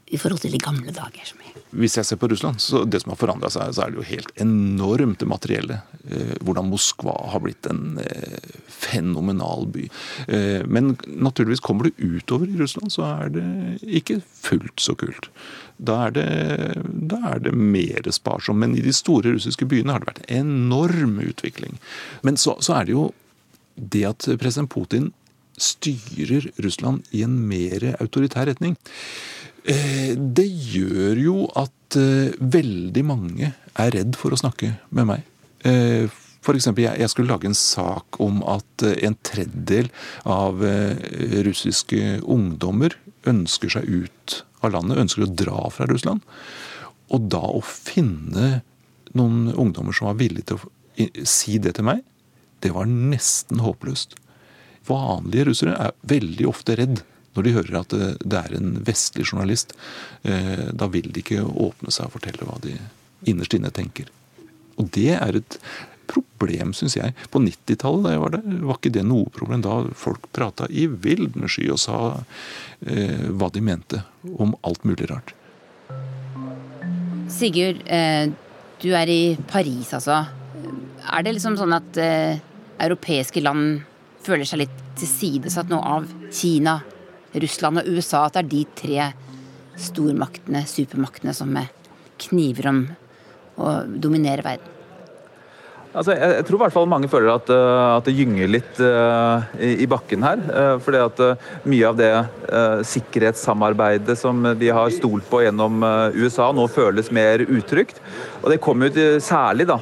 I 0.08 0.18
forhold 0.20 0.42
til 0.44 0.54
de 0.56 0.62
gamle 0.62 0.94
dager? 0.96 1.32
Hvis 1.76 1.98
jeg 1.98 2.08
ser 2.08 2.20
på 2.20 2.30
Russland, 2.32 2.62
så 2.64 2.84
det 2.88 3.02
som 3.04 3.12
har 3.12 3.20
forandra 3.20 3.50
seg, 3.52 3.74
så 3.76 3.84
er 3.84 3.92
det 3.92 4.00
jo 4.00 4.08
helt 4.08 4.32
enormt 4.40 5.20
det 5.20 5.28
materielle. 5.28 5.82
Eh, 6.08 6.38
hvordan 6.48 6.70
Moskva 6.72 7.16
har 7.34 7.44
blitt 7.44 7.68
en 7.68 8.00
eh, 8.00 8.40
fenomenal 8.72 9.68
by. 9.74 9.84
Eh, 10.32 10.64
men 10.64 10.96
naturligvis 11.08 11.64
kommer 11.66 11.90
du 11.90 12.04
utover 12.18 12.48
i 12.48 12.58
Russland, 12.62 12.94
så 12.96 13.04
er 13.10 13.36
det 13.36 13.46
ikke 13.84 14.22
fullt 14.24 14.84
så 14.84 14.96
kult. 14.96 15.30
Da 15.78 16.00
er 16.08 16.16
det, 16.16 16.28
da 17.12 17.22
er 17.34 17.44
det 17.44 17.54
mer 17.54 18.08
sparsomt. 18.16 18.64
Men 18.64 18.78
i 18.78 18.86
de 18.86 18.96
store 18.96 19.36
russiske 19.36 19.68
byene 19.70 19.94
har 19.94 20.04
det 20.04 20.14
vært 20.14 20.26
enorm 20.40 21.20
utvikling. 21.26 21.78
Men 22.24 22.40
så, 22.40 22.56
så 22.64 22.80
er 22.80 22.88
det 22.88 22.96
jo 22.96 23.10
det 23.78 24.08
at 24.08 24.32
president 24.40 24.72
Putin 24.74 25.12
styrer 25.58 26.50
Russland 26.64 27.08
i 27.16 27.24
en 27.26 27.36
mer 27.50 27.90
autoritær 27.98 28.48
retning. 28.50 28.78
Eh, 29.68 30.14
det 30.16 30.48
gjør 30.48 31.22
jo 31.22 31.36
at 31.60 31.98
eh, 32.00 32.38
veldig 32.40 33.04
mange 33.08 33.52
er 33.78 33.94
redd 33.96 34.16
for 34.20 34.34
å 34.34 34.40
snakke 34.40 34.78
med 34.90 35.12
meg. 35.14 35.34
for 36.46 36.56
F.eks. 36.56 36.70
jeg 36.78 37.10
skulle 37.12 37.34
lage 37.34 37.50
en 37.50 37.58
sak 37.58 38.20
om 38.24 38.40
at 38.48 38.84
en 38.88 39.18
tredjedel 39.26 39.90
av 40.24 40.62
russiske 41.44 42.22
ungdommer 42.24 42.96
ønsker 43.28 43.74
seg 43.74 43.90
ut 43.90 44.38
av 44.64 44.72
landet, 44.74 45.02
ønsker 45.02 45.26
å 45.26 45.34
dra 45.44 45.66
fra 45.74 45.88
Russland. 45.90 46.24
Og 47.14 47.28
da 47.32 47.42
å 47.42 47.62
finne 47.64 48.62
noen 49.18 49.52
ungdommer 49.54 49.96
som 49.96 50.10
var 50.10 50.20
villige 50.22 50.52
til 50.52 50.62
å 50.62 51.28
si 51.28 51.58
det 51.62 51.78
til 51.78 51.88
meg, 51.88 52.04
det 52.64 52.74
var 52.76 52.90
nesten 52.90 53.62
håpløst. 53.64 54.18
Vanlige 54.88 55.50
russere 55.50 55.76
er 55.88 55.96
veldig 56.08 56.48
ofte 56.50 56.78
redd 56.80 57.04
når 57.38 57.46
de 57.46 57.54
hører 57.54 57.76
at 57.78 57.94
det 57.94 58.38
er 58.40 58.54
en 58.58 58.72
vestlig 58.82 59.28
journalist, 59.28 59.76
eh, 60.26 60.72
da 60.74 60.88
vil 60.90 61.12
de 61.14 61.22
ikke 61.22 61.44
åpne 61.46 61.94
seg 61.94 62.08
og 62.08 62.16
fortelle 62.16 62.48
hva 62.48 62.58
de 62.64 62.74
innerst 63.30 63.54
inne 63.54 63.70
tenker. 63.74 64.10
Og 64.82 64.90
det 64.96 65.12
er 65.20 65.38
et 65.38 65.60
problem, 66.08 66.74
syns 66.78 66.96
jeg. 66.98 67.14
På 67.34 67.42
90-tallet 67.44 68.06
da 68.06 68.14
jeg 68.16 68.24
var 68.24 68.36
der, 68.38 68.58
var 68.70 68.80
ikke 68.80 68.94
det 68.96 69.04
noe 69.08 69.30
problem. 69.34 69.64
Da 69.66 69.80
folk 69.98 70.30
prata 70.36 70.70
i 70.70 70.88
vildende 70.88 71.50
sky 71.52 71.68
og 71.74 71.82
sa 71.84 72.00
eh, 72.86 73.28
hva 73.38 73.52
de 73.54 73.64
mente 73.64 74.02
om 74.38 74.56
alt 74.68 74.88
mulig 74.88 75.10
rart. 75.12 75.34
Sigurd, 77.34 77.84
eh, 77.92 78.32
du 78.82 78.90
er 78.96 79.12
i 79.12 79.22
Paris, 79.50 79.92
altså. 79.98 80.24
Er 81.08 81.26
det 81.26 81.36
liksom 81.36 81.58
sånn 81.60 81.76
at 81.76 82.00
eh, 82.02 82.40
europeiske 82.84 83.44
land 83.44 83.82
føler 84.28 84.48
seg 84.48 84.64
litt 84.66 84.78
tilsidesatt 85.00 85.72
nå 85.72 85.80
av 85.80 86.08
Kina, 86.34 86.80
Russland 87.38 87.82
og 87.82 87.90
USA, 87.92 88.26
at 88.28 88.38
det 88.38 88.44
er 88.44 88.54
de 88.54 88.64
tre 88.78 89.10
stormaktene, 89.78 90.64
supermaktene, 90.68 91.36
som 91.38 91.54
kniver 92.28 92.72
om 92.72 92.82
å 93.58 93.78
dominere 93.88 94.46
verden? 94.46 94.74
Altså, 95.98 96.14
jeg, 96.14 96.34
jeg, 96.36 96.46
tror 96.46 96.58
i 96.58 96.62
hvert 96.62 96.76
fall 96.76 96.90
mange 96.90 97.08
føler 97.10 97.32
at, 97.32 97.48
uh, 97.50 97.96
at 97.96 98.06
det 98.06 98.14
gynger 98.14 98.52
litt 98.52 98.82
uh, 98.84 99.46
i, 99.58 99.72
i, 99.82 99.88
bakken 99.90 100.26
her. 100.26 100.42
Uh, 100.46 100.76
fordi 100.84 101.00
at 101.02 101.22
mye 101.66 101.88
av 101.90 101.98
det 101.98 102.12
sikkerhetssamarbeidet 102.88 104.14
som 104.20 104.46
de 104.60 104.70
har 104.72 104.94
stolt 104.94 105.26
på 105.28 105.42
gjennom 105.44 105.82
USA, 106.16 106.52
nå 106.56 106.68
føles 106.72 107.10
mer 107.16 107.42
utrygt. 107.44 108.02
Og 108.44 108.52
det 108.54 108.62
kom 108.64 108.86
ut 108.86 108.98
særlig 109.24 109.68
da, 109.68 109.80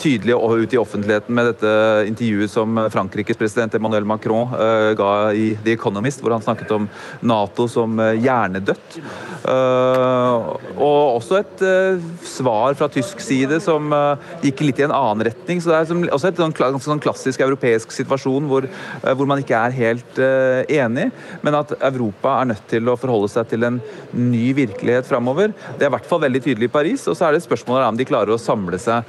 tydelig 0.00 0.34
ut 0.34 0.74
i 0.74 0.78
offentligheten 0.80 1.34
med 1.34 1.50
dette 1.52 1.72
intervjuet 2.08 2.50
som 2.50 2.78
Frankrikes 2.92 3.38
president 3.38 3.74
Emmanuel 3.74 4.06
Macron 4.08 4.50
ga 4.98 5.10
i 5.32 5.52
The 5.64 5.74
Economist, 5.74 6.22
hvor 6.22 6.34
han 6.34 6.44
snakket 6.44 6.72
om 6.74 6.88
Nato 7.20 7.66
som 7.70 7.98
hjernedødt. 7.98 8.98
og 10.74 11.16
også 11.18 11.38
et 11.40 11.62
svar 12.24 12.74
fra 12.78 12.88
tysk 12.92 13.20
side 13.22 13.60
som 13.62 13.92
gikk 14.42 14.62
litt 14.64 14.80
i 14.80 14.86
en 14.86 14.94
annen 14.94 15.26
retning. 15.28 15.60
så 15.60 15.70
Det 15.70 15.76
er 15.76 16.14
også 16.14 16.30
et 16.30 16.40
sånn, 16.40 16.80
sånn 16.80 17.02
klassisk 17.02 17.40
europeisk 17.44 17.92
situasjon 17.94 18.48
hvor, 18.48 18.66
eh, 18.66 19.14
hvor 19.14 19.28
man 19.28 19.42
ikke 19.42 19.58
er 19.58 19.76
helt 19.76 20.18
enig, 20.68 21.10
men 21.42 21.58
at 21.58 21.74
Europa 21.80 22.40
er 22.40 22.50
nødt 22.52 22.66
til 22.70 22.88
å 22.88 22.96
forholde 22.98 23.30
seg 23.32 23.48
til 23.50 23.64
en 23.64 23.80
ny 24.12 24.52
virkelighet 24.56 25.08
framover. 25.08 25.54
Det 25.78 25.86
er 25.86 25.92
i 25.92 25.96
hvert 25.96 26.08
fall 26.08 26.22
veldig 26.24 26.42
tydelig 26.44 26.70
i 26.70 26.76
Paris. 26.78 27.06
og 27.08 27.16
så 27.16 27.28
er 27.28 27.32
det 27.32 27.44
spørsmålet 27.44 27.88
om 27.88 27.96
de 27.96 28.08
klarer 28.08 28.34
å 28.34 28.40
samle 28.40 28.78
seg 28.78 29.04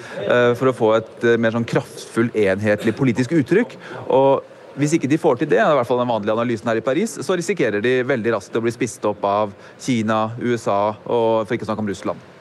for 0.57 0.69
å 0.69 0.74
få 0.77 0.91
et 0.99 1.23
uh, 1.25 1.37
mer 1.41 1.55
sånn 1.55 1.67
kraftfull, 1.67 2.29
enhetlig 2.35 2.95
politisk 2.97 3.33
uttrykk. 3.39 3.79
og 4.09 4.51
hvis 4.75 4.97
ikke 4.97 5.07
de 5.07 5.19
får 5.19 5.39
til 5.39 5.47
det, 5.53 5.61
i 5.63 5.75
hvert 5.77 5.87
fall 5.87 6.01
den 6.01 6.09
vanlige 6.09 6.33
analysen 6.35 6.67
her 6.67 6.79
i 6.81 6.83
Paris, 6.83 7.15
så 7.23 7.37
risikerer 7.39 7.79
de 7.83 8.01
veldig 8.03 8.33
raskt 8.35 8.55
å 8.59 8.61
bli 8.63 8.73
spist 8.75 9.05
opp 9.07 9.23
av 9.23 9.53
Kina, 9.79 10.33
USA 10.41 10.97
og 11.05 11.45
for 11.45 11.55
ikke 11.55 11.63
å 11.63 11.69
snakke 11.69 11.85
om 11.85 11.91
Russland. 11.91 12.31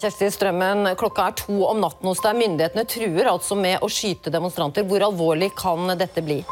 Kjersti 0.00 0.28
Strømmen, 0.32 0.90
klokka 1.00 1.28
er 1.28 1.36
to 1.40 1.62
om 1.68 1.80
natten 1.80 2.08
hos 2.08 2.20
deg. 2.24 2.36
Myndighetene 2.36 2.84
truer 2.88 3.30
altså 3.30 3.56
med 3.56 3.80
å 3.84 3.88
skyte 3.92 4.32
demonstranter. 4.32 4.84
Hvor 4.88 5.04
alvorlig 5.06 5.54
kan 5.56 5.88
dette 5.96 6.24
bli? 6.24 6.42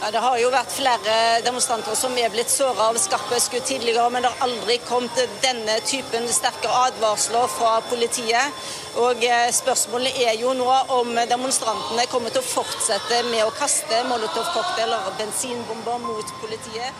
Ja, 0.00 0.10
det 0.14 0.20
har 0.22 0.36
jo 0.38 0.50
vært 0.54 0.70
flere 0.70 1.14
demonstranter 1.42 1.96
som 1.98 2.12
er 2.22 2.30
blitt 2.30 2.52
såret 2.52 2.78
av 2.84 2.94
skarpe 3.02 3.40
skudd 3.42 3.64
tidligere, 3.66 4.04
men 4.14 4.22
det 4.22 4.30
har 4.30 4.44
aldri 4.46 4.76
kommet 4.86 5.16
denne 5.42 5.74
typen 5.82 6.28
sterke 6.30 6.70
advarsler 6.70 7.48
fra 7.50 7.72
politiet. 7.90 8.60
Og 9.02 9.24
eh, 9.26 9.48
Spørsmålet 9.54 10.20
er 10.22 10.36
jo 10.38 10.52
nå 10.54 10.68
om 10.94 11.10
demonstrantene 11.18 12.04
kommer 12.12 12.30
til 12.30 12.44
å 12.44 12.46
fortsette 12.46 13.18
med 13.26 13.42
å 13.42 13.50
kaste 13.58 13.98
molotovcocktailer 14.06 15.08
og 15.10 15.16
bensinbomber 15.18 15.98
mot 16.04 16.30
politiet. 16.44 16.94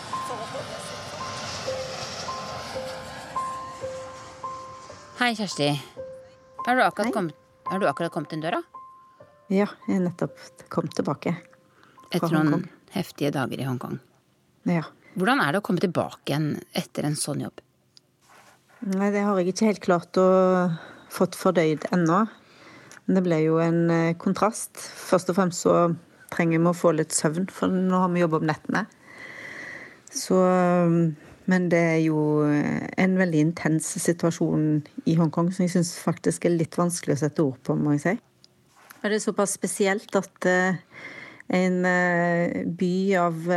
Hei, 5.21 5.31
Kjersti. 5.39 5.69
Har 6.65 6.75
du 6.75 6.83
akkurat, 6.83 7.13
kommet, 7.15 7.39
har 7.71 7.79
du 7.79 7.87
akkurat 7.87 8.11
kommet 8.11 8.35
inn 8.35 8.43
døra? 8.43 8.59
Ja, 9.47 9.71
jeg 9.87 10.01
er 10.01 10.03
nettopp 10.09 10.35
kommet 10.67 10.99
tilbake. 10.99 11.37
Etter 12.09 12.35
noen 12.35 12.67
heftige 12.95 13.33
dager 13.35 13.61
i 13.61 13.67
Hongkong. 13.67 13.99
Ja. 14.69 14.85
Hvordan 15.19 15.41
er 15.43 15.53
det 15.53 15.61
å 15.61 15.65
komme 15.65 15.81
tilbake 15.83 16.29
igjen 16.29 16.51
etter 16.77 17.07
en 17.07 17.17
sånn 17.19 17.43
jobb? 17.45 17.63
Nei, 18.87 19.09
det 19.11 19.25
har 19.25 19.39
jeg 19.39 19.51
ikke 19.51 19.71
helt 19.71 19.83
klart 19.83 20.19
å 20.21 20.27
fått 21.11 21.37
fordøyd 21.39 21.89
ennå. 21.95 22.25
Men 23.05 23.17
det 23.17 23.25
ble 23.25 23.39
jo 23.41 23.57
en 23.63 23.81
eh, 23.91 24.17
kontrast. 24.21 24.77
Først 24.77 25.31
og 25.31 25.39
fremst 25.39 25.65
så 25.65 25.89
trenger 26.29 26.61
vi 26.61 26.69
å 26.69 26.77
få 26.77 26.93
litt 26.93 27.15
søvn, 27.15 27.49
for 27.51 27.71
nå 27.73 28.03
har 28.03 28.13
vi 28.13 28.21
jobb 28.21 28.37
om 28.37 28.45
nettene. 28.47 28.85
Så 30.13 30.37
men 31.49 31.65
det 31.71 31.81
er 31.95 32.01
jo 32.03 32.45
eh, 32.45 32.85
en 33.01 33.15
veldig 33.17 33.39
intens 33.47 33.87
situasjon 34.03 34.65
i 35.09 35.15
Hongkong 35.17 35.49
som 35.53 35.65
jeg 35.65 35.73
syns 35.73 35.95
faktisk 35.97 36.45
er 36.45 36.57
litt 36.59 36.77
vanskelig 36.77 37.17
å 37.17 37.21
sette 37.23 37.45
ord 37.45 37.57
på, 37.65 37.73
må 37.73 37.95
jeg 37.95 38.03
si. 38.03 38.13
Det 38.99 39.15
er 39.15 39.23
såpass 39.23 39.55
spesielt 39.57 40.13
at 40.19 40.49
eh, 40.49 40.77
en 41.49 41.85
eh, 41.85 42.65
by 42.65 42.93
av 43.17 43.47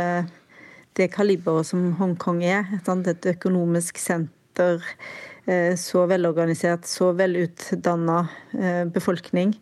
det 0.97 1.09
kaliberet 1.13 1.67
som 1.69 1.91
Hongkong 1.97 2.43
er, 2.45 2.69
et 2.77 3.27
økonomisk 3.33 3.97
senter, 4.01 4.81
eh, 5.45 5.73
så 5.77 6.05
velorganisert, 6.09 6.85
så 6.89 7.11
velutdanna 7.17 8.27
eh, 8.53 8.85
befolkning, 8.85 9.57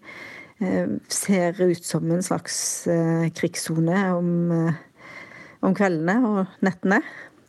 ser 1.10 1.58
ut 1.58 1.82
som 1.82 2.04
en 2.14 2.22
slags 2.22 2.86
krigssone 3.34 4.02
om, 4.14 4.28
om 5.66 5.74
kveldene 5.74 6.20
og 6.22 6.52
nettene. 6.62 7.00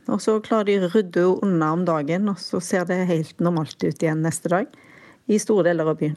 Og 0.08 0.22
så 0.24 0.38
klarer 0.40 0.70
de 0.70 0.76
å 0.80 0.88
rydde 0.94 1.26
unna 1.44 1.74
om 1.76 1.82
dagen, 1.84 2.30
og 2.32 2.40
så 2.40 2.62
ser 2.64 2.86
det 2.88 3.02
helt 3.10 3.36
normalt 3.44 3.76
ut 3.84 4.00
igjen 4.00 4.24
neste 4.24 4.48
dag. 4.54 4.72
I 5.28 5.36
store 5.44 5.66
deler 5.68 5.92
av 5.92 6.00
byen. 6.00 6.16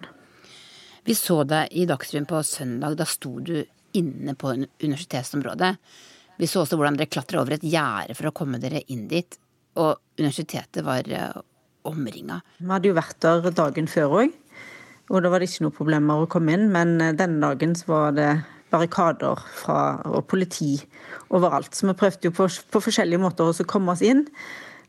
Vi 1.04 1.18
så 1.20 1.42
deg 1.44 1.76
i 1.76 1.84
Dagsrevyen 1.86 2.30
på 2.32 2.40
søndag. 2.48 2.96
Da 2.96 3.06
sto 3.12 3.42
du 3.44 3.58
inne 4.00 4.36
på 4.40 4.54
universitetsområdet. 4.56 5.74
Vi 6.40 6.48
så 6.52 6.64
også 6.64 6.78
hvordan 6.80 6.98
dere 7.00 7.12
klatra 7.12 7.42
over 7.42 7.56
et 7.56 7.66
gjerde 7.66 8.16
for 8.18 8.30
å 8.30 8.36
komme 8.36 8.60
dere 8.62 8.84
inn 8.92 9.06
dit. 9.12 9.38
Og 9.80 9.96
universitetet 10.20 10.84
var 10.88 11.08
uh, 11.12 11.44
omringa. 11.88 12.42
Vi 12.60 12.72
hadde 12.72 12.92
jo 12.92 12.98
vært 12.98 13.22
der 13.24 13.56
dagen 13.56 13.88
før 13.92 14.20
òg, 14.22 14.36
og 15.12 15.22
da 15.22 15.30
var 15.32 15.42
det 15.42 15.50
ikke 15.52 15.68
noe 15.68 15.76
problemer 15.76 16.24
å 16.24 16.30
komme 16.32 16.56
inn. 16.56 16.70
Men 16.74 16.96
eh, 17.04 17.14
denne 17.14 17.44
dagen 17.44 17.76
så 17.78 17.92
var 17.92 18.16
det 18.18 18.30
barrikader 18.74 19.44
fra, 19.60 20.00
og 20.10 20.26
politi 20.32 20.80
overalt. 21.30 21.76
Så 21.76 21.86
vi 21.92 21.98
prøvde 22.00 22.32
jo 22.32 22.34
på, 22.36 22.48
på 22.50 22.82
forskjellige 22.88 23.22
måter 23.22 23.52
å 23.52 23.68
komme 23.70 23.94
oss 23.94 24.04
inn, 24.06 24.26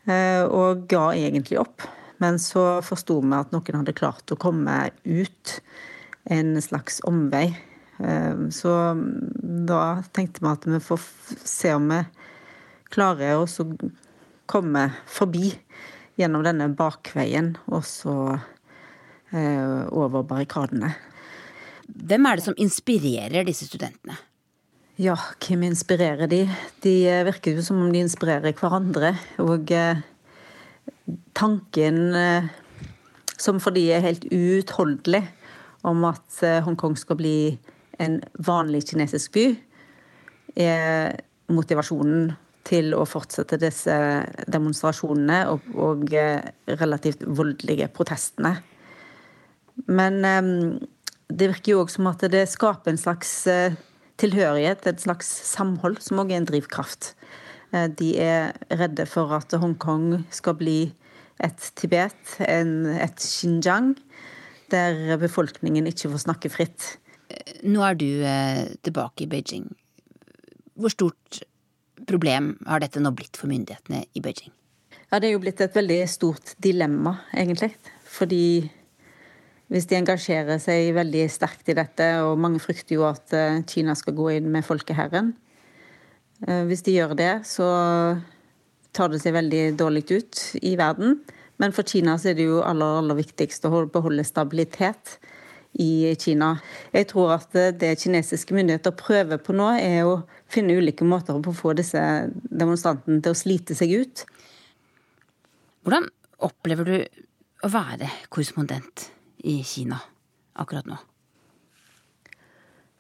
uh, 0.09 0.44
og 0.48 0.86
ga 0.90 1.11
egentlig 1.18 1.61
opp. 1.61 1.84
Men 2.22 2.40
så 2.40 2.80
forsto 2.86 3.18
vi 3.20 3.36
at 3.36 3.52
noen 3.52 3.82
hadde 3.82 3.96
klart 3.96 4.32
å 4.32 4.40
komme 4.40 4.86
ut 5.04 5.59
en 6.32 6.57
slags 6.64 7.02
omvei 7.07 7.50
så 8.53 8.72
da 9.66 9.80
tenkte 10.12 10.42
vi 10.44 10.51
at 10.51 10.66
vi 10.68 10.80
får 10.84 11.05
se 11.49 11.70
om 11.72 11.86
vi 11.88 12.01
klarer 12.92 13.40
å 13.40 13.47
komme 14.47 14.88
forbi 15.11 15.51
gjennom 16.16 16.44
denne 16.47 16.68
bakveien, 16.76 17.55
og 17.68 17.84
så 17.86 18.14
eh, 19.32 19.84
over 19.92 20.24
barrikadene. 20.26 20.94
Hvem 21.86 22.26
er 22.28 22.38
det 22.38 22.47
som 22.47 22.59
inspirerer 22.61 23.47
disse 23.47 23.68
studentene? 23.68 24.16
Ja, 25.01 25.16
hvem 25.44 25.66
inspirerer 25.68 26.30
de? 26.30 26.47
De 26.82 26.94
virker 27.28 27.59
jo 27.59 27.64
som 27.64 27.82
om 27.84 27.90
de 27.92 28.01
inspirerer 28.01 28.57
hverandre. 28.57 29.12
Og 29.44 29.70
eh, 29.76 30.01
tanken 31.36 32.01
eh, 32.16 32.49
som 33.36 33.61
for 33.61 33.76
de 33.76 33.84
er 33.92 34.07
helt 34.07 34.24
uutholdelig, 34.32 35.26
om 35.86 36.01
at 36.09 36.40
Hongkong 36.66 36.97
skal 36.99 37.18
bli 37.20 37.36
en 38.03 38.20
vanlig 38.47 38.84
kinesisk 38.90 39.34
by, 39.36 39.47
er 40.57 41.16
motivasjonen 41.53 42.32
til 42.66 42.94
å 42.97 43.05
fortsette 43.07 43.59
disse 43.62 43.94
demonstrasjonene 44.51 45.42
og, 45.53 45.66
og 45.78 46.11
eh, 46.16 46.42
relativt 46.80 47.22
voldelige 47.26 47.88
protestene. 47.94 48.57
Men 49.86 50.18
um, 50.24 50.51
det 51.28 51.51
virker 51.53 51.74
jo 51.74 51.82
òg 51.84 51.92
som 51.92 52.09
at 52.11 52.24
det 52.32 52.47
skaper 52.51 52.94
en 52.94 53.01
slags 53.01 53.32
uh, 53.51 53.76
tilhørighet, 54.18 54.86
et 54.88 55.05
slags 55.05 55.28
samhold, 55.53 56.01
som 56.03 56.22
òg 56.22 56.32
er 56.32 56.40
en 56.40 56.49
drivkraft. 56.49 57.12
De 57.99 58.12
er 58.22 58.55
redde 58.78 59.05
for 59.11 59.34
at 59.36 59.53
Hongkong 59.59 60.22
skal 60.32 60.55
bli 60.57 60.78
et 61.44 61.66
Tibet, 61.76 62.36
en, 62.47 62.86
et 62.94 63.20
Xinjiang, 63.20 63.90
der 64.72 65.18
befolkningen 65.20 65.90
ikke 65.90 66.09
får 66.14 66.24
snakke 66.24 66.51
fritt. 66.55 66.94
Nå 67.66 67.83
er 67.83 67.99
du 67.99 68.09
eh, 68.22 68.66
tilbake 68.87 69.24
i 69.24 69.31
Beijing. 69.31 69.66
Hvor 70.77 70.93
stort 70.93 71.41
problem 72.07 72.55
har 72.68 72.83
dette 72.85 73.01
nå 73.03 73.11
blitt 73.16 73.39
for 73.39 73.51
myndighetene 73.51 74.05
i 74.14 74.22
Beijing? 74.22 74.53
Ja, 75.11 75.18
Det 75.18 75.29
er 75.29 75.37
jo 75.37 75.43
blitt 75.43 75.62
et 75.62 75.74
veldig 75.74 76.01
stort 76.11 76.55
dilemma, 76.62 77.16
egentlig. 77.35 77.72
Fordi 78.07 78.68
hvis 79.72 79.89
de 79.91 79.99
engasjerer 79.99 80.61
seg 80.62 80.93
veldig 80.95 81.24
sterkt 81.33 81.70
i 81.72 81.77
dette, 81.79 82.07
og 82.22 82.39
mange 82.39 82.62
frykter 82.62 82.99
jo 82.99 83.07
at 83.09 83.35
eh, 83.35 83.62
Kina 83.66 83.97
skal 83.99 84.14
gå 84.18 84.31
inn 84.37 84.51
med 84.53 84.66
folkeherren 84.66 85.33
eh, 86.47 86.62
Hvis 86.68 86.87
de 86.87 86.95
gjør 86.99 87.16
det, 87.18 87.33
så 87.49 87.66
tar 88.97 89.11
det 89.12 89.20
seg 89.20 89.35
veldig 89.37 89.64
dårlig 89.77 90.07
ut 90.12 90.43
i 90.62 90.77
verden. 90.79 91.18
Men 91.61 91.74
for 91.74 91.89
Kina 91.89 92.14
så 92.20 92.31
er 92.31 92.39
det 92.39 92.47
jo 92.47 92.62
aller, 92.64 93.01
aller 93.03 93.18
viktigst 93.18 93.66
å 93.66 93.87
beholde 93.91 94.24
stabilitet 94.24 95.16
i 95.83 96.14
Kina. 96.20 96.55
Jeg 96.95 97.09
tror 97.12 97.35
at 97.37 97.57
det 97.81 97.97
kinesiske 98.01 98.55
myndigheter 98.57 98.95
prøver 98.97 99.41
på 99.43 99.55
nå, 99.57 99.68
er 99.81 100.09
å 100.09 100.20
finne 100.51 100.77
ulike 100.79 101.07
måter 101.07 101.39
på 101.43 101.53
å 101.53 101.59
få 101.59 101.74
disse 101.77 102.01
demonstrantene 102.33 103.20
til 103.24 103.35
å 103.35 103.39
slite 103.39 103.77
seg 103.79 103.93
ut. 104.01 104.24
Hvordan 105.87 106.09
opplever 106.43 106.89
du 106.89 106.97
å 107.64 107.70
være 107.72 108.09
korrespondent 108.33 109.09
i 109.47 109.61
Kina 109.66 110.01
akkurat 110.57 110.89
nå? 110.89 110.97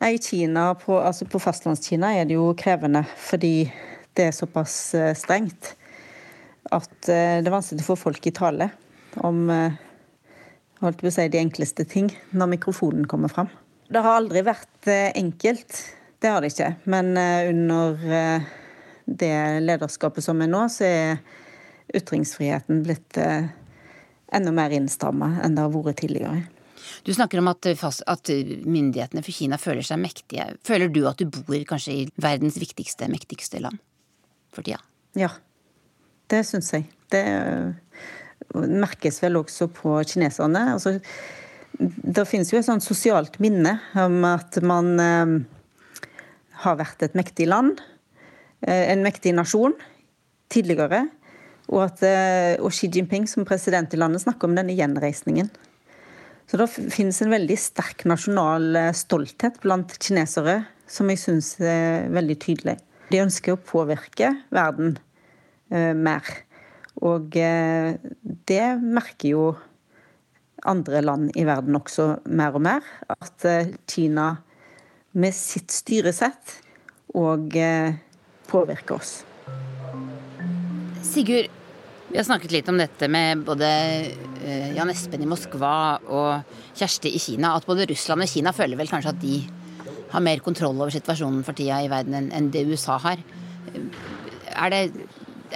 I 0.06 0.18
Kina, 0.20 0.74
på, 0.76 0.98
altså 1.00 1.24
på 1.24 1.40
fastlandskina 1.40 2.12
er 2.18 2.28
det 2.28 2.36
jo 2.36 2.50
krevende 2.58 3.06
fordi 3.16 3.70
det 4.16 4.28
er 4.28 4.36
såpass 4.36 4.76
eh, 4.94 5.14
strengt 5.16 5.72
at 6.74 7.08
eh, 7.08 7.40
det 7.40 7.48
er 7.48 7.54
vanskelig 7.54 7.84
å 7.84 7.88
få 7.92 7.96
folk 8.00 8.28
i 8.28 8.34
tale 8.36 8.68
om 9.24 9.48
eh, 9.52 9.78
holdt 10.80 11.00
på 11.00 11.08
å 11.08 11.14
si, 11.14 11.28
de 11.32 11.40
enkleste 11.40 11.86
ting 11.88 12.10
når 12.36 12.52
mikrofonen 12.56 13.06
kommer 13.08 13.32
fram. 13.32 13.50
Det 13.88 14.02
har 14.02 14.18
aldri 14.18 14.42
vært 14.46 14.88
eh, 14.90 15.12
enkelt, 15.14 15.78
det 16.22 16.32
har 16.32 16.42
det 16.42 16.50
ikke. 16.52 16.72
Men 16.90 17.12
eh, 17.20 17.50
under 17.52 18.08
eh, 18.18 18.48
det 19.06 19.36
lederskapet 19.62 20.24
som 20.24 20.42
er 20.42 20.50
nå, 20.50 20.64
så 20.72 20.88
er 20.88 21.20
ytringsfriheten 21.94 22.82
blitt 22.82 23.14
enda 23.16 24.50
mer 24.50 24.72
innstramma 24.74 25.36
enn 25.44 25.54
det 25.54 25.62
har 25.62 25.70
vært 25.70 26.00
tidligere. 26.00 26.40
Du 27.06 27.12
snakker 27.14 27.38
om 27.38 27.46
at, 27.52 27.68
at, 27.70 28.30
myndighetene 28.66 29.22
for 29.22 29.36
Kina 29.36 29.58
føler 29.62 29.86
seg 29.86 30.00
mektige. 30.02 30.48
Føler 30.66 30.90
du 30.90 31.04
at 31.06 31.22
du 31.22 31.30
bor 31.30 31.62
kanskje 31.70 31.94
i 31.94 32.02
verdens 32.18 32.58
viktigste, 32.58 33.06
mektigste 33.12 33.62
land 33.62 33.78
for 34.50 34.66
tida? 34.66 34.82
Ja, 35.14 35.30
det 36.26 36.42
syns 36.50 36.72
jeg. 36.74 36.88
Det 37.14 37.22
merkes 38.54 39.20
vel 39.22 39.40
også 39.40 39.68
på 39.74 39.96
kineserne. 40.08 40.62
Altså, 40.74 40.96
det 41.78 42.24
finnes 42.28 42.52
jo 42.52 42.60
et 42.60 42.68
sånt 42.68 42.84
sosialt 42.84 43.38
minne 43.42 43.76
om 44.00 44.24
at 44.28 44.58
man 44.64 44.94
eh, 45.02 45.34
har 46.62 46.78
vært 46.80 47.04
et 47.04 47.18
mektig 47.18 47.48
land, 47.50 47.82
eh, 48.66 48.92
en 48.92 49.04
mektig 49.04 49.34
nasjon, 49.36 49.76
tidligere. 50.52 51.04
Og 51.66 51.82
at 51.88 52.02
eh, 52.06 52.54
og 52.62 52.70
Xi 52.74 52.88
Jinping 52.94 53.26
som 53.28 53.46
president 53.48 53.92
i 53.92 54.00
landet 54.00 54.22
snakker 54.22 54.48
om 54.48 54.56
denne 54.56 54.76
gjenreisningen. 54.76 55.50
Så 56.46 56.60
det 56.60 56.68
finnes 56.70 57.18
en 57.22 57.32
veldig 57.32 57.56
sterk 57.58 58.04
nasjonal 58.06 58.78
eh, 58.78 58.92
stolthet 58.94 59.58
blant 59.64 59.96
kinesere, 59.98 60.60
som 60.86 61.10
jeg 61.10 61.18
syns 61.18 61.56
er 61.58 62.06
veldig 62.14 62.36
tydelig. 62.44 62.76
De 63.10 63.22
ønsker 63.22 63.54
å 63.54 63.62
påvirke 63.62 64.30
verden 64.54 64.94
eh, 65.74 65.90
mer. 65.94 66.22
Og 67.04 67.36
eh, 67.36 67.96
det 68.48 68.66
merker 68.80 69.28
jo 69.28 69.46
andre 70.66 71.02
land 71.04 71.34
i 71.36 71.44
verden 71.46 71.76
også 71.76 72.08
mer 72.32 72.56
og 72.56 72.64
mer. 72.64 72.86
At 73.12 73.44
eh, 73.48 73.74
Kina 73.90 74.32
med 75.16 75.36
sitt 75.36 75.72
styresett 75.74 76.58
og 77.16 77.56
eh, 77.56 77.98
påvirker 78.48 78.96
oss. 78.96 79.18
Sigurd, 81.06 81.52
vi 82.06 82.16
har 82.16 82.26
snakket 82.26 82.54
litt 82.54 82.68
om 82.70 82.78
dette 82.78 83.08
med 83.10 83.42
både 83.44 83.68
Jan 84.76 84.90
Espen 84.92 85.24
i 85.24 85.28
Moskva 85.28 85.98
og 86.06 86.56
Kjersti 86.78 87.10
i 87.12 87.20
Kina. 87.20 87.56
At 87.58 87.66
både 87.68 87.88
Russland 87.90 88.24
og 88.24 88.30
Kina 88.30 88.52
føler 88.56 88.78
vel 88.78 88.90
kanskje 88.90 89.12
at 89.12 89.20
de 89.20 89.40
har 90.12 90.22
mer 90.22 90.40
kontroll 90.44 90.78
over 90.78 90.94
situasjonen 90.94 91.42
for 91.44 91.58
tida 91.58 91.80
i 91.82 91.90
verden 91.90 92.30
enn 92.30 92.50
det 92.54 92.62
USA 92.70 92.96
har. 93.02 93.20
Er 94.54 94.72
det 94.72 94.82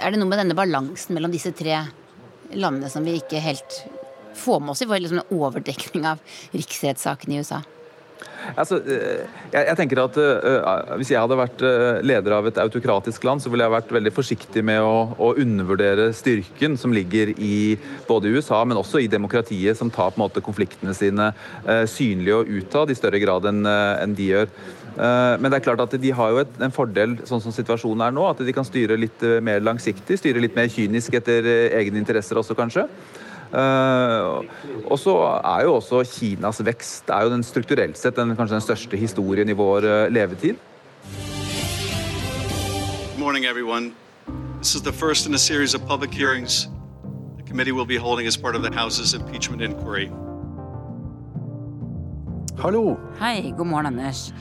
er 0.01 0.13
det 0.13 0.21
noe 0.21 0.29
med 0.29 0.41
denne 0.41 0.57
balansen 0.57 1.15
mellom 1.15 1.33
disse 1.33 1.53
tre 1.55 1.83
landene 2.51 2.89
som 2.91 3.05
vi 3.05 3.19
ikke 3.19 3.41
helt 3.43 3.83
får 4.37 4.63
med 4.63 4.73
oss 4.73 4.81
i 4.83 4.89
vår 4.89 5.03
liksom 5.03 5.37
overdekning 5.37 6.07
av 6.09 6.23
riksrettssaken 6.55 7.33
i 7.33 7.43
USA? 7.43 7.61
Altså, 8.57 8.79
eh, 8.89 9.21
jeg, 9.53 9.75
tenker 9.77 10.01
at 10.01 10.17
uh, 10.17 10.95
Hvis 10.99 11.11
jeg 11.13 11.21
hadde 11.21 11.37
vært 11.37 11.61
uh, 11.65 12.01
leder 12.05 12.35
av 12.35 12.47
et 12.49 12.57
autokratisk 12.61 13.23
land, 13.25 13.41
så 13.41 13.51
ville 13.51 13.65
jeg 13.65 13.73
vært 13.73 13.93
veldig 13.93 14.13
forsiktig 14.13 14.63
med 14.65 14.81
å, 14.81 15.13
å, 15.17 15.31
undervurdere 15.41 16.09
styrken 16.17 16.77
som 16.77 16.93
ligger 16.93 17.33
i 17.37 17.77
både 18.09 18.33
USA, 18.33 18.63
men 18.65 18.79
også 18.81 19.01
i 19.01 19.09
demokratiet, 19.11 19.77
som 19.77 19.93
tar 19.93 20.13
på 20.13 20.19
en 20.19 20.25
måte 20.25 20.43
konfliktene 20.45 20.93
sine 20.97 21.31
synlige 21.89 22.41
og 22.41 22.51
utad 22.51 22.91
i 22.91 22.97
større 22.97 23.21
grad 23.21 23.47
enn 23.49 23.65
en 23.65 24.15
de 24.17 24.31
gjør. 24.33 24.51
Men 24.97 25.47
det 25.47 25.57
er 25.61 25.63
klart 25.63 25.81
at 25.85 25.93
de 26.03 26.09
har 26.11 26.33
jo 26.33 26.41
et, 26.41 26.55
en 26.59 26.73
fordel 26.75 27.13
sånn 27.27 27.39
som 27.43 27.53
situasjonen 27.55 28.03
er 28.09 28.15
nå, 28.15 28.25
at 28.27 28.41
de 28.43 28.53
kan 28.53 28.67
styre 28.67 28.97
litt 28.99 29.23
mer 29.43 29.63
langsiktig, 29.63 30.17
styre 30.19 30.43
litt 30.43 30.57
mer 30.57 30.67
kynisk 30.71 31.15
etter 31.21 31.47
egne 31.79 32.01
interesser 32.01 32.39
også, 32.41 32.57
kanskje. 32.59 32.83
Uh, 33.51 34.47
og 34.87 34.95
så 34.95 35.13
er 35.43 35.65
jo 35.67 35.73
også 35.75 36.05
Kinas 36.07 36.61
vekst 36.63 37.09
er 37.11 37.25
jo 37.25 37.33
den 37.33 37.41
strukturelt 37.43 37.97
sett 37.99 38.15
den, 38.15 38.31
kanskje 38.37 38.55
den 38.55 38.63
største 38.63 38.99
historien 38.99 39.49
i 39.51 39.55
vår 39.59 39.83
uh, 39.83 40.05
levetid. 40.07 40.55
Morning, 43.19 43.45
everyone. 43.45 43.93
This 44.61 44.73
is 44.75 44.81
the 44.81 44.93
first 44.93 45.27
in 45.27 45.35
a 45.35 45.37
series 45.37 45.75
of 45.75 45.85
public 45.85 46.13
hearings 46.13 46.69
the 47.37 47.43
committee 47.43 47.73
will 47.73 47.85
be 47.85 47.97
holding 47.97 48.25
as 48.25 48.37
part 48.37 48.55
of 48.55 48.63
the 48.63 48.71
House's 48.71 49.13
impeachment 49.13 49.61
inquiry. 49.61 50.09
Hallo. 52.57 52.97
Hei, 53.19 53.51
god 53.57 53.67
morgen, 53.67 53.85
Anders. 53.85 54.31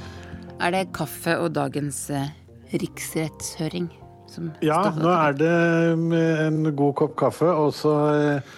Er 0.61 0.74
det 0.74 0.90
kaffe 0.92 1.38
og 1.40 1.54
dagens 1.56 2.02
eh, 2.12 2.32
riksrettshøring 2.76 3.86
som 4.28 4.50
Ja, 4.61 4.82
står 4.84 4.98
Ja, 4.98 5.04
nå 5.04 5.12
er 5.14 5.38
det 5.38 5.54
en 6.44 6.58
god 6.76 6.92
kopp 6.98 7.14
kaffe, 7.18 7.48
og 7.48 7.72
så 7.74 7.94
eh, 8.12 8.50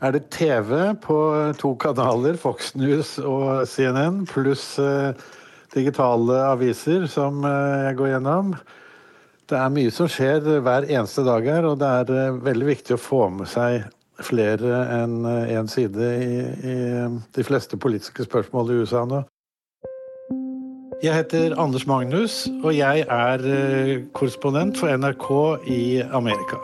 er 0.00 0.14
det 0.16 0.30
TV 0.32 0.94
på 1.04 1.18
to 1.60 1.74
kanaler, 1.80 2.38
Fox 2.40 2.72
News 2.80 3.18
og 3.20 3.66
CNN, 3.68 4.22
pluss 4.30 4.78
eh, 4.80 5.12
digitale 5.74 6.38
aviser 6.48 7.04
som 7.12 7.44
eh, 7.44 7.90
jeg 7.90 7.98
går 7.98 8.14
gjennom. 8.14 8.54
Det 9.50 9.58
er 9.58 9.74
mye 9.74 9.92
som 9.92 10.08
skjer 10.08 10.46
hver 10.64 10.88
eneste 10.88 11.26
dag 11.26 11.44
her, 11.44 11.68
og 11.68 11.76
det 11.82 11.90
er 12.00 12.14
eh, 12.16 12.38
veldig 12.48 12.70
viktig 12.70 12.96
å 12.96 13.02
få 13.02 13.26
med 13.36 13.50
seg 13.52 13.84
flere 14.24 14.80
enn 14.96 15.20
én 15.28 15.68
side 15.68 16.08
i, 16.24 16.40
i 16.72 16.74
de 17.36 17.44
fleste 17.44 17.76
politiske 17.80 18.24
spørsmål 18.24 18.72
i 18.72 18.80
USA 18.80 19.04
nå. 19.08 19.22
Jeg 21.00 21.16
heter 21.16 21.54
Anders 21.56 21.86
Magnus, 21.88 22.42
og 22.60 22.74
jeg 22.76 23.06
er 23.08 23.44
eh, 23.48 24.02
korrespondent 24.12 24.76
for 24.76 24.92
NRK 24.92 25.28
i 25.72 25.84
Amerika. 26.04 26.58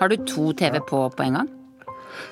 Har 0.00 0.10
du 0.10 0.16
to 0.26 0.48
TV 0.58 0.80
på 0.88 1.04
på 1.14 1.22
en 1.22 1.38
gang? 1.38 1.52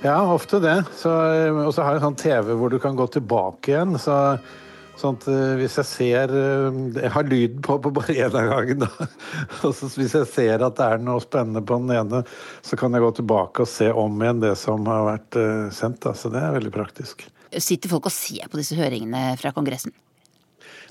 Ja, 0.03 0.16
ofte 0.32 0.59
det. 0.59 0.80
Eh, 0.82 1.61
og 1.62 1.70
så 1.76 1.84
har 1.86 1.95
jeg 1.95 2.03
en 2.03 2.07
sånn 2.09 2.18
TV 2.18 2.57
hvor 2.59 2.74
du 2.74 2.80
kan 2.82 2.99
gå 2.99 3.07
tilbake 3.14 3.70
igjen. 3.70 3.95
Så, 4.03 4.16
sånn 4.99 5.20
at 5.20 5.28
eh, 5.30 5.55
hvis 5.62 5.78
jeg 5.78 5.90
ser 5.92 6.34
Jeg 6.99 7.14
har 7.14 7.30
lyden 7.30 7.62
på 7.62 7.78
på 7.78 7.95
bare 7.95 8.18
én 8.18 8.34
av 8.34 8.51
gangen, 8.51 8.82
da. 8.82 9.09
Hvis 9.62 10.18
jeg 10.18 10.26
ser 10.26 10.66
at 10.66 10.74
det 10.80 10.88
er 10.88 11.07
noe 11.07 11.22
spennende 11.22 11.62
på 11.62 11.78
den 11.84 11.95
ene, 11.95 12.24
så 12.66 12.74
kan 12.74 12.99
jeg 12.99 13.07
gå 13.07 13.14
tilbake 13.20 13.62
og 13.62 13.70
se 13.70 13.92
om 13.95 14.18
igjen 14.26 14.42
det 14.42 14.57
som 14.59 14.90
har 14.90 15.07
vært 15.12 15.40
sendt. 15.70 16.03
Da. 16.03 16.18
Så 16.18 16.34
det 16.34 16.42
er 16.42 16.59
veldig 16.59 16.74
praktisk. 16.74 17.28
Sitter 17.62 17.92
folk 17.92 18.09
og 18.11 18.14
ser 18.14 18.48
på 18.50 18.61
disse 18.61 18.78
høringene 18.78 19.34
fra 19.40 19.52
Kongressen? 19.55 19.94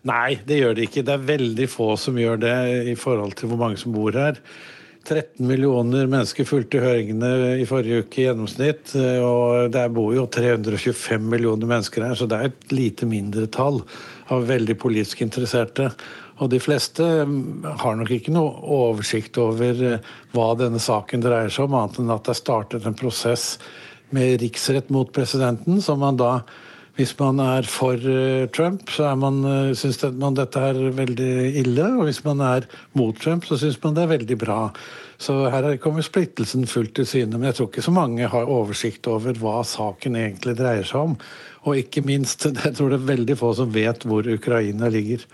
Nei, 0.07 0.39
det 0.43 0.59
gjør 0.59 0.77
det 0.77 0.87
ikke. 0.89 1.03
Det 1.07 1.15
er 1.15 1.27
veldig 1.27 1.67
få 1.71 1.93
som 1.99 2.17
gjør 2.19 2.41
det 2.43 2.55
i 2.91 2.95
forhold 2.99 3.37
til 3.39 3.51
hvor 3.51 3.61
mange 3.61 3.79
som 3.79 3.95
bor 3.95 4.15
her. 4.17 4.39
13 5.03 5.43
millioner 5.47 6.07
mennesker 6.07 6.47
fulgte 6.47 6.79
høringene 6.79 7.59
i 7.59 7.67
forrige 7.67 8.05
uke 8.05 8.21
i 8.21 8.27
gjennomsnitt. 8.27 8.93
Og 8.95 9.71
der 9.73 9.91
bor 9.91 10.13
jo 10.15 10.25
325 10.31 11.23
millioner 11.31 11.69
mennesker 11.69 12.07
her, 12.07 12.17
så 12.19 12.27
det 12.27 12.39
er 12.39 12.51
et 12.51 12.75
lite 12.75 13.07
mindretall 13.07 13.81
av 14.31 14.45
veldig 14.47 14.77
politisk 14.79 15.23
interesserte. 15.25 15.89
Og 16.41 16.49
de 16.49 16.59
fleste 16.63 17.05
mm, 17.27 17.65
har 17.83 17.97
nok 17.99 18.11
ikke 18.15 18.33
noe 18.33 18.55
oversikt 18.75 19.37
over 19.41 19.83
eh, 19.85 20.13
hva 20.33 20.47
denne 20.57 20.81
saken 20.81 21.21
dreier 21.23 21.51
seg 21.53 21.67
om, 21.67 21.75
annet 21.77 21.99
enn 22.01 22.13
at 22.13 22.25
det 22.25 22.33
er 22.33 22.39
startet 22.39 22.87
en 22.89 22.97
prosess 22.97 23.59
med 24.13 24.41
riksrett 24.41 24.89
mot 24.93 25.11
presidenten, 25.13 25.81
som 25.81 25.99
man 26.03 26.19
da 26.19 26.37
hvis 26.93 27.15
man 27.17 27.39
er 27.41 27.65
for 27.65 27.97
eh, 27.97 28.45
Trump, 28.53 28.85
så 28.93 29.07
er 29.09 29.15
man, 29.17 29.39
eh, 29.49 29.71
syns 29.77 29.97
man 30.13 30.35
dette 30.37 30.61
er 30.61 30.77
veldig 30.93 31.29
ille. 31.63 31.87
Og 31.97 32.05
hvis 32.05 32.21
man 32.25 32.43
er 32.45 32.67
mot 32.93 33.17
Trump, 33.17 33.47
så 33.49 33.57
syns 33.57 33.79
man 33.81 33.95
det 33.97 34.03
er 34.03 34.11
veldig 34.11 34.37
bra. 34.43 34.59
Så 35.17 35.49
her 35.49 35.71
er- 35.71 35.79
kommer 35.81 36.05
splittelsen 36.05 36.67
fullt 36.69 36.93
til 36.93 37.07
syne. 37.09 37.39
Men 37.39 37.49
jeg 37.49 37.55
tror 37.55 37.71
ikke 37.71 37.87
så 37.87 37.93
mange 37.95 38.29
har 38.29 38.45
oversikt 38.45 39.07
over 39.07 39.33
hva 39.33 39.63
saken 39.65 40.19
egentlig 40.21 40.55
dreier 40.59 40.85
seg 40.85 41.01
om. 41.01 41.17
Og 41.65 41.81
ikke 41.81 42.05
minst, 42.05 42.45
jeg 42.65 42.75
tror 42.77 42.93
det 42.93 43.01
er 43.01 43.15
veldig 43.15 43.37
få 43.41 43.55
som 43.57 43.73
vet 43.73 44.05
hvor 44.05 44.21
Ukraina 44.29 44.87
ligger. 44.93 45.25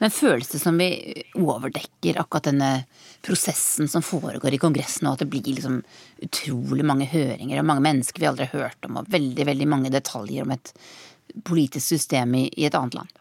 Men 0.00 0.14
føles 0.14 0.48
det 0.52 0.60
som 0.62 0.78
vi 0.80 0.88
overdekker 1.38 2.20
akkurat 2.20 2.48
denne 2.50 2.70
prosessen 3.22 3.88
som 3.90 4.02
foregår 4.02 4.56
i 4.56 4.60
Kongressen, 4.62 5.06
og 5.06 5.16
at 5.16 5.24
det 5.24 5.30
blir 5.32 5.46
liksom 5.46 5.80
utrolig 6.24 6.86
mange 6.86 7.06
høringer 7.12 7.60
og 7.60 7.68
mange 7.68 7.84
mennesker 7.86 8.22
vi 8.22 8.30
aldri 8.30 8.48
har 8.50 8.66
hørt 8.66 8.88
om, 8.88 8.98
og 9.02 9.10
veldig, 9.12 9.46
veldig 9.52 9.68
mange 9.70 9.92
detaljer 9.94 10.46
om 10.46 10.54
et 10.56 10.72
politisk 11.46 11.94
system 11.94 12.34
i, 12.38 12.46
i 12.58 12.66
et 12.68 12.78
annet 12.78 12.98
land? 12.98 13.18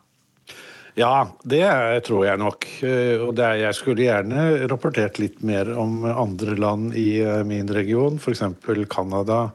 Ja, 1.00 1.30
det 1.48 1.64
tror 2.08 2.26
jeg 2.28 2.40
nok. 2.42 2.66
Eh, 2.84 3.22
Og 3.24 3.40
er, 3.40 3.62
jeg 3.62 3.78
skulle 3.78 4.08
gjerne 4.08 4.68
rapportert 4.68 5.22
litt 5.22 5.40
mer 5.46 5.70
om 5.80 6.04
andre 6.10 6.58
land 6.60 6.98
i 7.00 7.22
eh, 7.24 7.46
min 7.48 7.72
region, 7.72 8.20
f.eks. 8.20 8.44
Canada, 8.92 9.46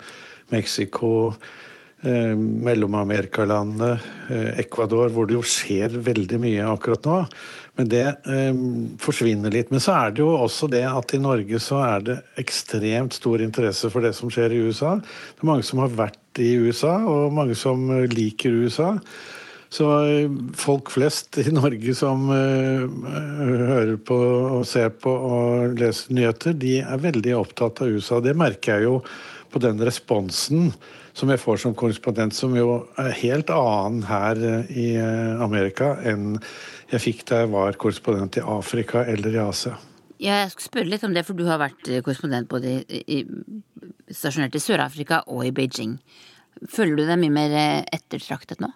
Mexico, 0.55 1.35
eh, 2.03 2.35
Mellom-Amerikalandene, 2.37 3.93
eh, 4.29 4.51
Ecuador, 4.65 5.09
hvor 5.15 5.29
det 5.29 5.39
jo 5.39 5.45
skjer 5.47 5.97
veldig 6.07 6.41
mye 6.43 6.67
akkurat 6.73 7.07
nå. 7.09 7.21
Men 7.77 7.91
det 7.93 8.05
eh, 8.09 8.59
forsvinner 9.03 9.53
litt. 9.53 9.71
Men 9.73 9.83
så 9.85 9.97
er 9.99 10.15
det 10.17 10.25
jo 10.25 10.33
også 10.39 10.69
det 10.73 10.85
at 10.89 11.13
i 11.17 11.21
Norge 11.21 11.61
så 11.63 11.81
er 11.85 12.07
det 12.07 12.19
ekstremt 12.41 13.17
stor 13.17 13.45
interesse 13.45 13.91
for 13.93 14.05
det 14.05 14.15
som 14.17 14.33
skjer 14.33 14.55
i 14.57 14.63
USA. 14.69 14.97
Det 15.01 15.45
er 15.45 15.51
mange 15.53 15.67
som 15.69 15.83
har 15.85 15.93
vært 15.97 16.41
i 16.41 16.55
USA, 16.61 16.99
og 17.05 17.35
mange 17.37 17.57
som 17.59 17.89
eh, 17.93 18.07
liker 18.13 18.63
USA. 18.65 18.95
Så 19.77 19.87
folk 20.57 20.93
flest 20.95 21.41
i 21.43 21.51
Norge 21.53 21.93
som 21.99 22.29
eh, 22.33 22.85
hører 23.67 23.97
på 23.99 24.17
og 24.61 24.67
ser 24.69 24.93
på 24.95 25.11
og 25.11 25.81
leser 25.81 26.15
nyheter, 26.17 26.55
de 26.57 26.79
er 26.81 27.03
veldig 27.03 27.35
opptatt 27.43 27.83
av 27.85 27.91
USA. 27.93 28.23
Det 28.25 28.37
merker 28.39 28.79
jeg 28.79 28.87
jo 28.87 29.01
på 29.53 29.61
den 29.63 29.83
responsen 29.85 30.71
som 31.17 31.33
jeg 31.33 31.41
får 31.41 31.61
som 31.63 31.75
korrespondent, 31.77 32.37
som 32.37 32.55
jo 32.57 32.83
er 33.01 33.15
helt 33.23 33.51
annen 33.53 34.05
her 34.09 34.41
eh, 34.45 34.73
i 34.73 34.87
eh, 35.01 35.43
Amerika 35.43 35.95
enn 36.05 36.37
jeg 36.93 37.03
fikk 37.03 37.25
da 37.31 37.43
jeg 37.43 37.53
var 37.55 37.79
korrespondent 37.81 38.37
i 38.39 38.45
Afrika 38.45 39.05
eller 39.09 39.35
i 39.35 39.43
Asia. 39.43 39.75
Jeg 40.23 40.53
skal 40.53 40.69
spørre 40.69 40.89
litt 40.89 41.05
om 41.05 41.13
det, 41.17 41.25
for 41.27 41.37
du 41.37 41.47
har 41.49 41.61
vært 41.61 41.89
eh, 41.89 42.03
korrespondent 42.05 42.49
både 42.53 42.79
i, 42.85 43.03
i, 43.19 44.13
stasjonert 44.13 44.57
i 44.57 44.63
Sør-Afrika 44.63 45.23
og 45.33 45.45
i 45.49 45.55
Beijing. 45.57 45.97
Føler 46.73 47.01
du 47.01 47.05
deg 47.09 47.21
mye 47.21 47.35
mer 47.35 47.57
ettertraktet 47.93 48.61
nå? 48.65 48.71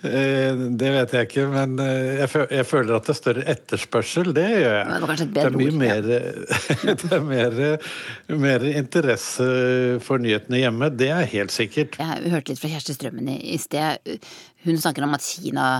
Eh, 0.00 0.54
Det 0.78 0.90
vet 0.94 1.12
jeg 1.14 1.26
ikke, 1.28 1.46
men 1.50 1.76
eh, 1.82 2.20
jeg 2.22 2.66
føler 2.68 2.96
at 2.96 3.06
det 3.08 3.12
er 3.14 3.18
større 3.18 3.44
etterspørsel. 3.50 4.32
Det 4.36 4.46
gjør 4.46 4.76
jeg. 4.76 4.86
Det 4.90 5.08
var 5.10 5.22
Det 5.34 5.44
er 5.44 5.56
mye 5.58 5.76
mer, 5.80 6.08
det 7.02 7.12
er 7.16 7.24
mer, 7.26 7.58
mer 8.46 8.66
interesse 8.70 9.48
for 10.06 10.22
nyhetene 10.22 10.62
hjemme. 10.62 10.90
Det 10.96 11.10
er 11.14 11.30
helt 11.34 11.54
sikkert. 11.54 11.98
Jeg 12.00 12.34
hørte 12.34 12.52
litt 12.52 12.62
fra 12.62 12.72
Kjersti 12.74 12.96
Strømmen 12.96 13.30
i, 13.34 13.38
i 13.54 13.58
sted. 13.60 14.18
Hun 14.66 14.78
snakker 14.80 15.06
om 15.06 15.16
at 15.16 15.26
Kina 15.26 15.70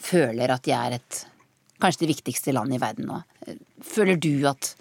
føler 0.00 0.54
at 0.54 0.64
de 0.64 0.72
er 0.76 0.96
et 1.00 1.24
kanskje 1.80 2.04
det 2.04 2.14
viktigste 2.14 2.52
landet 2.56 2.78
i 2.78 2.82
verden 2.82 3.08
nå. 3.08 3.20
Føler 3.84 4.18
du 4.20 4.32
at 4.50 4.74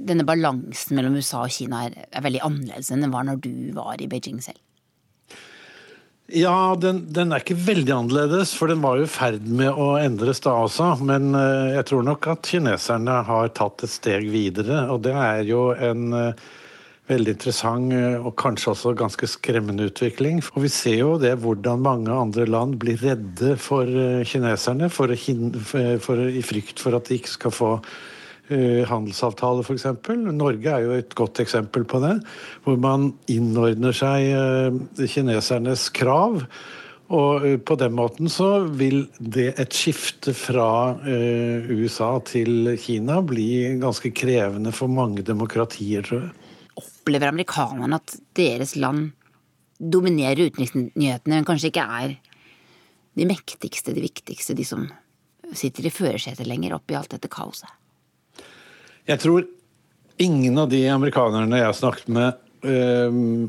denne 0.00 0.24
balansen 0.24 0.96
mellom 0.96 1.16
USA 1.18 1.42
og 1.44 1.52
Kina 1.52 1.84
er, 1.88 1.96
er 2.08 2.24
veldig 2.24 2.42
annerledes 2.46 2.90
enn 2.94 3.02
den 3.04 3.12
var 3.14 3.26
når 3.26 3.40
du 3.44 3.52
var 3.76 4.00
i 4.00 4.06
Beijing 4.10 4.38
selv? 4.44 4.58
Ja, 6.32 6.76
den, 6.78 7.02
den 7.10 7.32
er 7.32 7.42
ikke 7.42 7.56
veldig 7.58 7.92
annerledes, 7.94 8.52
for 8.54 8.70
den 8.70 8.82
var 8.84 9.00
jo 9.00 9.06
i 9.06 9.10
ferd 9.10 9.46
med 9.46 9.72
å 9.74 9.96
endres 9.98 10.42
da 10.44 10.52
også. 10.62 10.92
Men 11.06 11.34
eh, 11.34 11.74
jeg 11.76 11.88
tror 11.90 12.06
nok 12.06 12.28
at 12.30 12.46
kineserne 12.46 13.20
har 13.26 13.50
tatt 13.56 13.84
et 13.86 13.92
steg 13.92 14.28
videre, 14.30 14.84
og 14.92 15.02
det 15.06 15.14
er 15.16 15.42
jo 15.48 15.70
en 15.74 16.14
eh, 16.14 16.44
veldig 17.10 17.34
interessant 17.34 17.96
eh, 17.96 18.18
og 18.20 18.36
kanskje 18.38 18.70
også 18.74 18.94
ganske 19.00 19.30
skremmende 19.32 19.88
utvikling. 19.90 20.42
Og 20.54 20.66
vi 20.68 20.72
ser 20.74 21.00
jo 21.00 21.16
det 21.22 21.34
hvordan 21.42 21.82
mange 21.82 22.14
andre 22.14 22.46
land 22.46 22.78
blir 22.82 23.00
redde 23.02 23.56
for 23.58 23.90
kineserne 24.28 24.90
for, 24.92 25.16
for, 25.16 25.92
for, 26.06 26.24
i 26.30 26.46
frykt 26.46 26.84
for 26.84 26.98
at 26.98 27.10
de 27.10 27.18
ikke 27.18 27.34
skal 27.38 27.56
få 27.56 27.74
handelsavtale, 28.50 29.62
f.eks. 29.64 29.86
Norge 30.34 30.74
er 30.74 30.84
jo 30.86 30.96
et 30.98 31.14
godt 31.18 31.40
eksempel 31.42 31.86
på 31.88 32.02
det. 32.02 32.16
Hvor 32.64 32.78
man 32.80 33.12
innordner 33.30 33.96
seg 33.96 34.28
eh, 34.34 35.06
kinesernes 35.10 35.88
krav. 35.94 36.42
Og 37.10 37.46
eh, 37.46 37.56
på 37.58 37.76
den 37.78 37.96
måten 37.98 38.30
så 38.30 38.50
vil 38.66 39.04
det 39.18 39.52
et 39.60 39.74
skifte 39.74 40.34
fra 40.36 40.96
eh, 41.02 41.70
USA 41.70 42.12
til 42.26 42.74
Kina 42.80 43.20
bli 43.26 43.78
ganske 43.82 44.12
krevende 44.14 44.74
for 44.74 44.92
mange 44.92 45.26
demokratier, 45.26 46.06
tror 46.06 46.26
jeg. 46.26 46.34
Opplever 46.80 47.32
amerikanerne 47.32 47.98
at 47.98 48.14
deres 48.38 48.76
land 48.78 49.10
dominerer 49.80 50.50
utenriksnyhetene, 50.50 51.40
men 51.40 51.46
kanskje 51.48 51.72
ikke 51.72 51.86
er 52.02 52.16
de 53.18 53.26
mektigste, 53.26 53.94
de 53.96 54.04
viktigste, 54.04 54.54
de 54.54 54.64
som 54.64 54.86
sitter 55.56 55.88
i 55.88 55.92
førersetet 55.92 56.46
lenger 56.46 56.76
oppi 56.76 56.94
alt 56.94 57.10
dette 57.16 57.30
kaoset? 57.32 57.79
Jeg 59.10 59.18
tror 59.24 59.46
ingen 60.22 60.58
av 60.60 60.68
de 60.70 60.84
amerikanerne 60.86 61.58
jeg 61.58 61.66
har 61.66 61.74
snakket 61.74 62.10
med, 62.14 62.36
øhm, 62.62 63.48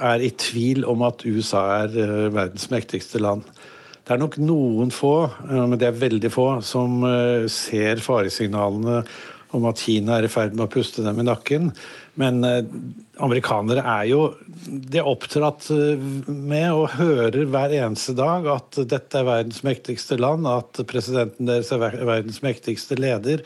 er 0.00 0.22
i 0.24 0.30
tvil 0.32 0.86
om 0.88 1.02
at 1.04 1.26
USA 1.28 1.82
er 1.82 1.96
øh, 2.00 2.30
verdens 2.32 2.70
mektigste 2.72 3.20
land. 3.20 3.42
Det 4.00 4.14
er 4.14 4.22
nok 4.22 4.38
noen 4.40 4.88
få, 4.90 5.28
øh, 5.50 5.66
men 5.68 5.76
det 5.76 5.90
er 5.90 6.00
veldig 6.00 6.30
få, 6.32 6.46
som 6.64 7.04
øh, 7.04 7.44
ser 7.52 8.00
faresignalene 8.00 9.02
om 9.52 9.66
at 9.68 9.82
Kina 9.84 10.16
er 10.16 10.24
i 10.24 10.32
ferd 10.32 10.56
med 10.56 10.64
å 10.64 10.72
puste 10.72 11.04
dem 11.04 11.20
i 11.20 11.28
nakken. 11.28 11.74
Men 12.20 12.44
eh, 12.44 12.64
amerikanere 13.22 13.84
er 13.84 14.06
jo 14.10 14.20
De 14.66 15.00
er 15.00 15.08
oppdratt 15.08 15.68
eh, 15.74 16.00
med 16.28 16.68
og 16.74 16.96
hører 16.98 17.46
hver 17.50 17.74
eneste 17.80 18.14
dag 18.18 18.48
at 18.52 18.80
dette 18.90 19.20
er 19.20 19.28
verdens 19.28 19.62
mektigste 19.66 20.18
land, 20.20 20.48
at 20.48 20.82
presidenten 20.90 21.48
deres 21.50 21.72
er 21.74 21.82
verdens 21.82 22.42
mektigste 22.44 22.98
leder, 23.00 23.44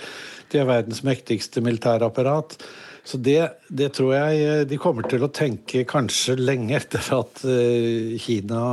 de 0.51 0.61
er 0.61 0.69
verdens 0.69 1.05
mektigste 1.07 1.63
militærapparat. 1.65 2.59
Så 3.05 3.19
det, 3.21 3.41
det, 3.69 3.93
tror 3.99 4.15
jeg 4.17 4.45
eh, 4.45 4.63
de 4.69 4.81
kommer 4.81 5.07
til 5.11 5.27
å 5.27 5.33
tenke 5.33 5.85
kanskje 5.89 6.39
lenge 6.41 6.79
etter 6.81 7.11
at 7.19 7.45
Kina 8.25 8.65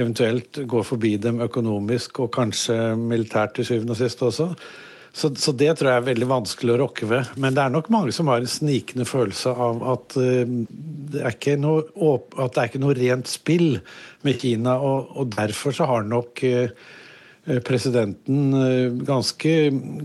eventuelt 0.00 0.62
går 0.66 0.86
forbi 0.88 1.16
dem 1.20 1.42
økonomisk 1.44 2.22
og 2.24 2.32
kanskje 2.34 2.94
militært 2.98 3.54
til 3.58 3.68
syvende 3.68 3.94
og 3.94 4.00
sist 4.00 4.24
også. 4.24 4.48
Så, 5.12 5.28
så, 5.36 5.52
det 5.52 5.74
tror 5.76 5.90
jeg 5.90 6.00
er 6.00 6.06
veldig 6.06 6.28
vanskelig 6.30 6.72
å 6.72 6.78
rokke 6.86 7.06
ved. 7.10 7.34
Men 7.36 7.52
det 7.56 7.66
er 7.66 7.74
nok 7.74 7.90
mange 7.92 8.14
som 8.16 8.30
har 8.32 8.40
en 8.40 8.48
snikende 8.48 9.04
følelse 9.04 9.52
av 9.52 9.84
at, 9.92 10.16
uh, 10.16 10.54
det, 11.12 11.20
er 11.20 11.60
noe, 11.60 11.84
at 12.40 12.54
det 12.54 12.62
er 12.62 12.70
ikke 12.70 12.80
noe 12.80 12.96
rent 12.96 13.28
spill 13.28 13.76
med 14.24 14.40
Kina. 14.40 14.78
Og, 14.80 15.12
og 15.12 15.36
derfor 15.36 15.76
så 15.76 15.90
har 15.90 16.08
nok 16.08 16.40
uh, 16.48 16.72
presidenten 17.68 18.56
uh, 18.56 19.04
ganske 19.04 19.54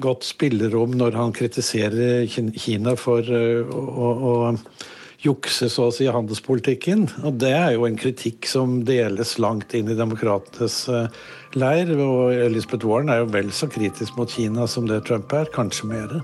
godt 0.03 0.27
spillerom 0.27 0.99
når 0.99 1.15
han 1.15 1.33
kritiserer 1.37 2.27
Kina 2.27 2.97
for 2.99 3.23
å, 3.31 4.11
å 4.11 4.35
jukse 5.23 5.69
så 5.71 5.87
å 5.87 5.95
si 5.95 6.11
handelspolitikken. 6.11 7.07
Og 7.23 7.39
det 7.41 7.55
er 7.55 7.71
jo 7.77 7.87
en 7.87 7.97
kritikk 7.99 8.45
som 8.49 8.81
deles 8.85 9.37
langt 9.39 9.71
inn 9.77 9.87
i 9.87 9.97
demokratenes 9.97 10.83
leir. 11.55 11.93
Og 12.01 12.33
Elizabeth 12.33 12.87
Warren 12.87 13.11
er 13.13 13.21
jo 13.21 13.29
vel 13.31 13.51
så 13.55 13.69
kritisk 13.71 14.17
mot 14.17 14.31
Kina 14.31 14.67
som 14.67 14.87
det 14.89 15.03
Trump 15.07 15.31
er, 15.33 15.47
kanskje 15.53 15.87
mer. 15.91 16.17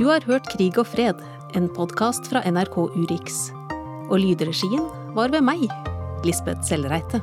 Du 0.00 0.06
har 0.08 0.24
hørt 0.24 0.48
Krig 0.48 0.78
og 0.80 0.88
fred, 0.88 1.20
en 1.56 1.68
podkast 1.68 2.30
fra 2.32 2.40
NRK 2.48 2.78
Urix. 2.96 3.50
Og 4.10 4.18
lydregien 4.22 4.86
var 5.16 5.32
ved 5.32 5.44
meg, 5.44 5.68
Lisbeth 6.24 6.64
Sellreite. 6.66 7.20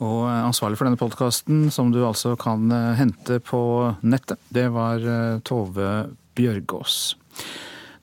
Og 0.00 0.24
ansvarlig 0.28 0.78
for 0.78 0.88
denne 0.88 1.00
podkasten, 1.00 1.68
som 1.72 1.92
du 1.92 2.02
altså 2.04 2.34
kan 2.40 2.68
eh, 2.72 2.96
hente 2.98 3.38
på 3.44 3.60
nettet, 4.04 4.40
det 4.52 4.68
var 4.74 5.00
eh, 5.00 5.38
Tove 5.44 5.92
Bjørgaas. 6.36 7.16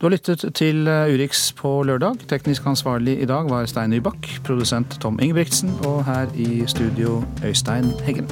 Du 0.03 0.07
har 0.09 0.17
lyttet 0.17 0.41
til 0.59 0.87
eh, 0.91 1.13
Urix 1.15 1.53
på 1.55 1.69
lørdag. 1.87 2.17
Teknisk 2.27 2.65
ansvarlig 2.67 3.21
i 3.23 3.25
dag 3.25 3.47
var 3.47 3.69
Stein 3.71 3.95
Nybakk. 3.95 4.27
Produsent 4.43 4.97
Tom 4.99 5.19
Ingebrigtsen. 5.21 5.71
Og 5.87 6.03
her 6.05 6.27
i 6.35 6.63
studio 6.67 7.23
Øystein 7.45 7.87
Heggen. 8.03 8.27